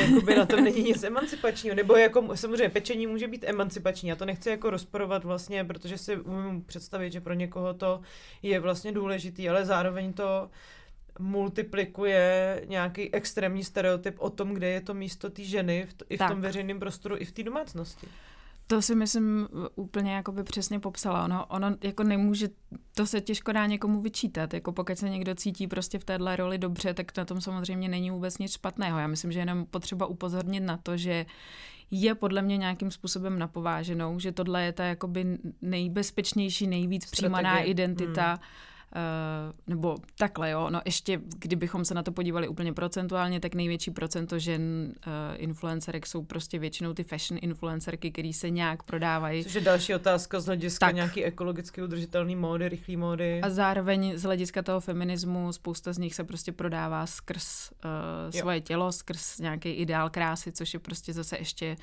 Jakoby 0.00 0.34
na 0.34 0.46
tom 0.46 0.64
není 0.64 0.82
nic 0.82 1.02
emancipačního, 1.02 1.76
nebo 1.76 1.96
jako 1.96 2.36
samozřejmě 2.36 2.68
pečení 2.68 3.06
může 3.06 3.28
být 3.28 3.44
emancipační, 3.44 4.08
já 4.08 4.16
to 4.16 4.24
nechci 4.24 4.50
jako 4.50 4.70
rozporovat 4.70 5.24
vlastně, 5.24 5.64
protože 5.64 5.98
si 5.98 6.16
umím 6.16 6.64
představit, 6.64 7.12
že 7.12 7.20
pro 7.20 7.34
někoho 7.34 7.74
to 7.74 8.00
je 8.42 8.60
vlastně 8.60 8.92
důležitý, 8.92 9.48
ale 9.48 9.64
zároveň 9.64 10.12
to 10.12 10.50
multiplikuje 11.18 12.62
nějaký 12.68 13.14
extrémní 13.14 13.64
stereotyp 13.64 14.14
o 14.18 14.30
tom, 14.30 14.54
kde 14.54 14.68
je 14.68 14.80
to 14.80 14.94
místo 14.94 15.30
té 15.30 15.44
ženy 15.44 15.86
v 15.86 15.94
t- 15.94 16.04
i 16.08 16.16
v 16.16 16.18
tak. 16.18 16.30
tom 16.30 16.40
veřejném 16.40 16.80
prostoru, 16.80 17.16
i 17.18 17.24
v 17.24 17.32
té 17.32 17.42
domácnosti. 17.42 18.08
To 18.72 18.82
si 18.82 18.94
myslím 18.94 19.48
úplně 19.74 20.12
jako 20.14 20.32
by 20.32 20.42
přesně 20.42 20.80
popsala. 20.80 21.24
Ono, 21.24 21.46
ono 21.46 21.76
jako 21.82 22.02
nemůže, 22.02 22.48
to 22.94 23.06
se 23.06 23.20
těžko 23.20 23.52
dá 23.52 23.66
někomu 23.66 24.00
vyčítat. 24.00 24.54
Jako 24.54 24.72
pokud 24.72 24.98
se 24.98 25.08
někdo 25.08 25.34
cítí 25.34 25.66
prostě 25.66 25.98
v 25.98 26.04
téhle 26.04 26.36
roli 26.36 26.58
dobře, 26.58 26.94
tak 26.94 27.16
na 27.16 27.24
tom 27.24 27.40
samozřejmě 27.40 27.88
není 27.88 28.10
vůbec 28.10 28.38
nic 28.38 28.52
špatného. 28.52 28.98
Já 28.98 29.06
myslím, 29.06 29.32
že 29.32 29.38
jenom 29.38 29.66
potřeba 29.66 30.06
upozornit 30.06 30.60
na 30.60 30.76
to, 30.76 30.96
že 30.96 31.26
je 31.90 32.14
podle 32.14 32.42
mě 32.42 32.56
nějakým 32.56 32.90
způsobem 32.90 33.38
napováženou, 33.38 34.18
že 34.18 34.32
tohle 34.32 34.64
je 34.64 34.72
ta 34.72 34.84
jakoby 34.84 35.38
nejbezpečnější, 35.62 36.66
nejvíc 36.66 37.04
Strategie. 37.04 37.30
přijímaná 37.30 37.60
identita. 37.60 38.28
Hmm 38.28 38.42
nebo 39.66 39.96
takhle, 40.18 40.50
jo, 40.50 40.70
no 40.70 40.80
ještě, 40.84 41.20
kdybychom 41.38 41.84
se 41.84 41.94
na 41.94 42.02
to 42.02 42.12
podívali 42.12 42.48
úplně 42.48 42.72
procentuálně, 42.72 43.40
tak 43.40 43.54
největší 43.54 43.90
procento 43.90 44.38
žen 44.38 44.92
uh, 45.06 45.12
influencerek 45.36 46.06
jsou 46.06 46.24
prostě 46.24 46.58
většinou 46.58 46.94
ty 46.94 47.04
fashion 47.04 47.38
influencerky, 47.42 48.10
které 48.10 48.32
se 48.32 48.50
nějak 48.50 48.82
prodávají. 48.82 49.42
Což 49.42 49.54
je 49.54 49.60
další 49.60 49.94
otázka 49.94 50.40
z 50.40 50.46
hlediska 50.46 50.86
tak. 50.86 50.94
nějaký 50.94 51.24
ekologicky 51.24 51.82
udržitelný 51.82 52.36
módy, 52.36 52.68
rychlý 52.68 52.96
módy. 52.96 53.40
A 53.40 53.50
zároveň 53.50 54.18
z 54.18 54.22
hlediska 54.22 54.62
toho 54.62 54.80
feminismu 54.80 55.52
spousta 55.52 55.92
z 55.92 55.98
nich 55.98 56.14
se 56.14 56.24
prostě 56.24 56.52
prodává 56.52 57.06
skrz 57.06 57.70
uh, 57.70 58.40
svoje 58.40 58.60
tělo, 58.60 58.92
skrz 58.92 59.38
nějaký 59.38 59.68
ideál 59.68 60.10
krásy, 60.10 60.52
což 60.52 60.74
je 60.74 60.80
prostě 60.80 61.12
zase 61.12 61.38
ještě 61.38 61.76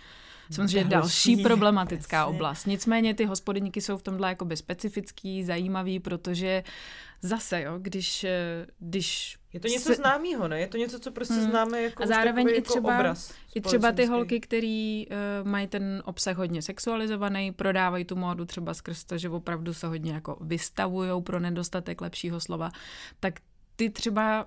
samozřejmě 0.51 0.89
další, 0.89 1.35
další 1.35 1.43
problematická 1.43 2.17
Jasně. 2.17 2.35
oblast. 2.35 2.67
Nicméně 2.67 3.13
ty 3.13 3.25
hospodyníky 3.25 3.81
jsou 3.81 3.97
v 3.97 4.03
tomhle 4.03 4.29
jakoby 4.29 4.57
specifický, 4.57 5.43
zajímavý, 5.43 5.99
protože 5.99 6.63
zase, 7.21 7.61
jo, 7.61 7.79
když, 7.79 8.23
eh, 8.23 8.65
když 8.79 9.37
je 9.53 9.59
to 9.59 9.67
něco 9.67 9.83
se... 9.83 9.95
známého, 9.95 10.47
ne? 10.47 10.59
Je 10.59 10.67
to 10.67 10.77
něco, 10.77 10.99
co 10.99 11.11
prostě 11.11 11.33
hmm. 11.33 11.49
známe 11.49 11.81
jako, 11.81 12.03
a 12.03 12.07
zároveň 12.07 12.47
i 12.49 12.55
jako 12.55 12.69
třeba, 12.69 12.91
jako 12.91 13.01
obraz 13.01 13.33
I 13.55 13.61
třeba 13.61 13.91
ty 13.91 14.05
holky, 14.05 14.39
který 14.39 15.07
uh, 15.07 15.47
mají 15.47 15.67
ten 15.67 16.03
obsah 16.05 16.37
hodně 16.37 16.61
sexualizovaný, 16.61 17.51
prodávají 17.51 18.05
tu 18.05 18.15
módu 18.15 18.45
třeba 18.45 18.73
skrz 18.73 19.03
to, 19.03 19.17
že 19.17 19.29
opravdu 19.29 19.73
se 19.73 19.87
hodně 19.87 20.13
jako 20.13 20.37
vystavují 20.41 21.23
pro 21.23 21.39
nedostatek 21.39 22.01
lepšího 22.01 22.39
slova, 22.39 22.71
tak 23.19 23.33
ty 23.79 23.89
třeba, 23.89 24.45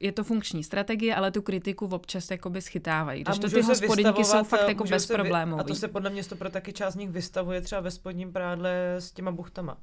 je 0.00 0.12
to 0.12 0.24
funkční 0.24 0.64
strategie, 0.64 1.14
ale 1.14 1.30
tu 1.30 1.42
kritiku 1.42 1.86
občas 1.86 2.30
jakoby 2.30 2.62
schytávají. 2.62 3.24
Když 3.24 3.38
to 3.38 3.50
ty 3.50 3.62
hospodinky 3.62 4.24
jsou 4.24 4.44
fakt 4.44 4.68
jako 4.68 4.84
bezproblémové. 4.84 5.62
A 5.62 5.64
to 5.64 5.74
se 5.74 5.88
podle 5.88 6.10
mě 6.10 6.22
pro 6.38 6.50
taky 6.50 6.72
část 6.72 6.94
z 6.94 6.96
nich 6.96 7.10
vystavuje 7.10 7.60
třeba 7.60 7.80
ve 7.80 7.90
spodním 7.90 8.32
prádle 8.32 8.94
s 8.98 9.12
těma 9.12 9.32
buchtama. 9.32 9.76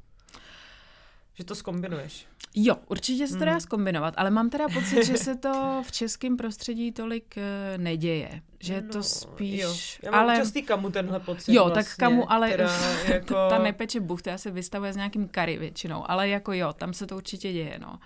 Že 1.33 1.43
to 1.43 1.55
skombinuješ. 1.55 2.27
Jo, 2.55 2.75
určitě 2.87 3.27
se 3.27 3.37
to 3.37 3.45
dá 3.45 3.59
skombinovat, 3.59 4.13
ale 4.17 4.29
mám 4.29 4.49
teda 4.49 4.69
pocit, 4.69 5.05
že 5.05 5.17
se 5.17 5.35
to 5.35 5.83
v 5.87 5.91
českém 5.91 6.37
prostředí 6.37 6.91
tolik 6.91 7.35
uh, 7.37 7.81
neděje. 7.81 8.41
Že 8.59 8.81
no, 8.81 8.93
to 8.93 9.03
spíš... 9.03 9.61
Jo. 9.61 9.75
Já 10.03 10.11
mám 10.11 10.19
ale... 10.19 10.37
častý 10.37 10.63
kamu 10.63 10.91
tenhle 10.91 11.19
pocit 11.19 11.53
Jo, 11.53 11.63
vlastně, 11.63 11.83
tak 11.83 11.95
kamu, 11.97 12.31
ale 12.31 12.57
jako... 13.07 13.33
ta 13.49 13.59
nepeče 13.59 13.99
buchty, 13.99 14.29
já 14.29 14.37
se 14.37 14.51
vystavuje 14.51 14.93
s 14.93 14.95
nějakým 14.95 15.27
kary 15.27 15.57
většinou, 15.57 16.11
ale 16.11 16.29
jako 16.29 16.53
jo, 16.53 16.73
tam 16.73 16.93
se 16.93 17.07
to 17.07 17.17
určitě 17.17 17.53
děje, 17.53 17.79
no. 17.81 17.99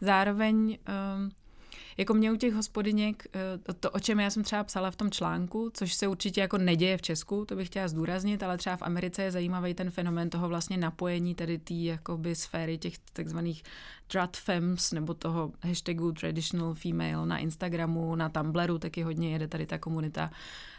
Zároveň 0.00 0.78
um, 1.16 1.30
jako 1.96 2.14
mě 2.14 2.32
u 2.32 2.36
těch 2.36 2.54
hospodyněk, 2.54 3.26
eh, 3.34 3.74
to, 3.80 3.90
o 3.90 4.00
čem 4.00 4.20
já 4.20 4.30
jsem 4.30 4.42
třeba 4.42 4.64
psala 4.64 4.90
v 4.90 4.96
tom 4.96 5.10
článku, 5.10 5.70
což 5.74 5.94
se 5.94 6.08
určitě 6.08 6.40
jako 6.40 6.58
neděje 6.58 6.96
v 6.96 7.02
Česku, 7.02 7.44
to 7.44 7.56
bych 7.56 7.68
chtěla 7.68 7.88
zdůraznit, 7.88 8.42
ale 8.42 8.58
třeba 8.58 8.76
v 8.76 8.82
Americe 8.82 9.22
je 9.22 9.30
zajímavý 9.30 9.74
ten 9.74 9.90
fenomén 9.90 10.30
toho 10.30 10.48
vlastně 10.48 10.76
napojení 10.76 11.34
tady 11.34 11.58
té 11.58 11.74
jakoby 11.74 12.34
sféry 12.34 12.78
těch 12.78 12.98
takzvaných 13.12 13.62
Trad 14.06 14.36
Femmes 14.36 14.92
nebo 14.92 15.14
toho 15.14 15.52
hashtagu 15.62 16.12
traditional 16.12 16.74
female 16.74 17.26
na 17.26 17.38
Instagramu, 17.38 18.16
na 18.16 18.28
Tumblru 18.28 18.78
taky 18.78 19.02
hodně 19.02 19.32
jede 19.32 19.48
tady 19.48 19.66
ta 19.66 19.78
komunita 19.78 20.30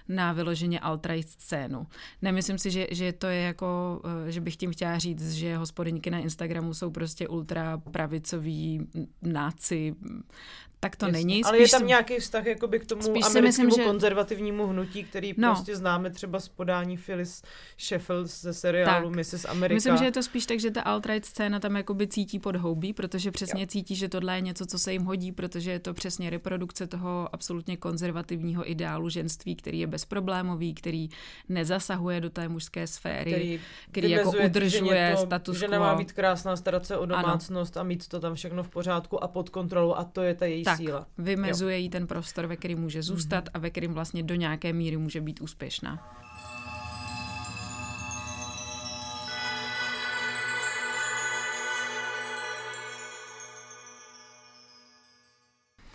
na 0.07 0.33
vyloženě 0.33 0.79
alt-right 0.79 1.27
scénu. 1.27 1.87
Nemyslím 2.21 2.57
si, 2.57 2.71
že, 2.71 2.87
že 2.91 3.13
to 3.13 3.27
je 3.27 3.41
jako, 3.41 4.01
eh, 4.27 4.31
že 4.31 4.41
bych 4.41 4.55
tím 4.55 4.71
chtěla 4.71 4.97
říct, 4.97 5.31
že 5.33 5.57
hospodyňky 5.57 6.09
na 6.09 6.19
Instagramu 6.19 6.73
jsou 6.73 6.91
prostě 6.91 7.27
ultra 7.27 7.77
pravicoví 7.77 8.87
náci, 9.21 9.95
tak 10.79 10.95
to 10.95 11.05
Jasně. 11.05 11.19
není. 11.19 11.33
Spíš 11.35 11.47
Ale 11.47 11.57
je 11.57 11.69
tam 11.69 11.87
nějaký 11.87 12.19
vztah 12.19 12.45
jakoby 12.45 12.79
k 12.79 12.85
tomu 12.85 13.01
americkému 13.01 13.41
myslím, 13.41 13.69
že... 13.69 13.83
konzervativnímu 13.83 14.67
hnutí, 14.67 15.03
který 15.03 15.33
no. 15.37 15.47
prostě 15.47 15.75
známe 15.75 16.09
třeba 16.09 16.39
z 16.39 16.49
podání 16.49 16.97
Phyllis 16.97 17.43
Sheffield 17.79 18.27
ze 18.27 18.53
seriálu 18.53 19.09
tak. 19.09 19.17
Mrs. 19.17 19.45
America. 19.45 19.73
Myslím, 19.73 19.97
že 19.97 20.05
je 20.05 20.11
to 20.11 20.23
spíš 20.23 20.45
tak, 20.45 20.59
že 20.59 20.71
ta 20.71 20.81
alt-right 20.81 21.23
scéna 21.23 21.59
tam 21.59 21.75
jakoby 21.75 22.07
cítí 22.07 22.39
pod 22.39 22.55
houbí, 22.55 22.93
protože 23.17 23.31
přesně 23.31 23.61
jo. 23.61 23.67
cítí, 23.67 23.95
že 23.95 24.09
tohle 24.09 24.35
je 24.35 24.41
něco, 24.41 24.65
co 24.65 24.79
se 24.79 24.93
jim 24.93 25.03
hodí, 25.03 25.31
protože 25.31 25.71
je 25.71 25.79
to 25.79 25.93
přesně 25.93 26.29
reprodukce 26.29 26.87
toho 26.87 27.29
absolutně 27.33 27.77
konzervativního 27.77 28.71
ideálu 28.71 29.09
ženství, 29.09 29.55
který 29.55 29.79
je 29.79 29.87
bezproblémový, 29.87 30.73
který 30.73 31.09
nezasahuje 31.49 32.21
do 32.21 32.29
té 32.29 32.49
mužské 32.49 32.87
sféry, 32.87 33.31
který, 33.31 33.59
který 33.91 34.09
jako 34.09 34.31
udržuje 34.45 35.13
to, 35.15 35.25
status 35.25 35.57
quo. 35.57 35.59
Že 35.59 35.67
nemá 35.67 35.95
být 35.95 36.11
krásná, 36.11 36.55
starat 36.55 36.85
se 36.85 36.97
o 36.97 37.05
domácnost 37.05 37.77
ano. 37.77 37.81
a 37.81 37.87
mít 37.87 38.07
to 38.07 38.19
tam 38.19 38.35
všechno 38.35 38.63
v 38.63 38.69
pořádku 38.69 39.23
a 39.23 39.27
pod 39.27 39.49
kontrolou 39.49 39.93
a 39.93 40.03
to 40.03 40.21
je 40.21 40.33
ta 40.33 40.45
její 40.45 40.63
tak, 40.63 40.77
síla. 40.77 41.07
vymezuje 41.17 41.77
jí 41.77 41.89
ten 41.89 42.07
prostor, 42.07 42.45
ve 42.45 42.55
kterém 42.55 42.79
může 42.79 43.03
zůstat 43.03 43.45
mm-hmm. 43.45 43.51
a 43.53 43.59
ve 43.59 43.69
kterém 43.69 43.93
vlastně 43.93 44.23
do 44.23 44.35
nějaké 44.35 44.73
míry 44.73 44.97
může 44.97 45.21
být 45.21 45.41
úspěšná. 45.41 46.17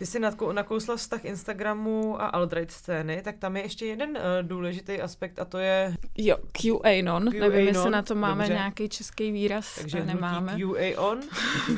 Ty 0.02 0.06
jsi 0.06 0.18
nakousla 0.52 0.96
vztah 0.96 1.24
Instagramu 1.24 2.22
a 2.22 2.32
alt-right 2.32 2.70
scény, 2.70 3.22
tak 3.22 3.36
tam 3.38 3.56
je 3.56 3.62
ještě 3.62 3.86
jeden 3.86 4.10
uh, 4.10 4.16
důležitý 4.42 5.00
aspekt 5.00 5.38
a 5.38 5.44
to 5.44 5.58
je... 5.58 5.94
Jo, 6.18 6.36
QAnon. 6.52 7.30
QA 7.30 7.40
Nevím, 7.40 7.66
jestli 7.66 7.90
na 7.90 8.02
to 8.02 8.14
máme 8.14 8.44
Dobře. 8.44 8.52
nějaký 8.52 8.88
český 8.88 9.32
výraz. 9.32 9.74
Takže 9.74 10.04
nemáme. 10.04 10.56
QAnon. 10.58 11.18
uh, 11.18 11.22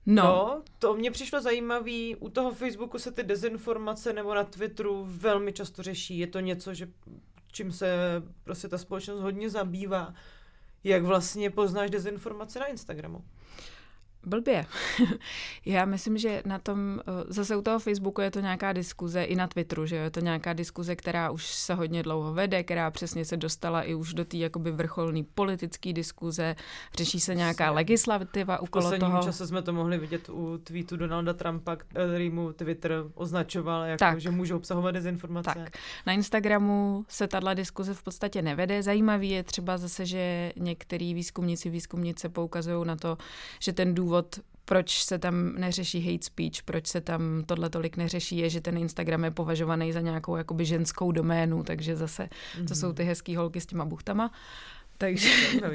No. 0.07 0.23
no, 0.23 0.63
to 0.79 0.95
mě 0.95 1.11
přišlo 1.11 1.41
zajímavý. 1.41 2.17
U 2.17 2.29
toho 2.29 2.53
Facebooku 2.53 2.99
se 2.99 3.13
ty 3.13 3.23
dezinformace 3.23 4.13
nebo 4.13 4.35
na 4.35 4.45
Twitteru 4.45 5.05
velmi 5.09 5.53
často 5.53 5.83
řeší. 5.83 6.19
Je 6.19 6.27
to 6.27 6.41
něco, 6.41 6.75
že 6.75 6.89
čím 7.53 7.73
se 7.73 7.97
prostě 8.45 8.69
ta 8.69 8.79
společnost 8.79 9.21
hodně 9.21 9.51
zabývá. 9.51 10.15
Jak 10.85 11.03
vlastně 11.03 11.51
poznáš 11.51 11.91
dezinformace 11.91 12.59
na 12.59 12.67
Instagramu? 12.67 13.25
Blbě. 14.27 14.67
Já 15.67 15.85
myslím, 15.85 16.19
že 16.19 16.43
na 16.47 16.59
tom, 16.59 17.01
eh, 17.01 17.13
zase 17.29 17.57
u 17.57 17.63
toho 17.63 17.79
Facebooku 17.79 18.21
je 18.21 18.31
to 18.31 18.41
nějaká 18.41 18.73
diskuze, 18.73 19.23
i 19.23 19.37
na 19.37 19.47
Twitteru, 19.47 19.87
že 19.87 19.97
je 19.97 20.11
to 20.11 20.21
nějaká 20.21 20.53
diskuze, 20.53 20.97
která 20.97 21.31
už 21.31 21.47
se 21.47 21.75
hodně 21.75 22.03
dlouho 22.03 22.35
vede, 22.35 22.63
která 22.63 22.91
přesně 22.91 23.25
se 23.25 23.37
dostala 23.37 23.83
i 23.83 23.95
už 23.95 24.15
do 24.15 24.25
té 24.25 24.37
jakoby 24.37 24.71
vrcholné 24.71 25.23
politické 25.35 25.93
diskuze, 25.93 26.57
řeší 26.97 27.21
se 27.21 27.35
nějaká 27.35 27.71
legislativa 27.71 28.59
okolo 28.59 28.83
toho. 28.83 28.97
V 28.97 29.01
posledním 29.01 29.23
čase 29.23 29.47
jsme 29.47 29.63
to 29.63 29.73
mohli 29.73 29.99
vidět 29.99 30.29
u 30.29 30.59
tweetu 30.65 30.97
Donalda 30.97 31.33
Trumpa, 31.33 31.77
který 31.77 32.31
mu 32.31 32.53
Twitter 32.53 33.05
označoval, 33.15 33.83
jako, 33.83 33.99
tak. 33.99 34.21
že 34.21 34.31
může 34.31 34.55
obsahovat 34.55 34.95
dezinformace. 34.95 35.53
Tak. 35.55 35.77
Na 36.07 36.13
Instagramu 36.13 37.05
se 37.09 37.29
tahle 37.29 37.55
diskuze 37.55 37.95
v 37.95 38.03
podstatě 38.03 38.43
nevede. 38.43 38.83
Zajímavý 38.83 39.31
je 39.31 39.43
třeba 39.43 39.79
zase, 39.79 40.07
že 40.07 40.53
některý 40.57 41.15
výzkumníci, 41.15 41.71
výzkumnice 41.71 42.29
poukazují 42.29 42.87
na 42.87 42.97
to, 42.97 43.19
že 43.61 43.73
ten 43.73 43.95
důvod 43.95 44.12
důvod, 44.13 44.39
proč 44.65 45.05
se 45.05 45.19
tam 45.19 45.55
neřeší 45.55 46.13
hate 46.13 46.25
speech, 46.25 46.63
proč 46.65 46.87
se 46.87 47.01
tam 47.01 47.43
tohle 47.47 47.71
tolik 47.71 47.97
neřeší, 47.97 48.37
je, 48.37 48.51
že 48.51 48.61
ten 48.61 48.77
Instagram 48.77 49.25
je 49.25 49.31
považovaný 49.31 49.93
za 49.93 50.01
nějakou 50.01 50.37
jakoby 50.37 50.65
ženskou 50.65 51.13
doménu, 51.13 51.63
takže 51.63 51.97
zase 51.97 52.23
mm-hmm. 52.29 52.69
to 52.69 52.75
jsou 52.75 52.87
mhm. 52.87 52.95
ty 52.95 53.05
hezký 53.05 53.37
holky 53.37 53.61
s 53.61 53.67
těma 53.67 53.85
buchtama 53.85 54.31
takže, 55.03 55.29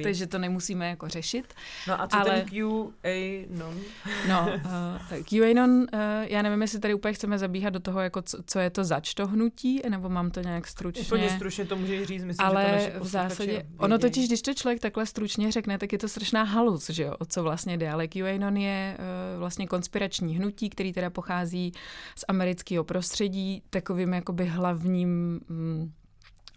takže 0.04 0.28
to 0.28 0.38
nemusíme 0.38 0.90
jako 0.90 1.08
řešit. 1.08 1.54
No 1.88 2.02
a 2.02 2.08
co 2.08 2.18
ale, 2.18 2.42
ten 2.42 2.46
QAnon? 2.50 3.80
no, 4.28 4.50
uh, 4.66 5.24
QAnon, 5.24 5.72
uh, 5.72 5.88
já 6.28 6.42
nevím, 6.42 6.62
jestli 6.62 6.80
tady 6.80 6.94
úplně 6.94 7.14
chceme 7.14 7.38
zabíhat 7.38 7.70
do 7.70 7.80
toho, 7.80 8.00
jako 8.00 8.22
co, 8.22 8.38
co 8.46 8.60
je 8.60 8.70
to 8.70 8.84
zač 8.84 9.14
to 9.14 9.28
hnutí, 9.28 9.82
nebo 9.90 10.10
mám 10.10 10.32
to 10.32 10.42
nějak 10.42 10.68
stručně. 10.68 11.02
Úplně 11.02 11.30
stručně 11.30 11.66
to 11.66 11.76
můžeš 11.76 12.08
říct, 12.08 12.24
myslím, 12.24 12.48
ale 12.48 12.64
že 12.64 12.70
to 12.70 12.74
naše 12.74 13.00
v 13.00 13.08
zásadě, 13.08 13.52
vědí. 13.52 13.70
ono 13.78 13.98
totiž, 13.98 14.28
když 14.28 14.42
to 14.42 14.54
člověk 14.54 14.80
takhle 14.80 15.06
stručně 15.06 15.52
řekne, 15.52 15.78
tak 15.78 15.94
je 15.94 16.00
to 16.00 16.08
strašná 16.08 16.44
halus, 16.44 16.90
že 16.90 17.04
jo, 17.04 17.16
o 17.20 17.26
co 17.26 17.44
vlastně 17.44 17.78
jde, 17.78 17.92
ale 17.92 18.08
QAnon 18.08 18.58
je 18.58 18.98
uh, 19.00 19.40
vlastně 19.40 19.68
konspirační 19.68 20.36
hnutí, 20.36 20.70
který 20.70 20.94
teda 20.94 21.10
pochází 21.10 21.72
z 22.16 22.26
amerického 22.28 22.84
prostředí, 22.84 23.62
takovým 23.70 24.14
jakoby 24.14 24.46
hlavním 24.46 25.40
mm, 25.50 25.92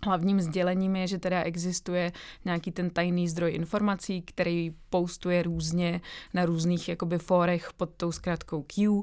Hlavním 0.07 0.41
sdělením 0.41 0.97
je, 0.97 1.07
že 1.07 1.19
teda 1.19 1.43
existuje 1.43 2.13
nějaký 2.45 2.73
ten 2.73 2.91
tajný 2.91 3.29
zdroj 3.29 3.55
informací, 3.55 4.23
který 4.23 4.75
postuje 4.91 5.43
různě 5.43 6.01
na 6.35 6.45
různých 6.45 6.89
jakoby 6.89 7.19
fórech 7.19 7.71
pod 7.77 7.91
tou 7.97 8.13
zkrátkou 8.13 8.63
Q. 8.63 9.01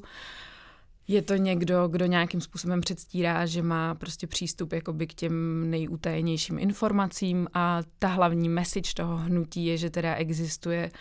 Je 1.09 1.21
to 1.21 1.35
někdo, 1.35 1.87
kdo 1.87 2.05
nějakým 2.05 2.41
způsobem 2.41 2.81
předstírá, 2.81 3.45
že 3.45 3.61
má 3.61 3.95
prostě 3.95 4.27
přístup 4.27 4.73
jakoby 4.73 5.07
k 5.07 5.13
těm 5.13 5.69
nejutajenějším 5.69 6.59
informacím 6.59 7.47
a 7.53 7.81
ta 7.99 8.07
hlavní 8.07 8.49
message 8.49 8.93
toho 8.95 9.17
hnutí 9.17 9.65
je, 9.65 9.77
že 9.77 9.89
teda 9.89 10.15
existuje 10.15 10.91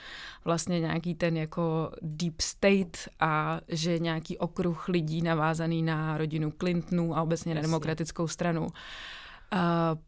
vlastně 0.45 0.81
nějaký 0.81 1.15
ten 1.15 1.37
jako 1.37 1.93
deep 2.03 2.41
state 2.41 3.09
a 3.21 3.61
že 3.69 3.99
nějaký 3.99 4.39
okruh 4.39 4.89
lidí 4.89 5.23
navázaný 5.23 5.83
na 5.83 6.19
rodinu 6.19 6.53
Clintonů 6.61 7.17
a 7.17 7.23
obecně 7.23 7.55
na 7.55 7.61
demokratickou 7.61 8.29
stranu 8.29 8.69
uh, 9.53 9.59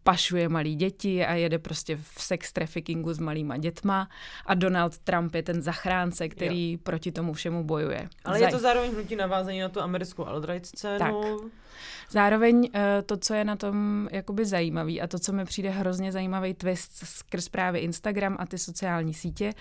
pašuje 0.03 0.49
malí 0.49 0.75
děti 0.75 1.27
a 1.27 1.35
jede 1.35 1.59
prostě 1.59 1.97
v 1.97 2.23
sex 2.23 2.53
traffickingu 2.53 3.13
s 3.15 3.19
malýma 3.19 3.57
dětma 3.57 4.09
a 4.47 4.55
Donald 4.55 4.99
Trump 4.99 5.35
je 5.35 5.43
ten 5.43 5.63
zachránce, 5.63 6.29
který 6.29 6.73
jo. 6.73 6.79
proti 6.83 7.13
tomu 7.13 7.33
všemu 7.33 7.65
bojuje. 7.65 8.09
Ale 8.25 8.39
Zaj- 8.39 8.47
je 8.47 8.51
to 8.51 8.59
zároveň 8.59 8.93
hnutí 8.93 9.17
navázaný 9.17 9.61
na 9.61 9.69
tu 9.69 9.81
americkou 9.81 10.25
alt-right 10.25 10.65
scénu. 10.65 10.99
Tak. 10.99 11.15
Zároveň 12.11 12.71
eh, 12.75 13.03
to, 13.03 13.17
co 13.17 13.35
je 13.35 13.45
na 13.45 13.57
tom 13.57 14.09
jakoby 14.13 14.45
zajímavý 14.45 15.01
a 15.01 15.07
to, 15.07 15.19
co 15.19 15.33
mi 15.33 15.45
přijde 15.45 15.71
hrozně 15.71 16.13
zajímavý 16.13 16.55
twist 16.55 16.93
skrz 17.05 17.49
právě 17.49 17.81
Instagram 17.81 18.37
a 18.39 18.47
ty 18.47 18.59
sociální 18.59 19.15
sítě, 19.15 19.53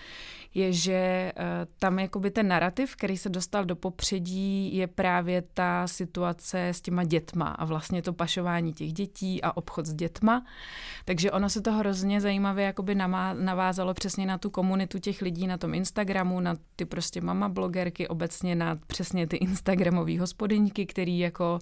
je, 0.54 0.74
že 0.74 0.94
eh, 0.94 1.34
tam 1.80 2.00
jakoby 2.00 2.32
ten 2.32 2.48
narrativ, 2.48 2.96
který 2.96 3.18
se 3.18 3.30
dostal 3.30 3.66
do 3.66 3.76
popředí, 3.76 4.76
je 4.76 4.88
právě 4.88 5.44
ta 5.54 5.88
situace 5.88 6.68
s 6.68 6.82
těma 6.82 7.04
dětma 7.04 7.46
a 7.48 7.66
vlastně 7.66 8.02
to 8.02 8.14
pašování 8.14 8.74
těch 8.74 8.94
dětí 8.94 9.44
a 9.44 9.58
obchod 9.68 9.86
s 9.86 9.94
dětma. 9.94 10.46
Takže 11.06 11.32
ono 11.32 11.50
se 11.50 11.62
to 11.62 11.72
hrozně 11.72 12.22
zajímavě 12.22 12.66
jakoby 12.66 12.96
navázalo 13.34 13.94
přesně 13.94 14.26
na 14.26 14.38
tu 14.38 14.50
komunitu 14.50 15.00
těch 15.00 15.22
lidí 15.22 15.48
na 15.48 15.58
tom 15.58 15.74
Instagramu, 15.74 16.40
na 16.40 16.56
ty 16.76 16.86
prostě 16.86 17.22
mama 17.22 17.50
blogerky, 17.50 18.08
obecně 18.08 18.56
na 18.56 18.80
přesně 18.88 19.28
ty 19.28 19.38
Instagramové 19.38 20.20
hospodyňky, 20.20 20.86
který 20.86 21.20
jako 21.20 21.60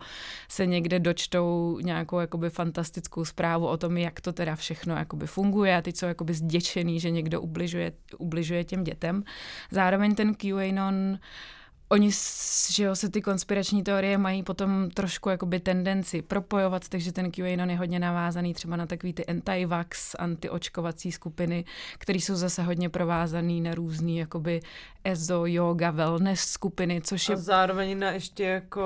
se 0.49 0.65
někde 0.65 0.99
dočtou 0.99 1.79
nějakou 1.81 2.19
jakoby 2.19 2.49
fantastickou 2.49 3.25
zprávu 3.25 3.67
o 3.67 3.77
tom, 3.77 3.97
jak 3.97 4.21
to 4.21 4.33
teda 4.33 4.55
všechno 4.55 4.95
jakoby 4.95 5.27
funguje 5.27 5.77
a 5.77 5.81
ty 5.81 5.91
jsou 5.91 6.05
jakoby 6.05 6.33
zděčený, 6.33 6.99
že 6.99 7.09
někdo 7.09 7.41
ubližuje, 7.41 7.91
ubližuje 8.17 8.63
těm 8.63 8.83
dětem. 8.83 9.23
Zároveň 9.71 10.15
ten 10.15 10.35
QAnon 10.35 11.19
oni, 11.89 12.11
že 12.71 12.83
jo, 12.83 12.95
se 12.95 13.09
ty 13.09 13.21
konspirační 13.21 13.83
teorie 13.83 14.17
mají 14.17 14.43
potom 14.43 14.89
trošku 14.89 15.29
jakoby 15.29 15.59
tendenci 15.59 16.21
propojovat, 16.21 16.89
takže 16.89 17.11
ten 17.11 17.31
QAnon 17.31 17.69
je 17.69 17.77
hodně 17.77 17.99
navázaný 17.99 18.53
třeba 18.53 18.75
na 18.75 18.85
takový 18.85 19.13
ty 19.13 19.25
anti-vax, 19.25 20.15
antiočkovací 20.19 21.11
skupiny, 21.11 21.65
které 21.97 22.19
jsou 22.19 22.35
zase 22.35 22.63
hodně 22.63 22.89
provázaný 22.89 23.61
na 23.61 23.75
různý 23.75 24.17
jakoby 24.17 24.61
EZO, 25.03 25.45
yoga, 25.45 25.91
wellness 25.91 26.39
skupiny, 26.39 27.01
což 27.01 27.29
je... 27.29 27.35
A 27.35 27.39
zároveň 27.39 27.99
na 27.99 28.11
ještě 28.11 28.43
jako 28.43 28.85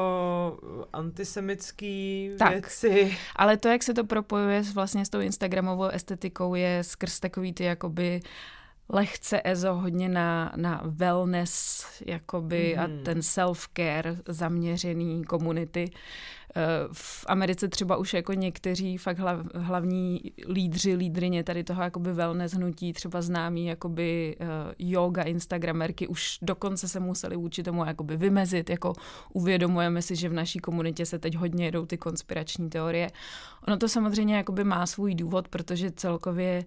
antisemický 0.93 2.29
tak, 2.39 2.51
věci. 2.51 3.17
Ale 3.35 3.57
to, 3.57 3.67
jak 3.67 3.83
se 3.83 3.93
to 3.93 4.03
propojuje 4.03 4.63
vlastně 4.73 5.05
s 5.05 5.09
tou 5.09 5.19
Instagramovou 5.19 5.87
estetikou, 5.87 6.55
je 6.55 6.83
skrz 6.83 7.19
takový 7.19 7.53
ty 7.53 7.63
jakoby 7.63 8.21
lehce 8.89 9.41
EZO, 9.43 9.73
hodně 9.73 10.09
na, 10.09 10.51
na 10.55 10.81
wellness 10.85 11.85
jakoby 12.05 12.73
mm. 12.75 12.83
a 12.83 12.87
mhm. 12.87 13.03
ten 13.03 13.19
self-care 13.19 14.17
zaměřený 14.27 15.23
komunity. 15.23 15.91
Eh, 16.55 16.61
v 16.91 17.25
Americe 17.27 17.67
třeba 17.67 17.97
už 17.97 18.13
jako 18.13 18.33
někteří 18.33 18.97
fakt 18.97 19.19
hlav, 19.19 19.39
hlavní 19.55 20.21
lídři, 20.49 20.95
lídrině 20.95 21.43
tady 21.43 21.63
toho 21.63 21.83
jakoby 21.83 22.13
wellness 22.13 22.53
hnutí, 22.53 22.93
třeba 22.93 23.21
známí 23.21 23.65
jakoby 23.65 24.37
uh, 24.39 24.47
yoga 24.79 25.23
instagramerky, 25.23 26.07
už 26.07 26.37
dokonce 26.41 26.87
se 26.87 26.99
museli 26.99 27.35
vůči 27.35 27.63
tomu 27.63 27.85
jakoby 27.85 28.17
vymezit, 28.17 28.69
jako 28.69 28.93
uvědomujeme 29.33 30.01
si, 30.01 30.15
že 30.15 30.29
v 30.29 30.33
naší 30.33 30.59
komunitě 30.59 31.05
se 31.05 31.19
teď 31.19 31.35
hodně 31.35 31.65
jedou 31.65 31.85
ty 31.85 31.97
konspirační 31.97 32.69
teorie. 32.69 33.09
Ono 33.67 33.77
to 33.77 33.87
samozřejmě 33.87 34.35
jakoby 34.35 34.63
má 34.63 34.85
svůj 34.85 35.15
důvod, 35.15 35.47
protože 35.47 35.91
celkově 35.91 36.65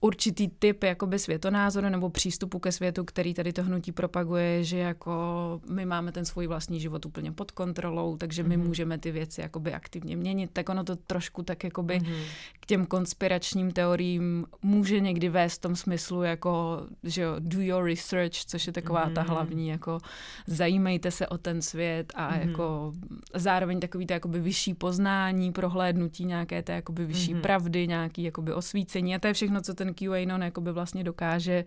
určitý 0.00 0.48
typ 0.48 0.82
jakoby 0.82 1.18
světonázoru 1.18 1.88
nebo 1.88 2.10
přístupu 2.10 2.58
ke 2.58 2.72
světu, 2.72 3.04
který 3.04 3.34
tady 3.34 3.52
to 3.52 3.62
hnutí 3.62 3.92
propaguje, 3.92 4.64
že 4.64 4.78
jako 4.78 5.60
my 5.70 5.86
máme 5.86 6.12
ten 6.12 6.24
svůj 6.24 6.46
vlastní 6.46 6.80
život 6.80 7.06
úplně 7.06 7.32
pod 7.32 7.50
kontrolou, 7.50 8.16
takže 8.16 8.42
my 8.42 8.58
mm-hmm. 8.58 8.66
můžeme 8.66 8.98
ty 8.98 9.10
věci 9.10 9.40
jakoby 9.40 9.72
aktivně 9.74 10.16
měnit, 10.16 10.50
tak 10.52 10.68
ono 10.68 10.84
to 10.84 10.96
trošku 10.96 11.42
tak 11.42 11.64
jakoby 11.64 12.00
mm-hmm. 12.00 12.22
k 12.60 12.66
těm 12.66 12.86
konspiračním 12.86 13.70
teoriím 13.72 14.46
může 14.62 15.00
někdy 15.00 15.28
vést 15.28 15.54
v 15.54 15.60
tom 15.60 15.76
smyslu 15.76 16.22
jako, 16.22 16.82
že 17.02 17.22
jo, 17.22 17.34
do 17.38 17.60
your 17.60 17.84
research, 17.84 18.44
což 18.46 18.66
je 18.66 18.72
taková 18.72 19.08
mm-hmm. 19.08 19.14
ta 19.14 19.22
hlavní, 19.22 19.68
jako 19.68 19.98
zajímejte 20.46 21.10
se 21.10 21.26
o 21.26 21.38
ten 21.38 21.62
svět 21.62 22.12
a 22.14 22.30
mm-hmm. 22.30 22.48
jako 22.48 22.92
zároveň 23.34 23.80
takový 23.80 24.06
to 24.06 24.12
jakoby 24.12 24.40
vyšší 24.40 24.74
poznání, 24.74 25.52
prohlédnutí 25.52 26.24
nějaké 26.24 26.62
té 26.62 26.72
jakoby 26.72 27.06
vyšší 27.06 27.34
mm-hmm. 27.34 27.40
pravdy, 27.40 27.86
nějaký 27.86 28.22
jakoby 28.22 28.52
osvícení 28.52 29.14
a 29.14 29.18
to 29.18 29.26
je 29.26 29.32
všechno, 29.32 29.60
co 29.60 29.74
ten 29.74 29.89
ten 29.94 30.08
QAnon 30.08 30.42
jakoby 30.42 30.72
vlastně 30.72 31.04
dokáže. 31.04 31.64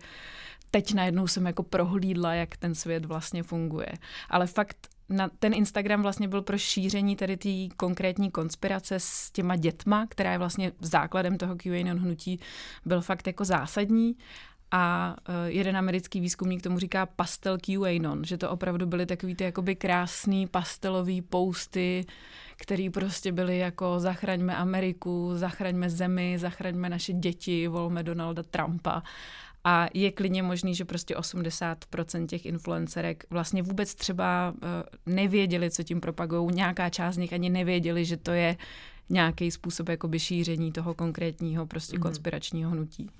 Teď 0.70 0.94
najednou 0.94 1.26
jsem 1.26 1.46
jako 1.46 1.62
prohlídla, 1.62 2.34
jak 2.34 2.56
ten 2.56 2.74
svět 2.74 3.04
vlastně 3.04 3.42
funguje. 3.42 3.88
Ale 4.30 4.46
fakt 4.46 4.88
na 5.08 5.28
ten 5.38 5.54
Instagram 5.54 6.02
vlastně 6.02 6.28
byl 6.28 6.42
pro 6.42 6.58
šíření 6.58 7.16
tady 7.16 7.36
té 7.36 7.74
konkrétní 7.76 8.30
konspirace 8.30 8.94
s 8.98 9.30
těma 9.30 9.56
dětma, 9.56 10.06
která 10.10 10.32
je 10.32 10.38
vlastně 10.38 10.72
základem 10.80 11.38
toho 11.38 11.56
QAnon 11.56 11.98
hnutí, 11.98 12.40
byl 12.84 13.00
fakt 13.00 13.26
jako 13.26 13.44
zásadní. 13.44 14.16
A 14.76 15.16
uh, 15.28 15.34
jeden 15.46 15.76
americký 15.76 16.20
výzkumník 16.20 16.62
tomu 16.62 16.78
říká 16.78 17.06
pastel 17.06 17.58
QAnon, 17.58 18.24
že 18.24 18.38
to 18.38 18.50
opravdu 18.50 18.86
byly 18.86 19.06
takový 19.06 19.34
ty 19.34 19.44
jakoby 19.44 19.76
krásný 19.76 20.46
pastelový 20.46 21.22
posty, 21.22 22.06
který 22.56 22.90
prostě 22.90 23.32
byly 23.32 23.58
jako 23.58 24.00
zachraňme 24.00 24.56
Ameriku, 24.56 25.30
zachraňme 25.34 25.90
zemi, 25.90 26.38
zachraňme 26.38 26.88
naše 26.88 27.12
děti, 27.12 27.68
volme 27.68 28.02
Donalda 28.02 28.42
Trumpa. 28.42 29.02
A 29.64 29.86
je 29.94 30.12
klidně 30.12 30.42
možný, 30.42 30.74
že 30.74 30.84
prostě 30.84 31.14
80% 31.14 32.26
těch 32.26 32.46
influencerek 32.46 33.24
vlastně 33.30 33.62
vůbec 33.62 33.94
třeba 33.94 34.54
uh, 34.54 35.14
nevěděli, 35.14 35.70
co 35.70 35.82
tím 35.82 36.00
propagují. 36.00 36.54
Nějaká 36.54 36.90
část 36.90 37.14
z 37.14 37.18
nich 37.18 37.32
ani 37.32 37.50
nevěděli, 37.50 38.04
že 38.04 38.16
to 38.16 38.30
je 38.30 38.56
nějaký 39.10 39.50
způsob 39.50 39.88
jakoby 39.88 40.18
šíření 40.20 40.72
toho 40.72 40.94
konkrétního 40.94 41.66
prostě 41.66 41.96
mm. 41.96 42.02
konspiračního 42.02 42.70
hnutí. 42.70 43.10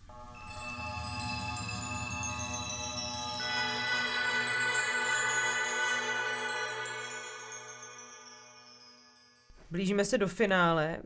Blížíme 9.74 10.04
se 10.04 10.18
do 10.18 10.28
finále. 10.28 10.98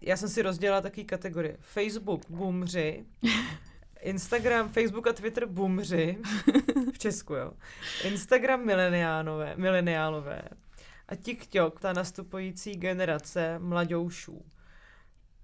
Já 0.00 0.16
jsem 0.16 0.28
si 0.28 0.42
rozdělala 0.42 0.80
taky 0.80 1.04
kategorie. 1.04 1.56
Facebook 1.60 2.22
bumři, 2.28 3.04
Instagram, 4.00 4.68
Facebook 4.68 5.06
a 5.06 5.12
Twitter 5.12 5.46
bumři, 5.46 6.18
v 6.94 6.98
Česku, 6.98 7.34
jo. 7.34 7.52
Instagram 8.04 8.64
mileniálové, 8.66 9.54
mileniálové 9.56 10.42
a 11.08 11.14
TikTok, 11.14 11.80
ta 11.80 11.92
nastupující 11.92 12.76
generace 12.76 13.58
mladoušů. 13.58 14.44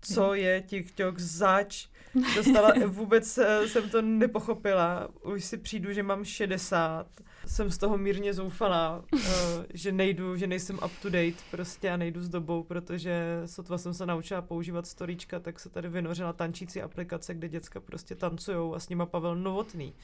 Co 0.00 0.34
je 0.34 0.62
TikTok 0.66 1.18
zač? 1.18 1.86
Dostala, 2.34 2.72
vůbec 2.86 3.38
eh, 3.38 3.68
jsem 3.68 3.90
to 3.90 4.02
nepochopila. 4.02 5.08
Už 5.22 5.44
si 5.44 5.56
přijdu, 5.56 5.92
že 5.92 6.02
mám 6.02 6.24
60 6.24 7.06
jsem 7.48 7.70
z 7.70 7.78
toho 7.78 7.98
mírně 7.98 8.34
zoufalá, 8.34 9.04
uh, 9.12 9.20
že 9.74 9.92
nejdu, 9.92 10.36
že 10.36 10.46
nejsem 10.46 10.78
up 10.84 10.92
to 11.02 11.10
date 11.10 11.36
prostě 11.50 11.90
a 11.90 11.96
nejdu 11.96 12.22
s 12.22 12.28
dobou, 12.28 12.62
protože 12.62 13.42
sotva 13.46 13.78
jsem 13.78 13.94
se 13.94 14.06
naučila 14.06 14.42
používat 14.42 14.86
storíčka, 14.86 15.40
tak 15.40 15.60
se 15.60 15.68
tady 15.68 15.88
vynořila 15.88 16.32
tančící 16.32 16.82
aplikace, 16.82 17.34
kde 17.34 17.48
děcka 17.48 17.80
prostě 17.80 18.14
tancujou 18.14 18.74
a 18.74 18.80
s 18.80 18.88
nima 18.88 19.06
Pavel 19.06 19.36
Novotný. 19.36 19.94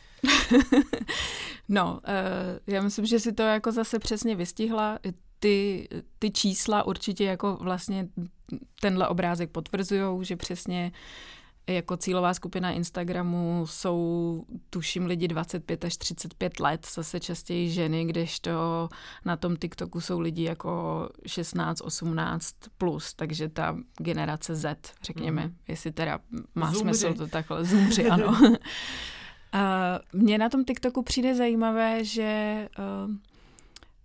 no, 1.68 2.00
uh, 2.08 2.74
já 2.74 2.82
myslím, 2.82 3.06
že 3.06 3.20
si 3.20 3.32
to 3.32 3.42
jako 3.42 3.72
zase 3.72 3.98
přesně 3.98 4.36
vystihla. 4.36 4.98
Ty, 5.44 5.88
ty 6.18 6.30
čísla 6.30 6.82
určitě 6.82 7.24
jako 7.24 7.56
vlastně 7.60 8.08
tenhle 8.80 9.08
obrázek 9.08 9.50
potvrzují, 9.50 10.24
že 10.24 10.36
přesně 10.36 10.92
jako 11.66 11.96
cílová 11.96 12.34
skupina 12.34 12.70
Instagramu 12.70 13.64
jsou, 13.68 14.44
tuším, 14.70 15.06
lidi 15.06 15.28
25 15.28 15.84
až 15.84 15.96
35 15.96 16.60
let, 16.60 16.86
zase 16.94 17.20
častěji 17.20 17.70
ženy, 17.70 18.04
kdežto 18.04 18.88
na 19.24 19.36
tom 19.36 19.56
TikToku 19.56 20.00
jsou 20.00 20.20
lidi 20.20 20.42
jako 20.42 21.08
16, 21.26 21.80
18 21.80 22.54
plus, 22.78 23.14
takže 23.14 23.48
ta 23.48 23.76
generace 23.98 24.54
Z, 24.54 24.92
řekněme, 25.02 25.46
mm. 25.46 25.54
jestli 25.68 25.92
teda 25.92 26.18
má 26.54 26.72
Zumři. 26.72 26.80
smysl 26.80 27.14
to 27.14 27.26
takhle, 27.26 27.64
zumři, 27.64 28.06
ano. 28.06 28.40
Mně 30.12 30.38
na 30.38 30.48
tom 30.48 30.64
TikToku 30.64 31.02
přijde 31.02 31.34
zajímavé, 31.34 32.04
že 32.04 32.68
uh, 32.78 33.14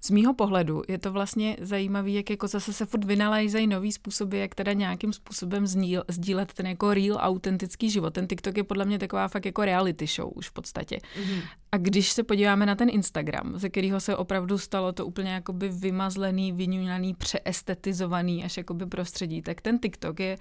z 0.02 0.10
mýho 0.10 0.34
pohledu 0.34 0.82
je 0.88 0.98
to 0.98 1.12
vlastně 1.12 1.58
zajímavé, 1.62 2.10
jak 2.10 2.30
jako 2.30 2.48
zase 2.48 2.74
se 2.74 2.86
furt 2.86 3.04
vynalézají 3.04 3.68
nový 3.68 3.92
způsoby, 3.92 4.42
jak 4.42 4.56
teda 4.56 4.74
nějakým 4.74 5.14
způsobem 5.14 5.68
zníl, 5.68 6.04
sdílet 6.08 6.54
ten 6.54 6.68
jako 6.68 6.94
real, 6.94 7.18
autentický 7.22 7.90
život. 7.90 8.14
Ten 8.14 8.28
TikTok 8.28 8.58
je 8.58 8.64
podle 8.64 8.86
mě 8.86 9.00
taková 9.00 9.28
fakt 9.28 9.46
jako 9.46 9.66
reality 9.66 10.08
show 10.08 10.32
už 10.36 10.50
v 10.50 10.54
podstatě. 10.54 10.98
Mm-hmm. 10.98 11.42
A 11.72 11.78
když 11.78 12.12
se 12.12 12.24
podíváme 12.24 12.66
na 12.66 12.76
ten 12.76 12.90
Instagram, 12.90 13.54
ze 13.60 13.70
kterého 13.70 14.00
se 14.00 14.16
opravdu 14.16 14.58
stalo 14.58 14.94
to 14.94 15.06
úplně 15.06 15.32
jakoby 15.32 15.70
vymazlený, 15.70 16.52
vyňuňaný, 16.52 17.14
přeestetizovaný 17.14 18.46
až 18.46 18.58
jakoby 18.58 18.86
prostředí, 18.86 19.42
tak 19.42 19.62
ten 19.62 19.80
TikTok 19.80 20.20
je 20.20 20.38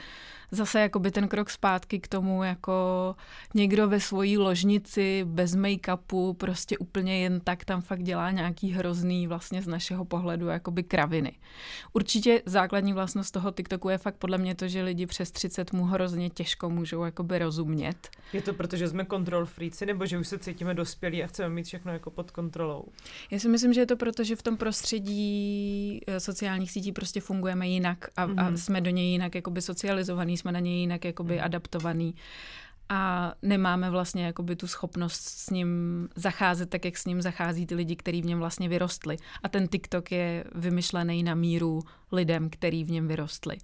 zase 0.50 0.80
jakoby 0.80 1.10
ten 1.10 1.28
krok 1.28 1.50
zpátky 1.50 2.00
k 2.00 2.08
tomu, 2.08 2.42
jako 2.42 3.14
někdo 3.54 3.88
ve 3.88 4.00
svojí 4.00 4.38
ložnici 4.38 5.24
bez 5.24 5.56
make-upu 5.56 6.34
prostě 6.34 6.78
úplně 6.78 7.22
jen 7.22 7.40
tak 7.40 7.64
tam 7.64 7.82
fakt 7.82 8.02
dělá 8.02 8.30
nějaký 8.30 8.70
hrozný 8.70 9.26
vlastně 9.26 9.62
z 9.62 9.66
našeho 9.66 10.04
pohledu 10.04 10.46
jakoby 10.46 10.82
kraviny. 10.82 11.32
Určitě 11.92 12.42
základní 12.46 12.92
vlastnost 12.92 13.32
toho 13.32 13.52
TikToku 13.52 13.88
je 13.88 13.98
fakt 13.98 14.16
podle 14.16 14.38
mě 14.38 14.54
to, 14.54 14.68
že 14.68 14.82
lidi 14.82 15.06
přes 15.06 15.30
30 15.30 15.72
mu 15.72 15.84
hrozně 15.84 16.30
těžko 16.30 16.70
můžou 16.70 17.04
jakoby 17.04 17.38
rozumět. 17.38 18.08
Je 18.32 18.42
to 18.42 18.52
proto, 18.52 18.76
že 18.76 18.88
jsme 18.88 19.04
kontrol 19.04 19.46
freaci, 19.46 19.86
nebo 19.86 20.06
že 20.06 20.18
už 20.18 20.28
se 20.28 20.38
cítíme 20.38 20.74
dospělí 20.74 21.17
a 21.24 21.26
chceme 21.26 21.48
mít 21.48 21.66
všechno 21.66 21.92
jako 21.92 22.10
pod 22.10 22.30
kontrolou? 22.30 22.84
Já 23.30 23.38
si 23.38 23.48
myslím, 23.48 23.72
že 23.72 23.80
je 23.80 23.86
to 23.86 23.96
proto, 23.96 24.24
že 24.24 24.36
v 24.36 24.42
tom 24.42 24.56
prostředí 24.56 26.00
eh, 26.06 26.20
sociálních 26.20 26.70
sítí 26.70 26.92
prostě 26.92 27.20
fungujeme 27.20 27.68
jinak 27.68 27.98
a, 28.16 28.26
mm-hmm. 28.26 28.40
a 28.40 28.42
mhm. 28.42 28.56
jsme 28.56 28.80
do 28.80 28.90
něj 28.90 29.06
jinak 29.06 29.34
jakoby 29.34 29.62
socializovaný, 29.62 30.36
jsme 30.36 30.52
na 30.52 30.60
něj 30.60 30.80
jinak 30.80 31.04
jakoby 31.04 31.34
mm-hmm. 31.34 31.44
adaptovaný 31.44 32.14
a 32.88 33.32
nemáme 33.42 33.90
vlastně 33.90 34.26
jakoby 34.26 34.56
tu 34.56 34.66
schopnost 34.66 35.22
s 35.22 35.50
ním 35.50 35.68
zacházet 36.16 36.70
tak, 36.70 36.84
jak 36.84 36.98
s 36.98 37.04
ním 37.04 37.22
zachází 37.22 37.66
ty 37.66 37.74
lidi, 37.74 37.96
kteří 37.96 38.22
v 38.22 38.26
něm 38.26 38.38
vlastně 38.38 38.68
vyrostli. 38.68 39.16
A 39.42 39.48
ten 39.48 39.68
TikTok 39.68 40.12
je 40.12 40.44
vymyšlený 40.54 41.22
na 41.22 41.34
míru 41.34 41.82
lidem, 42.12 42.50
který 42.50 42.84
v 42.84 42.90
něm 42.90 43.08
vyrostli. 43.08 43.58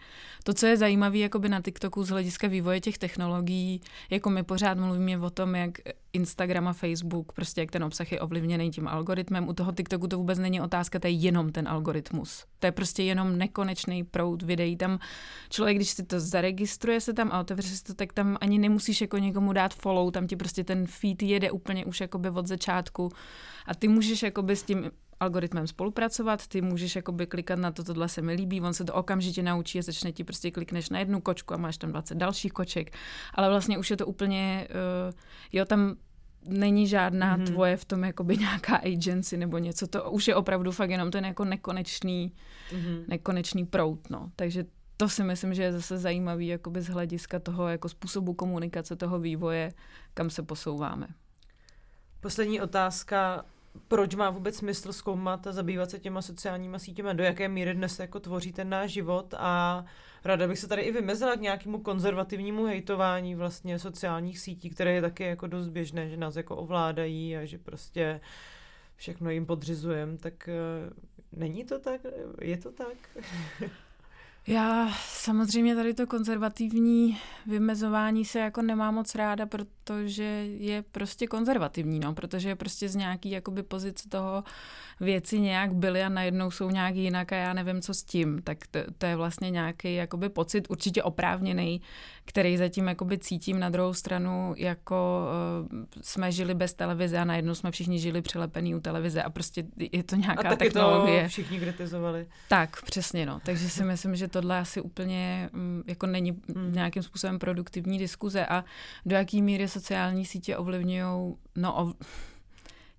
To, 0.44 0.54
co 0.54 0.66
je 0.66 0.76
zajímavé 0.76 1.18
jakoby 1.18 1.48
na 1.48 1.60
TikToku 1.60 2.04
z 2.04 2.08
hlediska 2.08 2.48
vývoje 2.48 2.80
těch 2.80 2.98
technologií, 2.98 3.80
jako 4.10 4.30
my 4.30 4.42
pořád 4.42 4.78
mluvíme 4.78 5.18
o 5.18 5.30
tom, 5.30 5.54
jak 5.54 5.78
Instagram 6.14 6.68
a 6.68 6.72
Facebook, 6.72 7.32
prostě 7.32 7.60
jak 7.60 7.70
ten 7.70 7.84
obsah 7.84 8.12
je 8.12 8.20
ovlivněný 8.20 8.70
tím 8.70 8.88
algoritmem. 8.88 9.48
U 9.48 9.52
toho 9.52 9.72
TikToku 9.72 10.06
to 10.06 10.18
vůbec 10.18 10.38
není 10.38 10.60
otázka, 10.60 10.98
to 10.98 11.06
je 11.06 11.12
jenom 11.12 11.52
ten 11.52 11.68
algoritmus. 11.68 12.44
To 12.58 12.66
je 12.66 12.72
prostě 12.72 13.02
jenom 13.02 13.38
nekonečný 13.38 14.04
proud 14.04 14.42
videí. 14.42 14.76
Tam 14.76 14.98
člověk, 15.50 15.76
když 15.76 15.90
si 15.90 16.02
to 16.02 16.20
zaregistruje 16.20 17.00
se 17.00 17.12
tam 17.12 17.30
a 17.32 17.40
otevře 17.40 17.68
si 17.68 17.84
to, 17.84 17.94
tak 17.94 18.12
tam 18.12 18.36
ani 18.40 18.58
nemusíš 18.58 19.00
jako 19.00 19.18
někomu 19.18 19.52
dát 19.52 19.74
follow, 19.74 20.10
tam 20.10 20.26
ti 20.26 20.36
prostě 20.36 20.64
ten 20.64 20.86
feed 20.86 21.22
jede 21.22 21.50
úplně 21.50 21.84
už 21.84 22.00
jakoby 22.00 22.30
od 22.30 22.46
začátku 22.46 23.12
a 23.66 23.74
ty 23.74 23.88
můžeš 23.88 24.22
jakoby 24.22 24.56
s 24.56 24.62
tím 24.62 24.90
algoritmem 25.24 25.66
spolupracovat, 25.66 26.46
ty 26.46 26.60
můžeš 26.60 26.96
jakoby 26.96 27.26
klikat 27.26 27.58
na 27.58 27.72
to, 27.72 27.84
tohle 27.84 28.08
se 28.08 28.22
mi 28.22 28.32
líbí, 28.32 28.60
on 28.60 28.74
se 28.74 28.84
to 28.84 28.94
okamžitě 28.94 29.42
naučí 29.42 29.78
a 29.78 29.82
začne 29.82 30.12
ti 30.12 30.24
prostě 30.24 30.50
klikneš 30.50 30.90
na 30.90 30.98
jednu 30.98 31.20
kočku 31.20 31.54
a 31.54 31.56
máš 31.56 31.78
tam 31.78 31.90
20 31.90 32.14
dalších 32.14 32.52
koček, 32.52 32.96
ale 33.34 33.48
vlastně 33.48 33.78
už 33.78 33.90
je 33.90 33.96
to 33.96 34.06
úplně, 34.06 34.68
uh, 35.08 35.14
jo, 35.52 35.64
tam 35.64 35.96
není 36.46 36.86
žádná 36.86 37.38
mm-hmm. 37.38 37.46
tvoje 37.46 37.76
v 37.76 37.84
tom 37.84 38.04
jakoby 38.04 38.36
nějaká 38.36 38.76
agency 38.76 39.36
nebo 39.36 39.58
něco, 39.58 39.86
to 39.86 40.10
už 40.10 40.28
je 40.28 40.34
opravdu 40.34 40.72
fakt 40.72 40.90
jenom 40.90 41.10
ten 41.10 41.24
jako 41.24 41.44
nekonečný, 41.44 42.32
mm-hmm. 42.70 43.04
nekonečný 43.08 43.66
prout, 43.66 44.10
no. 44.10 44.30
Takže 44.36 44.64
to 44.96 45.08
si 45.08 45.24
myslím, 45.24 45.54
že 45.54 45.62
je 45.62 45.72
zase 45.72 45.98
zajímavý 45.98 46.46
jakoby 46.46 46.82
z 46.82 46.88
hlediska 46.88 47.38
toho 47.38 47.68
jako 47.68 47.88
způsobu 47.88 48.34
komunikace, 48.34 48.96
toho 48.96 49.18
vývoje, 49.18 49.72
kam 50.14 50.30
se 50.30 50.42
posouváme. 50.42 51.06
Poslední 52.20 52.60
otázka. 52.60 53.44
Proč 53.88 54.14
má 54.14 54.30
vůbec 54.30 54.56
smysl 54.56 54.92
zkoumat 54.92 55.46
a 55.46 55.52
zabývat 55.52 55.90
se 55.90 55.98
těma 55.98 56.22
sociálníma 56.22 56.78
sítěmi? 56.78 57.14
Do 57.14 57.24
jaké 57.24 57.48
míry 57.48 57.74
dnes 57.74 57.98
jako 57.98 58.20
tvoří 58.20 58.52
ten 58.52 58.68
náš 58.68 58.90
život? 58.90 59.34
A 59.38 59.84
ráda 60.24 60.48
bych 60.48 60.58
se 60.58 60.68
tady 60.68 60.82
i 60.82 60.92
vymezila 60.92 61.36
k 61.36 61.40
nějakému 61.40 61.78
konzervativnímu 61.78 62.64
hejtování 62.64 63.34
vlastně 63.34 63.78
sociálních 63.78 64.38
sítí, 64.38 64.70
které 64.70 64.92
je 64.92 65.00
taky 65.00 65.24
jako 65.24 65.46
dost 65.46 65.68
běžné, 65.68 66.08
že 66.08 66.16
nás 66.16 66.36
jako 66.36 66.56
ovládají 66.56 67.36
a 67.36 67.44
že 67.44 67.58
prostě 67.58 68.20
všechno 68.96 69.30
jim 69.30 69.46
podřizujeme. 69.46 70.18
Tak 70.18 70.48
uh, 70.48 70.92
není 71.38 71.64
to 71.64 71.78
tak? 71.78 72.00
Je 72.40 72.56
to 72.56 72.72
tak? 72.72 73.18
Já 74.46 74.88
samozřejmě 75.08 75.74
tady 75.74 75.94
to 75.94 76.06
konzervativní 76.06 77.18
vymezování 77.46 78.24
se 78.24 78.38
jako 78.38 78.62
nemám 78.62 78.94
moc 78.94 79.14
ráda, 79.14 79.46
protože 79.46 80.24
je 80.58 80.84
prostě 80.92 81.26
konzervativní, 81.26 82.00
no, 82.00 82.14
protože 82.14 82.48
je 82.48 82.56
prostě 82.56 82.88
z 82.88 82.96
nějaký 82.96 83.30
jakoby 83.30 83.62
pozice 83.62 84.08
toho 84.08 84.44
věci 85.00 85.40
nějak 85.40 85.74
byly 85.74 86.02
a 86.02 86.08
najednou 86.08 86.50
jsou 86.50 86.70
nějak 86.70 86.94
jinak 86.94 87.32
a 87.32 87.36
já 87.36 87.52
nevím, 87.52 87.82
co 87.82 87.94
s 87.94 88.02
tím. 88.02 88.42
Tak 88.42 88.66
to, 88.70 88.78
to 88.98 89.06
je 89.06 89.16
vlastně 89.16 89.50
nějaký 89.50 89.94
jakoby 89.94 90.28
pocit 90.28 90.66
určitě 90.70 91.02
oprávněný, 91.02 91.80
který 92.24 92.56
zatím 92.56 92.88
jakoby 92.88 93.18
cítím 93.18 93.60
na 93.60 93.68
druhou 93.68 93.94
stranu, 93.94 94.54
jako 94.56 95.28
uh, 95.70 95.84
jsme 96.02 96.32
žili 96.32 96.54
bez 96.54 96.74
televize 96.74 97.18
a 97.18 97.24
najednou 97.24 97.54
jsme 97.54 97.70
všichni 97.70 97.98
žili 97.98 98.22
přilepený 98.22 98.74
u 98.74 98.80
televize 98.80 99.22
a 99.22 99.30
prostě 99.30 99.64
je 99.92 100.02
to 100.02 100.16
nějaká 100.16 100.48
a 100.48 100.56
technologie. 100.56 101.22
to 101.22 101.28
všichni 101.28 101.60
kritizovali. 101.60 102.26
Tak, 102.48 102.82
přesně, 102.82 103.26
no. 103.26 103.40
Takže 103.44 103.68
si 103.68 103.84
myslím, 103.84 104.16
že 104.16 104.28
tohle 104.34 104.58
asi 104.58 104.80
úplně 104.80 105.50
um, 105.54 105.82
jako 105.86 106.06
není 106.06 106.42
hmm. 106.56 106.72
nějakým 106.72 107.02
způsobem 107.02 107.38
produktivní 107.38 107.98
diskuze 107.98 108.46
a 108.46 108.64
do 109.06 109.16
jaký 109.16 109.42
míry 109.42 109.68
sociální 109.68 110.24
sítě 110.24 110.56
ovlivňují, 110.56 111.34
no 111.56 111.74
ov, 111.74 111.94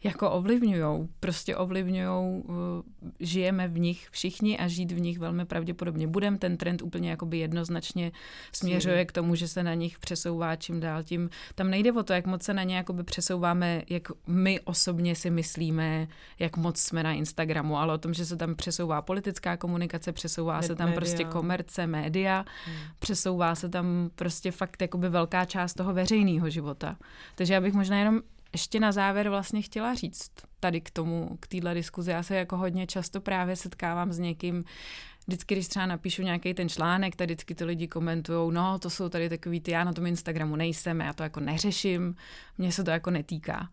jako 0.06 0.32
ovlivňují, 0.32 1.08
prostě 1.20 1.56
ovlivňují, 1.56 2.44
uh, 2.44 2.56
žijeme 3.20 3.68
v 3.68 3.80
nich 3.80 4.08
všichni 4.12 4.58
a 4.58 4.68
žít 4.68 4.92
v 4.92 5.00
nich 5.00 5.20
velmi 5.20 5.46
pravděpodobně 5.46 6.08
budem. 6.08 6.38
Ten 6.38 6.58
trend 6.58 6.82
úplně 6.82 7.10
jakoby 7.10 7.38
jednoznačně 7.38 8.12
směřuje 8.52 9.06
k 9.06 9.12
tomu, 9.12 9.36
že 9.36 9.48
se 9.48 9.64
na 9.64 9.74
nich 9.74 10.00
přesouvá 10.00 10.56
čím 10.56 10.80
dál 10.80 11.04
tím. 11.04 11.30
Tam 11.56 11.70
nejde 11.70 11.92
o 11.92 12.04
to, 12.04 12.14
jak 12.14 12.26
moc 12.26 12.44
se 12.44 12.54
na 12.54 12.64
ně 12.64 12.76
jakoby 12.76 13.04
přesouváme, 13.04 13.82
jak 13.90 14.04
my 14.28 14.60
osobně 14.60 15.16
si 15.16 15.30
myslíme, 15.30 16.08
jak 16.40 16.58
moc 16.58 16.80
jsme 16.80 17.04
na 17.04 17.14
Instagramu, 17.14 17.78
ale 17.78 17.94
o 17.94 17.98
tom, 17.98 18.14
že 18.14 18.26
se 18.26 18.38
tam 18.38 18.56
přesouvá 18.56 19.02
politická 19.02 19.58
komunikace, 19.58 20.12
přesouvá 20.12 20.58
Net 20.58 20.66
se 20.66 20.76
tam 20.76 20.94
prostě 20.94 21.12
média. 21.12 21.26
prostě 21.26 21.38
komerce, 21.40 21.88
média, 21.88 22.46
hmm. 22.66 22.76
přesouvá 23.00 23.56
se 23.56 23.70
tam 23.70 24.10
prostě 24.16 24.52
fakt 24.52 24.82
jakoby 24.82 25.10
velká 25.10 25.46
část 25.46 25.74
toho 25.74 25.94
veřejného 25.94 26.50
života. 26.50 26.98
Takže 27.36 27.54
já 27.54 27.62
bych 27.62 27.74
možná 27.74 28.00
jenom 28.00 28.22
ještě 28.56 28.80
na 28.80 28.92
závěr 28.92 29.30
vlastně 29.30 29.62
chtěla 29.62 29.94
říct 29.94 30.32
tady 30.60 30.82
k 30.82 30.92
tomu, 30.92 31.38
k 31.40 31.48
téhle 31.48 31.74
diskuzi. 31.74 32.12
Já 32.12 32.24
se 32.24 32.36
jako 32.36 32.58
hodně 32.58 32.88
často 32.88 33.22
právě 33.22 33.56
setkávám 33.56 34.14
s 34.14 34.20
někým, 34.20 34.64
vždycky, 35.28 35.56
když 35.56 35.68
třeba 35.68 35.86
napíšu 35.86 36.22
nějaký 36.22 36.54
ten 36.54 36.70
článek, 36.70 37.16
tak 37.16 37.28
vždycky 37.28 37.56
ty 37.56 37.64
lidi 37.64 37.88
komentují, 37.88 38.54
no 38.54 38.80
to 38.80 38.90
jsou 38.90 39.10
tady 39.10 39.30
takový 39.30 39.62
ty, 39.62 39.72
já 39.72 39.84
na 39.84 39.94
tom 39.94 40.06
Instagramu 40.06 40.56
nejsem, 40.56 41.00
já 41.00 41.14
to 41.14 41.24
jako 41.24 41.40
neřeším, 41.40 42.16
mně 42.58 42.72
se 42.72 42.84
to 42.84 42.92
jako 42.92 43.12
netýká. 43.12 43.70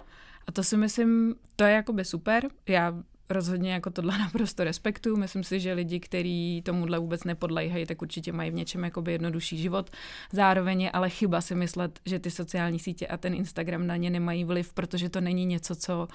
A 0.47 0.53
to 0.53 0.65
si 0.65 0.77
myslím, 0.77 1.35
to 1.57 1.65
je 1.65 1.75
jakoby 1.75 2.05
super. 2.05 2.49
Já 2.69 2.95
rozhodně 3.31 3.73
jako 3.73 3.91
tohle 3.91 4.19
naprosto 4.25 4.65
respektuju. 4.65 5.17
Myslím 5.17 5.45
si, 5.45 5.61
že 5.61 5.73
lidi, 5.73 6.01
kteří 6.01 6.63
tomuhle 6.65 6.99
vůbec 6.99 7.25
nepodléhají, 7.25 7.87
tak 7.87 8.03
určitě 8.03 8.33
mají 8.33 8.51
v 8.51 8.55
něčem 8.55 8.85
jakoby 8.85 9.13
jednodušší 9.13 9.59
život. 9.59 9.91
Zároveň 10.33 10.81
je 10.81 10.91
ale 10.91 11.11
chyba 11.11 11.41
si 11.41 11.55
myslet, 11.55 12.01
že 12.07 12.19
ty 12.19 12.31
sociální 12.31 12.79
sítě 12.79 13.07
a 13.07 13.17
ten 13.17 13.35
Instagram 13.35 13.87
na 13.87 13.97
ně 13.97 14.11
nemají 14.11 14.45
vliv, 14.45 14.73
protože 14.73 15.09
to 15.09 15.21
není 15.21 15.47
něco, 15.47 15.75
co 15.75 16.09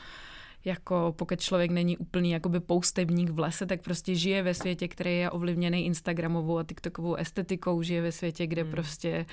jako 0.66 1.14
pokud 1.18 1.40
člověk 1.42 1.72
není 1.72 1.98
úplný 1.98 2.32
jakoby 2.32 2.60
poustevník 2.60 3.30
v 3.30 3.40
lese, 3.40 3.66
tak 3.66 3.82
prostě 3.82 4.16
žije 4.16 4.44
ve 4.44 4.54
světě, 4.54 4.88
který 4.88 5.18
je 5.18 5.30
ovlivněný 5.30 5.86
Instagramovou 5.86 6.58
a 6.58 6.64
TikTokovou 6.64 7.16
estetikou, 7.16 7.82
žije 7.82 8.02
ve 8.02 8.12
světě, 8.12 8.48
kde 8.48 8.62
hmm. 8.62 8.72
prostě 8.72 9.26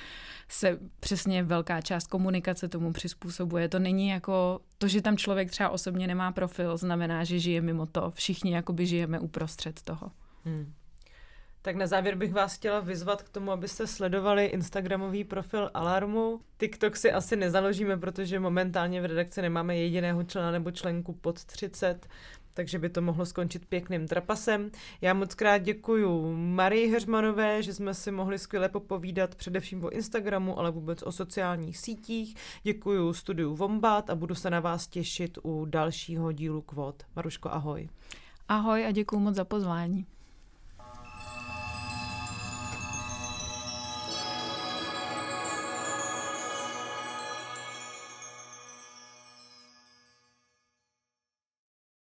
se 0.48 0.78
přesně 1.00 1.42
velká 1.42 1.80
část 1.80 2.06
komunikace 2.06 2.68
tomu 2.68 2.92
přizpůsobuje. 2.92 3.68
To 3.68 3.78
není 3.78 4.08
jako 4.08 4.60
to, 4.78 4.88
že 4.88 5.02
tam 5.02 5.16
člověk 5.16 5.50
třeba 5.50 5.70
osobně 5.70 6.06
nemá 6.06 6.32
profil, 6.32 6.76
znamená, 6.76 7.24
že 7.24 7.38
žije 7.38 7.60
mimo 7.60 7.86
to. 7.86 8.10
Všichni 8.10 8.54
jakoby 8.54 8.86
žijeme 8.86 9.20
uprostřed 9.20 9.82
toho. 9.82 10.10
Hmm. 10.44 10.72
Tak 11.64 11.76
na 11.76 11.86
závěr 11.86 12.14
bych 12.14 12.32
vás 12.32 12.54
chtěla 12.54 12.80
vyzvat 12.80 13.22
k 13.22 13.28
tomu, 13.28 13.52
abyste 13.52 13.86
sledovali 13.86 14.44
Instagramový 14.44 15.24
profil 15.24 15.70
Alarmu. 15.74 16.40
TikTok 16.58 16.96
si 16.96 17.12
asi 17.12 17.36
nezaložíme, 17.36 17.96
protože 17.96 18.40
momentálně 18.40 19.00
v 19.00 19.04
redakci 19.04 19.42
nemáme 19.42 19.76
jediného 19.76 20.22
člena 20.24 20.50
nebo 20.50 20.70
členku 20.70 21.12
pod 21.12 21.44
30, 21.44 22.06
takže 22.54 22.78
by 22.78 22.88
to 22.88 23.02
mohlo 23.02 23.26
skončit 23.26 23.66
pěkným 23.66 24.08
trapasem. 24.08 24.70
Já 25.00 25.14
moc 25.14 25.34
krát 25.34 25.58
děkuji 25.58 26.36
Marii 26.36 26.88
Heřmanové, 26.88 27.62
že 27.62 27.74
jsme 27.74 27.94
si 27.94 28.10
mohli 28.10 28.38
skvěle 28.38 28.68
popovídat 28.68 29.34
především 29.34 29.84
o 29.84 29.90
Instagramu, 29.90 30.58
ale 30.58 30.70
vůbec 30.70 31.02
o 31.02 31.12
sociálních 31.12 31.78
sítích. 31.78 32.36
Děkuji 32.62 33.12
studiu 33.12 33.54
Vombat 33.54 34.10
a 34.10 34.14
budu 34.14 34.34
se 34.34 34.50
na 34.50 34.60
vás 34.60 34.86
těšit 34.86 35.38
u 35.42 35.64
dalšího 35.64 36.32
dílu 36.32 36.62
Kvot. 36.62 37.02
Maruško, 37.16 37.50
ahoj. 37.52 37.88
Ahoj 38.48 38.86
a 38.86 38.90
děkuji 38.90 39.18
moc 39.18 39.34
za 39.34 39.44
pozvání. 39.44 40.06